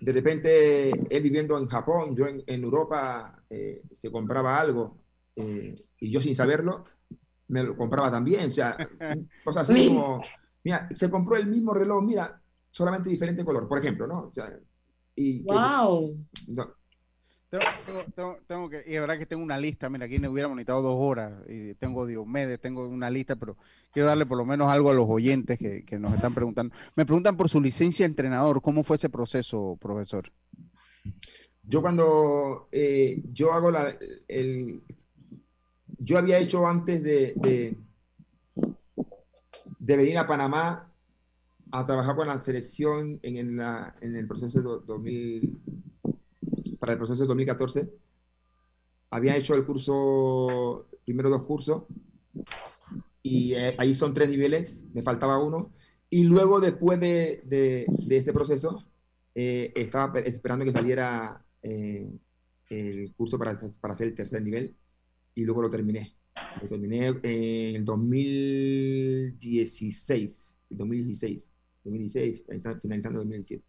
De 0.00 0.12
repente 0.12 0.90
él 0.90 1.22
viviendo 1.22 1.56
en 1.56 1.68
Japón, 1.68 2.16
yo 2.16 2.26
en, 2.26 2.64
Europa, 2.64 3.44
eh, 3.48 3.82
se 3.92 4.10
compraba 4.10 4.58
algo, 4.58 4.98
eh, 5.36 5.76
y 6.00 6.10
yo 6.10 6.20
sin 6.20 6.34
saberlo, 6.34 6.84
me 7.52 7.62
lo 7.62 7.76
compraba 7.76 8.10
también, 8.10 8.46
o 8.46 8.50
sea, 8.50 8.74
cosas 9.44 9.68
así 9.68 9.88
como, 9.88 10.22
mira, 10.64 10.88
se 10.96 11.10
compró 11.10 11.36
el 11.36 11.46
mismo 11.46 11.74
reloj, 11.74 12.02
mira, 12.02 12.40
solamente 12.70 13.10
diferente 13.10 13.44
color, 13.44 13.68
por 13.68 13.78
ejemplo, 13.78 14.06
¿no? 14.06 14.22
O 14.22 14.32
sea, 14.32 14.58
y 15.14 15.42
wow. 15.42 16.16
Tengo, 18.16 18.38
tengo, 18.46 18.70
que, 18.70 18.82
y 18.86 18.94
la 18.94 19.02
verdad 19.02 19.18
que 19.18 19.26
tengo 19.26 19.42
una 19.42 19.58
lista, 19.58 19.90
mira, 19.90 20.06
aquí 20.06 20.18
me 20.18 20.30
hubiéramos 20.30 20.56
necesitado 20.56 20.80
dos 20.80 20.96
horas, 20.98 21.34
y 21.46 21.74
tengo 21.74 22.06
Diomedes, 22.06 22.58
tengo 22.58 22.88
una 22.88 23.10
lista, 23.10 23.36
pero 23.36 23.58
quiero 23.92 24.08
darle 24.08 24.24
por 24.24 24.38
lo 24.38 24.46
menos 24.46 24.68
algo 24.68 24.90
a 24.90 24.94
los 24.94 25.06
oyentes 25.06 25.58
que, 25.58 25.84
que 25.84 25.98
nos 25.98 26.14
están 26.14 26.32
preguntando. 26.32 26.74
Me 26.96 27.04
preguntan 27.04 27.36
por 27.36 27.50
su 27.50 27.60
licencia 27.60 28.04
de 28.04 28.12
entrenador, 28.12 28.62
¿cómo 28.62 28.82
fue 28.82 28.96
ese 28.96 29.10
proceso, 29.10 29.76
profesor? 29.78 30.32
Yo 31.64 31.82
cuando 31.82 32.68
eh, 32.72 33.22
yo 33.34 33.52
hago 33.52 33.70
la, 33.70 33.94
el, 34.26 34.82
yo 36.04 36.18
había 36.18 36.38
hecho 36.38 36.66
antes 36.66 37.02
de, 37.02 37.32
de, 37.36 37.76
venir 39.96 40.18
a 40.18 40.26
Panamá 40.26 40.90
a 41.70 41.86
trabajar 41.86 42.16
con 42.16 42.26
la 42.26 42.40
selección 42.40 43.20
en 43.22 44.16
el 44.16 44.26
proceso 44.26 44.58
de 44.58 44.86
2000, 44.86 45.58
para 46.78 46.92
el 46.92 46.98
proceso 46.98 47.22
de 47.22 47.28
2014. 47.28 47.92
Había 49.10 49.36
hecho 49.36 49.54
el 49.54 49.64
curso, 49.64 50.86
primero 51.04 51.30
dos 51.30 51.42
cursos, 51.42 51.84
y 53.22 53.54
eh, 53.54 53.76
ahí 53.78 53.94
son 53.94 54.12
tres 54.12 54.28
niveles, 54.28 54.82
me 54.92 55.02
faltaba 55.02 55.38
uno. 55.38 55.72
Y 56.10 56.24
luego, 56.24 56.60
después 56.60 56.98
de, 56.98 57.42
de, 57.44 58.16
ese 58.16 58.32
proceso, 58.32 58.84
eh, 59.34 59.72
estaba 59.76 60.18
esperando 60.20 60.64
que 60.64 60.72
saliera 60.72 61.44
eh, 61.62 62.12
el 62.68 63.14
curso 63.14 63.38
para, 63.38 63.58
para 63.80 63.94
hacer 63.94 64.08
el 64.08 64.14
tercer 64.14 64.42
nivel, 64.42 64.76
y 65.34 65.44
luego 65.44 65.62
lo 65.62 65.70
terminé. 65.70 66.16
Lo 66.60 66.68
terminé 66.68 67.06
en 67.22 67.76
el 67.76 67.84
2016, 67.84 70.56
2016. 70.70 71.52
2016, 71.84 72.44
finalizando 72.80 73.20
2017. 73.20 73.64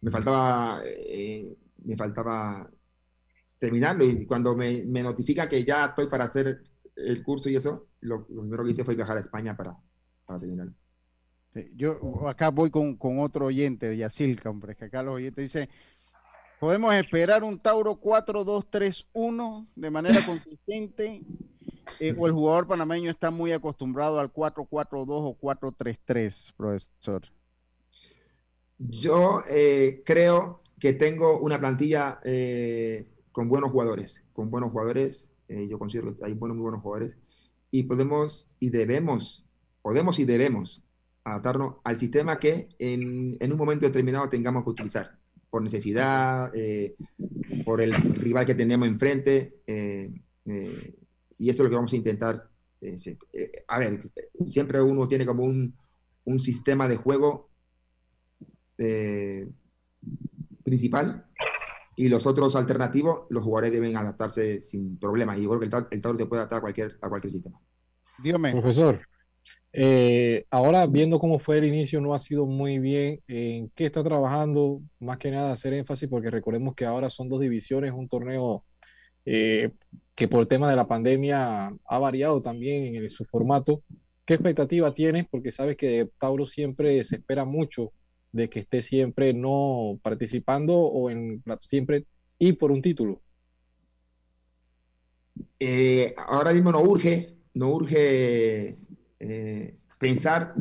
Me 0.00 0.10
faltaba, 0.10 0.80
eh, 0.84 1.56
me 1.84 1.96
faltaba 1.96 2.68
terminarlo 3.58 4.04
y 4.04 4.26
cuando 4.26 4.56
me, 4.56 4.84
me 4.84 5.02
notifica 5.02 5.48
que 5.48 5.64
ya 5.64 5.86
estoy 5.86 6.06
para 6.06 6.24
hacer 6.24 6.62
el 6.96 7.22
curso 7.22 7.48
y 7.48 7.56
eso, 7.56 7.88
lo, 8.00 8.26
primero 8.26 8.64
que 8.64 8.72
hice 8.72 8.84
fue 8.84 8.96
viajar 8.96 9.16
a 9.16 9.20
España 9.20 9.56
para, 9.56 9.76
para 10.26 10.40
terminarlo. 10.40 10.74
yo 11.74 12.28
acá 12.28 12.48
voy 12.48 12.70
con, 12.70 12.96
con 12.96 13.20
otro 13.20 13.46
oyente 13.46 13.96
Yacilca, 13.96 14.50
hombre, 14.50 14.74
que 14.74 14.86
acá 14.86 15.02
los 15.02 15.14
oyentes 15.14 15.44
dicen, 15.44 15.68
podemos 16.62 16.94
esperar 16.94 17.42
un 17.42 17.58
Tauro 17.58 18.00
4-2-3-1 18.00 19.66
de 19.74 19.90
manera 19.90 20.20
consistente 20.24 21.20
eh, 21.98 22.14
o 22.16 22.28
el 22.28 22.32
jugador 22.32 22.68
panameño 22.68 23.10
está 23.10 23.32
muy 23.32 23.50
acostumbrado 23.50 24.20
al 24.20 24.32
4-4-2 24.32 25.06
o 25.08 25.36
4-3-3, 25.40 26.52
profesor? 26.56 27.22
Yo 28.78 29.40
eh, 29.50 30.04
creo 30.06 30.62
que 30.78 30.92
tengo 30.92 31.40
una 31.40 31.58
plantilla 31.58 32.20
eh, 32.22 33.08
con 33.32 33.48
buenos 33.48 33.72
jugadores, 33.72 34.22
con 34.32 34.48
buenos 34.48 34.70
jugadores. 34.70 35.32
yo 35.48 35.80
considero 35.80 36.16
que 36.16 36.26
hay 36.26 36.34
buenos, 36.34 36.56
muy 36.56 36.62
buenos 36.62 36.82
jugadores. 36.82 37.16
Y 37.72 37.82
podemos 37.82 38.46
y 38.60 38.70
debemos, 38.70 39.46
podemos 39.82 40.20
y 40.20 40.26
debemos 40.26 40.84
adaptarnos 41.24 41.78
al 41.82 41.98
sistema 41.98 42.38
que 42.38 42.68
en, 42.78 43.36
en 43.40 43.50
un 43.50 43.58
momento 43.58 43.84
determinado 43.84 44.28
tengamos 44.28 44.62
que 44.62 44.70
utilizar, 44.70 45.18
por 45.52 45.62
necesidad, 45.62 46.50
por 47.66 47.82
el 47.82 47.92
rival 47.92 48.46
que 48.46 48.54
tenemos 48.54 48.88
enfrente. 48.88 49.60
Eh, 49.66 50.10
y 50.46 51.50
eso 51.50 51.62
es 51.62 51.64
lo 51.64 51.68
que 51.68 51.76
vamos 51.76 51.92
a 51.92 51.96
intentar. 51.96 52.48
Eh, 52.80 52.98
eh, 53.34 53.50
a 53.68 53.78
ver, 53.78 54.10
siempre 54.46 54.80
uno 54.80 55.06
tiene 55.06 55.26
como 55.26 55.44
un, 55.44 55.76
un 56.24 56.40
sistema 56.40 56.88
de 56.88 56.96
juego 56.96 57.50
eh, 58.78 59.46
principal 60.64 61.26
y 61.96 62.08
los 62.08 62.26
otros 62.26 62.56
alternativos, 62.56 63.26
los 63.28 63.42
jugadores 63.42 63.72
deben 63.72 63.96
adaptarse 63.96 64.62
sin 64.62 64.96
problema. 64.96 65.36
Y 65.36 65.42
yo 65.42 65.50
creo 65.50 65.60
que 65.60 65.66
el, 65.66 65.86
el 65.90 66.00
Tauro 66.00 66.16
te 66.16 66.26
puede 66.26 66.40
adaptar 66.40 66.58
a 66.58 66.62
cualquier, 66.62 66.98
a 67.02 67.08
cualquier 67.10 67.32
sistema. 67.32 67.60
Dígame. 68.22 68.52
Profesor, 68.52 69.00
Eh, 69.74 70.44
ahora, 70.50 70.86
viendo 70.86 71.18
cómo 71.18 71.38
fue 71.38 71.58
el 71.58 71.64
inicio, 71.64 72.00
no 72.00 72.14
ha 72.14 72.18
sido 72.18 72.46
muy 72.46 72.78
bien. 72.78 73.20
¿En 73.26 73.70
qué 73.70 73.86
está 73.86 74.04
trabajando? 74.04 74.82
Más 75.00 75.18
que 75.18 75.30
nada, 75.30 75.52
hacer 75.52 75.72
énfasis, 75.74 76.08
porque 76.08 76.30
recordemos 76.30 76.74
que 76.74 76.84
ahora 76.84 77.08
son 77.10 77.28
dos 77.28 77.40
divisiones, 77.40 77.92
un 77.92 78.08
torneo 78.08 78.64
eh, 79.24 79.70
que 80.14 80.28
por 80.28 80.40
el 80.40 80.48
tema 80.48 80.68
de 80.68 80.76
la 80.76 80.88
pandemia 80.88 81.74
ha 81.84 81.98
variado 81.98 82.42
también 82.42 82.96
en 82.96 83.08
su 83.10 83.24
formato. 83.24 83.82
¿Qué 84.24 84.34
expectativa 84.34 84.94
tienes? 84.94 85.26
Porque 85.30 85.50
sabes 85.50 85.76
que 85.76 86.08
Tauro 86.18 86.46
siempre 86.46 87.02
se 87.04 87.16
espera 87.16 87.44
mucho 87.44 87.92
de 88.30 88.48
que 88.48 88.60
esté 88.60 88.82
siempre 88.82 89.34
no 89.34 89.98
participando 90.02 90.78
o 90.78 91.10
en 91.10 91.42
siempre 91.60 92.06
y 92.38 92.52
por 92.52 92.72
un 92.72 92.82
título. 92.82 93.20
Eh, 95.58 96.14
ahora 96.16 96.52
mismo 96.52 96.72
no 96.72 96.80
urge, 96.80 97.30
no 97.54 97.70
urge 97.70 98.78
eh, 99.22 99.78
pensar 99.98 100.54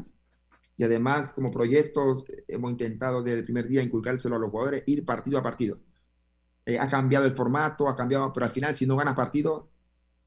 y 0.77 0.83
además 0.83 1.33
como 1.33 1.49
proyecto 1.49 2.23
hemos 2.47 2.71
intentado 2.71 3.23
desde 3.23 3.39
el 3.39 3.43
primer 3.43 3.67
día 3.67 3.81
inculcárselo 3.81 4.35
a 4.35 4.39
los 4.39 4.51
jugadores, 4.51 4.83
ir 4.85 5.03
partido 5.03 5.39
a 5.39 5.43
partido. 5.43 5.79
Eh, 6.65 6.77
ha 6.77 6.87
cambiado 6.87 7.25
el 7.25 7.35
formato, 7.35 7.89
ha 7.89 7.95
cambiado, 7.95 8.31
pero 8.31 8.45
al 8.45 8.51
final 8.51 8.75
si 8.75 8.85
no 8.85 8.95
ganas 8.95 9.15
partido, 9.15 9.69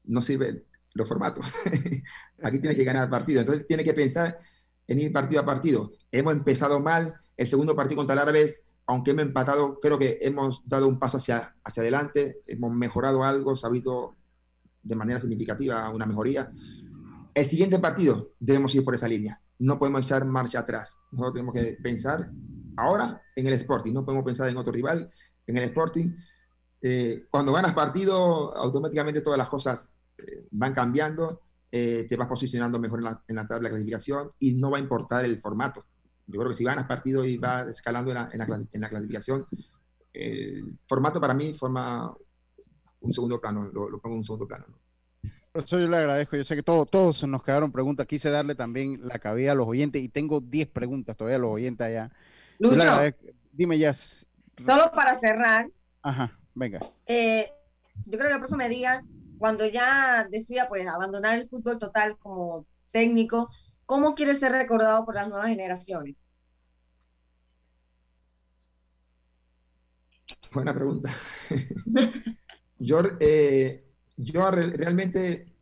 no 0.03 0.21
sirven 0.21 0.65
los 0.93 1.07
formatos. 1.07 1.45
Aquí 2.43 2.59
tienes 2.59 2.75
que 2.75 2.83
ganar 2.83 3.09
partido. 3.09 3.39
Entonces 3.39 3.65
tiene 3.67 3.85
que 3.85 3.93
pensar 3.93 4.39
en 4.85 4.99
ir 4.99 5.13
partido 5.13 5.41
a 5.41 5.45
partido. 5.45 5.93
Hemos 6.11 6.33
empezado 6.33 6.81
mal, 6.81 7.15
el 7.37 7.47
segundo 7.47 7.73
partido 7.73 7.97
contra 7.97 8.15
el 8.15 8.19
Árabes, 8.19 8.63
aunque 8.85 9.11
hemos 9.11 9.23
empatado, 9.23 9.79
creo 9.79 9.97
que 9.97 10.17
hemos 10.21 10.61
dado 10.67 10.89
un 10.89 10.99
paso 10.99 11.17
hacia, 11.17 11.55
hacia 11.63 11.81
adelante, 11.81 12.41
hemos 12.47 12.71
mejorado 12.73 13.23
algo, 13.23 13.55
visto 13.71 14.15
de 14.83 14.95
manera 14.95 15.19
significativa 15.21 15.89
una 15.89 16.05
mejoría. 16.05 16.51
El 17.35 17.45
siguiente 17.47 17.77
partido 17.79 18.31
debemos 18.39 18.73
ir 18.75 18.85
por 18.85 18.95
esa 18.95 19.09
línea. 19.09 19.41
No 19.59 19.77
podemos 19.77 20.03
echar 20.03 20.23
marcha 20.23 20.59
atrás. 20.59 20.97
Nosotros 21.11 21.33
tenemos 21.33 21.53
que 21.53 21.77
pensar 21.83 22.31
ahora 22.77 23.21
en 23.35 23.47
el 23.47 23.53
Sporting. 23.53 23.91
No 23.93 24.05
podemos 24.05 24.23
pensar 24.23 24.47
en 24.47 24.55
otro 24.55 24.71
rival, 24.71 25.11
en 25.45 25.57
el 25.57 25.65
Sporting. 25.65 26.15
Eh, 26.81 27.25
cuando 27.29 27.51
ganas 27.51 27.73
partido, 27.73 28.55
automáticamente 28.55 29.19
todas 29.19 29.37
las 29.37 29.49
cosas 29.49 29.91
eh, 30.17 30.47
van 30.51 30.73
cambiando. 30.73 31.41
Eh, 31.69 32.07
te 32.09 32.15
vas 32.15 32.29
posicionando 32.29 32.79
mejor 32.79 32.99
en 33.27 33.35
la, 33.35 33.47
tabla 33.47 33.67
de 33.67 33.71
clasificación 33.71 34.31
y 34.39 34.53
no 34.53 34.71
va 34.71 34.77
a 34.77 34.81
importar 34.81 35.25
el 35.25 35.41
formato. 35.41 35.83
Yo 36.27 36.39
creo 36.39 36.51
que 36.51 36.55
si 36.55 36.63
ganas 36.63 36.87
partido 36.87 37.25
y 37.25 37.35
vas 37.37 37.67
escalando 37.67 38.11
en 38.11 38.79
la, 38.79 38.89
clasificación, 38.89 39.45
el 40.13 40.79
formato 40.87 41.19
para 41.19 41.33
mí 41.33 41.53
forma 41.53 42.15
un 43.01 43.13
segundo 43.13 43.41
plano, 43.41 43.69
lo, 43.73 43.99
pongo 43.99 44.15
en 44.15 44.19
un 44.19 44.23
segundo 44.23 44.47
plano. 44.47 44.67
¿no? 44.69 44.84
Profesor, 45.55 45.79
yo 45.79 45.87
le 45.87 45.95
agradezco. 45.95 46.35
Yo 46.35 46.43
sé 46.43 46.53
que 46.57 46.63
todo, 46.63 46.85
todos 46.85 47.25
nos 47.25 47.41
quedaron 47.41 47.71
preguntas. 47.71 48.05
Quise 48.05 48.29
darle 48.29 48.55
también 48.55 48.99
la 49.07 49.19
cabida 49.19 49.53
a 49.53 49.55
los 49.55 49.65
oyentes 49.65 50.01
y 50.01 50.09
tengo 50.09 50.41
10 50.41 50.67
preguntas 50.67 51.15
todavía 51.15 51.37
a 51.37 51.39
los 51.39 51.51
oyentes 51.51 51.87
allá. 51.87 52.11
Lucho, 52.59 52.85
dime 53.53 53.77
ya. 53.77 53.93
Solo 53.93 54.91
para 54.93 55.17
cerrar. 55.17 55.69
Ajá, 56.01 56.37
venga. 56.55 56.81
Eh, 57.05 57.49
yo 58.05 58.17
creo 58.17 58.27
que 58.27 58.33
el 58.33 58.39
profe 58.41 58.57
me 58.57 58.67
diga, 58.67 59.05
cuando 59.37 59.65
ya 59.65 60.27
decida 60.29 60.67
pues 60.67 60.85
abandonar 60.87 61.39
el 61.39 61.47
fútbol 61.47 61.79
total 61.79 62.17
como 62.17 62.65
técnico, 62.91 63.49
¿cómo 63.85 64.13
quiere 64.13 64.33
ser 64.33 64.51
recordado 64.51 65.05
por 65.05 65.15
las 65.15 65.29
nuevas 65.29 65.47
generaciones? 65.47 66.27
Buena 70.51 70.73
pregunta. 70.73 71.15
yo 72.77 72.99
eh, 73.21 73.84
yo 74.17 74.49
realmente, 74.51 75.53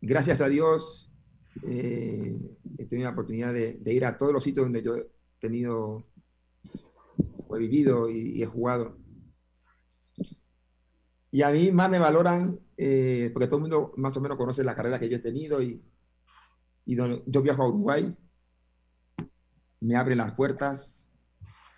gracias 0.00 0.40
a 0.40 0.48
Dios, 0.48 1.10
eh, 1.62 2.38
he 2.78 2.86
tenido 2.86 3.08
la 3.08 3.12
oportunidad 3.12 3.52
de, 3.52 3.80
ir 3.92 4.04
a 4.04 4.18
todos 4.18 4.32
los 4.32 4.44
sitios 4.44 4.66
donde 4.66 4.82
yo 4.82 4.96
he 4.96 5.06
tenido, 5.38 6.06
o 7.48 7.56
he 7.56 7.58
vivido 7.60 8.10
y, 8.10 8.42
he 8.42 8.46
jugado. 8.46 8.98
Y 11.30 11.42
a 11.42 11.50
mí 11.50 11.70
más 11.70 11.90
me 11.90 11.98
valoran, 11.98 12.58
eh, 12.76 13.30
porque 13.32 13.46
todo 13.46 13.56
el 13.56 13.62
mundo 13.62 13.92
más 13.96 14.16
o 14.16 14.20
menos 14.20 14.36
conoce 14.36 14.64
la 14.64 14.74
carrera 14.74 14.98
que 14.98 15.08
yo 15.08 15.16
he 15.16 15.20
tenido 15.20 15.62
y, 15.62 15.82
y 16.84 16.96
yo 16.96 17.42
viajo 17.42 17.62
a 17.62 17.68
Uruguay, 17.68 18.16
me 19.80 19.96
abren 19.96 20.18
las 20.18 20.32
puertas, 20.32 21.05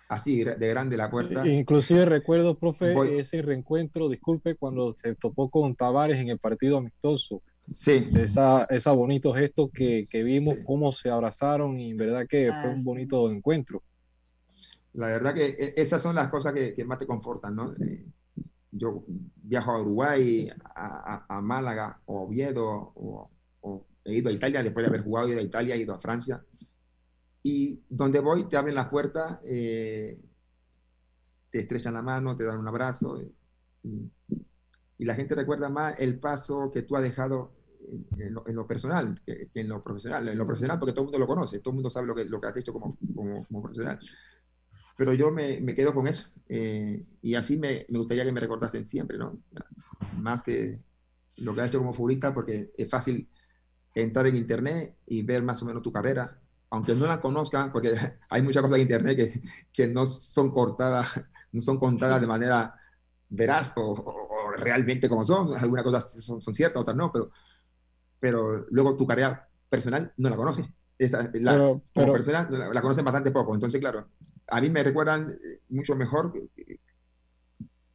así 0.09 0.43
de 0.43 0.67
grande 0.67 0.97
la 0.97 1.09
puerta. 1.09 1.47
Inclusive 1.47 2.03
recuerdo, 2.05 2.57
profe, 2.57 2.93
ese 3.17 3.41
reencuentro, 3.41 4.09
disculpe, 4.09 4.55
cuando 4.55 4.91
se 4.91 5.15
topó 5.15 5.49
con 5.49 5.75
Tavares 5.75 6.17
en 6.17 6.29
el 6.29 6.39
partido 6.39 6.77
amistoso. 6.77 7.43
Sí. 7.67 8.09
Esa, 8.15 8.65
esa 8.65 8.91
bonito 8.91 9.31
gesto 9.33 9.69
que, 9.69 10.05
que 10.09 10.23
vimos, 10.23 10.57
cómo 10.65 10.91
se 10.91 11.11
abrazaron 11.11 11.79
y 11.79 11.91
en 11.91 11.97
verdad 11.97 12.25
que 12.27 12.47
fue 12.47 12.71
un 12.71 12.79
ah, 12.79 12.83
bonito 12.83 13.31
encuentro. 13.31 13.83
La 14.93 15.07
verdad 15.07 15.35
que 15.35 15.45
e, 15.45 15.73
esas 15.77 16.01
son 16.01 16.15
las 16.15 16.29
cosas 16.29 16.53
que, 16.53 16.73
que 16.73 16.83
más 16.83 16.97
te 16.97 17.05
confortan, 17.05 17.55
¿no? 17.55 17.71
Eh, 17.75 18.07
yo 18.71 19.03
viajo 19.35 19.71
a 19.71 19.81
Uruguay, 19.81 20.49
a, 20.75 21.25
a, 21.29 21.41
Málaga 21.41 22.01
o 22.05 22.23
Oviedo, 22.23 22.67
o, 22.95 23.29
o, 23.61 23.85
he 24.03 24.15
ido 24.15 24.29
a 24.29 24.33
Italia 24.33 24.63
después 24.63 24.83
de 24.83 24.89
haber 24.89 25.03
jugado, 25.03 25.27
he 25.27 25.31
ido 25.33 25.39
a 25.39 25.43
Italia, 25.43 25.75
he 25.75 25.81
ido 25.81 25.93
a 25.93 26.01
Francia 26.01 26.43
y 27.41 27.83
donde 27.89 28.19
voy 28.19 28.45
te 28.45 28.57
abren 28.57 28.75
la 28.75 28.89
puerta, 28.89 29.39
eh, 29.43 30.19
te 31.49 31.59
estrechan 31.59 31.93
la 31.93 32.01
mano, 32.01 32.35
te 32.35 32.43
dan 32.43 32.59
un 32.59 32.67
abrazo 32.67 33.21
y, 33.21 33.33
la 35.05 35.15
gente 35.15 35.33
recuerda 35.33 35.69
más 35.69 35.97
el 35.99 36.19
paso 36.19 36.69
que 36.73 36.81
tú 36.81 36.97
has 36.97 37.01
dejado 37.01 37.53
en, 38.17 38.33
lo, 38.53 38.67
personal 38.67 39.21
que, 39.25 39.49
en 39.53 39.69
lo 39.69 39.81
profesional. 39.81 40.27
En 40.27 40.37
lo 40.37 40.45
profesional 40.45 40.77
porque 40.77 40.91
todo 40.91 41.03
el 41.03 41.05
mundo 41.05 41.19
lo 41.19 41.27
conoce, 41.27 41.59
todo 41.59 41.71
el 41.71 41.75
mundo 41.75 41.89
sabe 41.89 42.05
lo 42.05 42.13
que, 42.13 42.25
lo 42.25 42.41
que 42.41 42.47
has 42.47 42.57
hecho 42.57 42.73
como, 42.73 42.97
como, 43.15 43.61
profesional. 43.61 43.97
Pero 44.97 45.13
yo 45.13 45.31
me, 45.31 45.61
me 45.61 45.73
quedo 45.73 45.93
con 45.93 46.05
eso 46.05 46.27
eh, 46.49 47.05
y 47.21 47.35
así 47.35 47.57
me, 47.57 47.85
me, 47.87 47.97
gustaría 47.97 48.25
que 48.25 48.33
me 48.33 48.41
recordasen 48.41 48.85
siempre, 48.85 49.17
¿no? 49.17 49.41
Más 50.17 50.43
que 50.43 50.77
lo 51.37 51.55
que 51.55 51.61
has 51.61 51.69
hecho 51.69 51.79
como 51.79 51.93
futbolista 51.93 52.33
porque 52.33 52.73
es 52.77 52.89
fácil 52.89 53.29
entrar 53.95 54.27
en 54.27 54.35
internet 54.35 54.97
y 55.07 55.23
ver 55.23 55.43
más 55.43 55.61
o 55.61 55.65
menos 55.65 55.81
tu 55.81 55.93
carrera, 55.93 56.39
aunque 56.71 56.95
no 56.95 57.07
la 57.07 57.19
conozcan, 57.19 57.71
porque 57.71 57.93
hay 58.29 58.41
muchas 58.41 58.61
cosas 58.61 58.77
en 58.77 58.83
Internet 58.83 59.17
que, 59.17 59.41
que 59.71 59.87
no 59.87 60.05
son 60.05 60.51
cortadas, 60.51 61.07
no 61.51 61.61
son 61.61 61.77
contadas 61.77 62.21
de 62.21 62.27
manera 62.27 62.75
veraz 63.29 63.73
o, 63.75 64.51
realmente 64.57 65.09
como 65.09 65.25
son. 65.25 65.55
Algunas 65.55 65.83
cosas 65.83 66.23
son, 66.23 66.41
son, 66.41 66.53
ciertas, 66.53 66.81
otras 66.81 66.97
no, 66.97 67.11
pero, 67.11 67.31
pero 68.19 68.65
luego 68.69 68.95
tu 68.95 69.07
carrera 69.07 69.47
personal 69.69 70.13
no 70.17 70.29
la 70.29 70.35
conocen. 70.35 70.73
Esa, 70.97 71.29
la, 71.33 71.53
pero, 71.53 71.81
como 71.93 72.13
personal 72.13 72.73
la, 72.73 72.81
conocen 72.81 73.05
bastante 73.05 73.31
poco. 73.31 73.53
Entonces, 73.53 73.79
claro, 73.79 74.09
a 74.47 74.61
mí 74.61 74.69
me 74.69 74.83
recuerdan 74.83 75.39
mucho 75.69 75.95
mejor. 75.95 76.33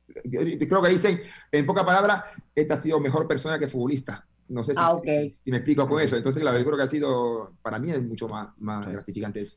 Creo 0.07 0.83
que 0.83 0.89
dicen, 0.89 1.21
en 1.51 1.67
pocas 1.67 1.85
palabras, 1.85 2.23
esta 2.55 2.75
ha 2.75 2.81
sido 2.81 3.01
mejor 3.01 3.29
persona 3.29 3.59
que 3.59 3.69
futbolista 3.69 4.27
no 4.49 4.65
sé 4.65 4.75
si, 4.75 4.81
ah, 4.81 4.97
si, 5.03 5.51
me 5.51 5.57
explico 5.59 5.89
con 5.89 6.01
eso. 6.01 6.17
Entonces, 6.17 6.43
claro, 6.43 6.59
yo 6.59 6.65
creo 6.65 6.77
que 6.77 6.83
ha 6.83 6.89
sido, 6.89 7.55
para 7.63 7.79
mí 7.79 7.91
es 7.91 8.03
mucho 8.03 8.29
más, 8.29 8.49
más 8.59 8.87
gratificante 8.89 9.41
eso. 9.41 9.57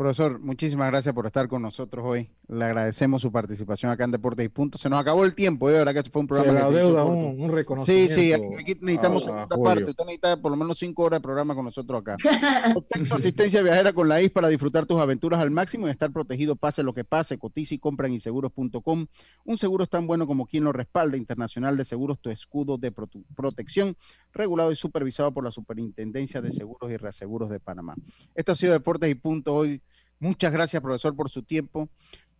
Profesor, 0.00 0.40
muchísimas 0.40 0.86
gracias 0.86 1.14
por 1.14 1.26
estar 1.26 1.46
con 1.46 1.60
nosotros 1.60 2.02
hoy. 2.08 2.30
Le 2.48 2.64
agradecemos 2.64 3.20
su 3.20 3.30
participación 3.30 3.92
acá 3.92 4.04
en 4.04 4.12
Deportes 4.12 4.46
y 4.46 4.48
Puntos. 4.48 4.80
Se 4.80 4.88
nos 4.88 4.98
acabó 4.98 5.26
el 5.26 5.34
tiempo, 5.34 5.66
verdad 5.66 5.92
que 5.92 6.08
fue 6.08 6.22
un 6.22 6.26
programa. 6.26 6.68
Se 6.68 6.72
deuda 6.72 7.04
un, 7.04 7.38
un, 7.38 7.52
reconocimiento. 7.52 8.14
Sí, 8.14 8.28
sí, 8.28 8.32
aquí 8.32 8.78
necesitamos 8.80 9.26
una 9.26 9.46
parte. 9.46 9.90
Usted 9.90 10.04
necesita 10.06 10.40
por 10.40 10.52
lo 10.52 10.56
menos 10.56 10.78
cinco 10.78 11.02
horas 11.02 11.18
de 11.18 11.22
programa 11.22 11.54
con 11.54 11.66
nosotros 11.66 12.00
acá. 12.00 12.16
Obtén 12.74 13.12
asistencia 13.12 13.60
viajera 13.60 13.92
con 13.92 14.08
la 14.08 14.22
IS 14.22 14.30
para 14.30 14.48
disfrutar 14.48 14.86
tus 14.86 14.98
aventuras 14.98 15.38
al 15.38 15.50
máximo 15.50 15.86
y 15.86 15.90
estar 15.90 16.10
protegido 16.10 16.56
pase 16.56 16.82
lo 16.82 16.94
que 16.94 17.04
pase. 17.04 17.36
Cotiza 17.36 17.74
y 17.74 17.78
compra 17.78 18.06
en 18.06 18.14
inseguros.com. 18.14 19.06
Un 19.44 19.58
seguro 19.58 19.84
es 19.84 19.90
tan 19.90 20.06
bueno 20.06 20.26
como 20.26 20.46
quien 20.46 20.64
lo 20.64 20.72
respalda. 20.72 21.18
Internacional 21.18 21.76
de 21.76 21.84
Seguros, 21.84 22.18
tu 22.20 22.30
escudo 22.30 22.78
de 22.78 22.90
protección, 23.36 23.94
regulado 24.32 24.72
y 24.72 24.76
supervisado 24.76 25.32
por 25.32 25.44
la 25.44 25.50
Superintendencia 25.50 26.40
de 26.40 26.52
Seguros 26.52 26.90
y 26.90 26.96
Reaseguros 26.96 27.50
de 27.50 27.60
Panamá. 27.60 27.94
Esto 28.34 28.52
ha 28.52 28.56
sido 28.56 28.72
Deportes 28.72 29.10
y 29.10 29.14
Punto 29.14 29.54
hoy 29.54 29.82
Muchas 30.20 30.52
gracias, 30.52 30.82
profesor, 30.82 31.16
por 31.16 31.30
su 31.30 31.42
tiempo. 31.42 31.88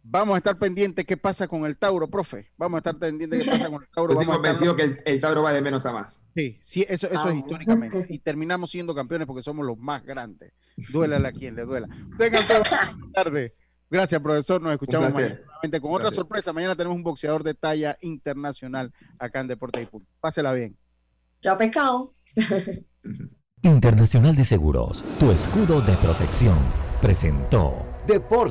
Vamos 0.03 0.35
a 0.35 0.39
estar 0.39 0.59
pendientes 0.59 1.05
qué 1.07 1.17
pasa 1.17 1.49
con 1.49 1.65
el 1.65 1.79
Tauro, 1.79 2.09
profe. 2.09 2.51
Vamos 2.57 2.77
a 2.77 2.79
estar 2.79 2.99
pendientes 2.99 3.43
qué 3.43 3.51
pasa 3.51 3.71
con 3.71 3.83
el 3.83 3.89
Tauro. 3.89 4.13
Estoy 4.13 4.27
convencido 4.27 4.77
que 4.77 5.03
el, 5.05 5.21
Tauro 5.21 5.43
va 5.43 5.53
de 5.53 5.63
menos 5.63 5.85
a 5.87 5.93
más. 5.93 6.23
Sí, 6.35 6.59
sí 6.63 6.87
eso, 6.89 7.07
eso 7.07 7.29
es 7.29 7.35
ah. 7.35 7.35
históricamente. 7.35 8.07
Y 8.11 8.19
terminamos 8.19 8.71
siendo 8.71 8.95
campeones 8.95 9.27
porque 9.27 9.43
somos 9.43 9.65
los 9.67 9.79
más 9.79 10.05
grandes. 10.05 10.53
Duélale 10.91 11.29
a 11.29 11.33
quien 11.33 11.57
le 11.57 11.65
duela. 11.65 11.89
Tengan 12.19 12.47
toda 12.47 12.61
la 12.61 12.99
tarde. 13.15 13.55
Gracias, 13.91 14.21
profesor. 14.21 14.61
Nos 14.61 14.73
escuchamos 14.73 15.13
mañana 15.13 15.81
con 15.81 15.93
otra 15.93 16.11
sorpresa. 16.11 16.53
Mañana 16.53 16.77
tenemos 16.77 16.97
un 16.97 17.03
boxeador 17.03 17.43
de 17.43 17.55
talla 17.55 17.97
internacional 18.03 18.93
acá 19.19 19.41
en 19.41 19.49
Deporte 19.49 19.83
y 19.83 19.87
Punto. 19.87 20.09
Pásela 20.21 20.53
bien. 20.53 20.77
Chao, 21.41 21.57
pescado. 21.57 22.15
Internacional 23.63 24.37
de 24.37 24.45
Seguros, 24.45 25.03
tu 25.19 25.31
escudo 25.31 25.81
de 25.81 25.95
protección 25.95 26.57
presentó 27.01 27.87
Deporte. 28.07 28.49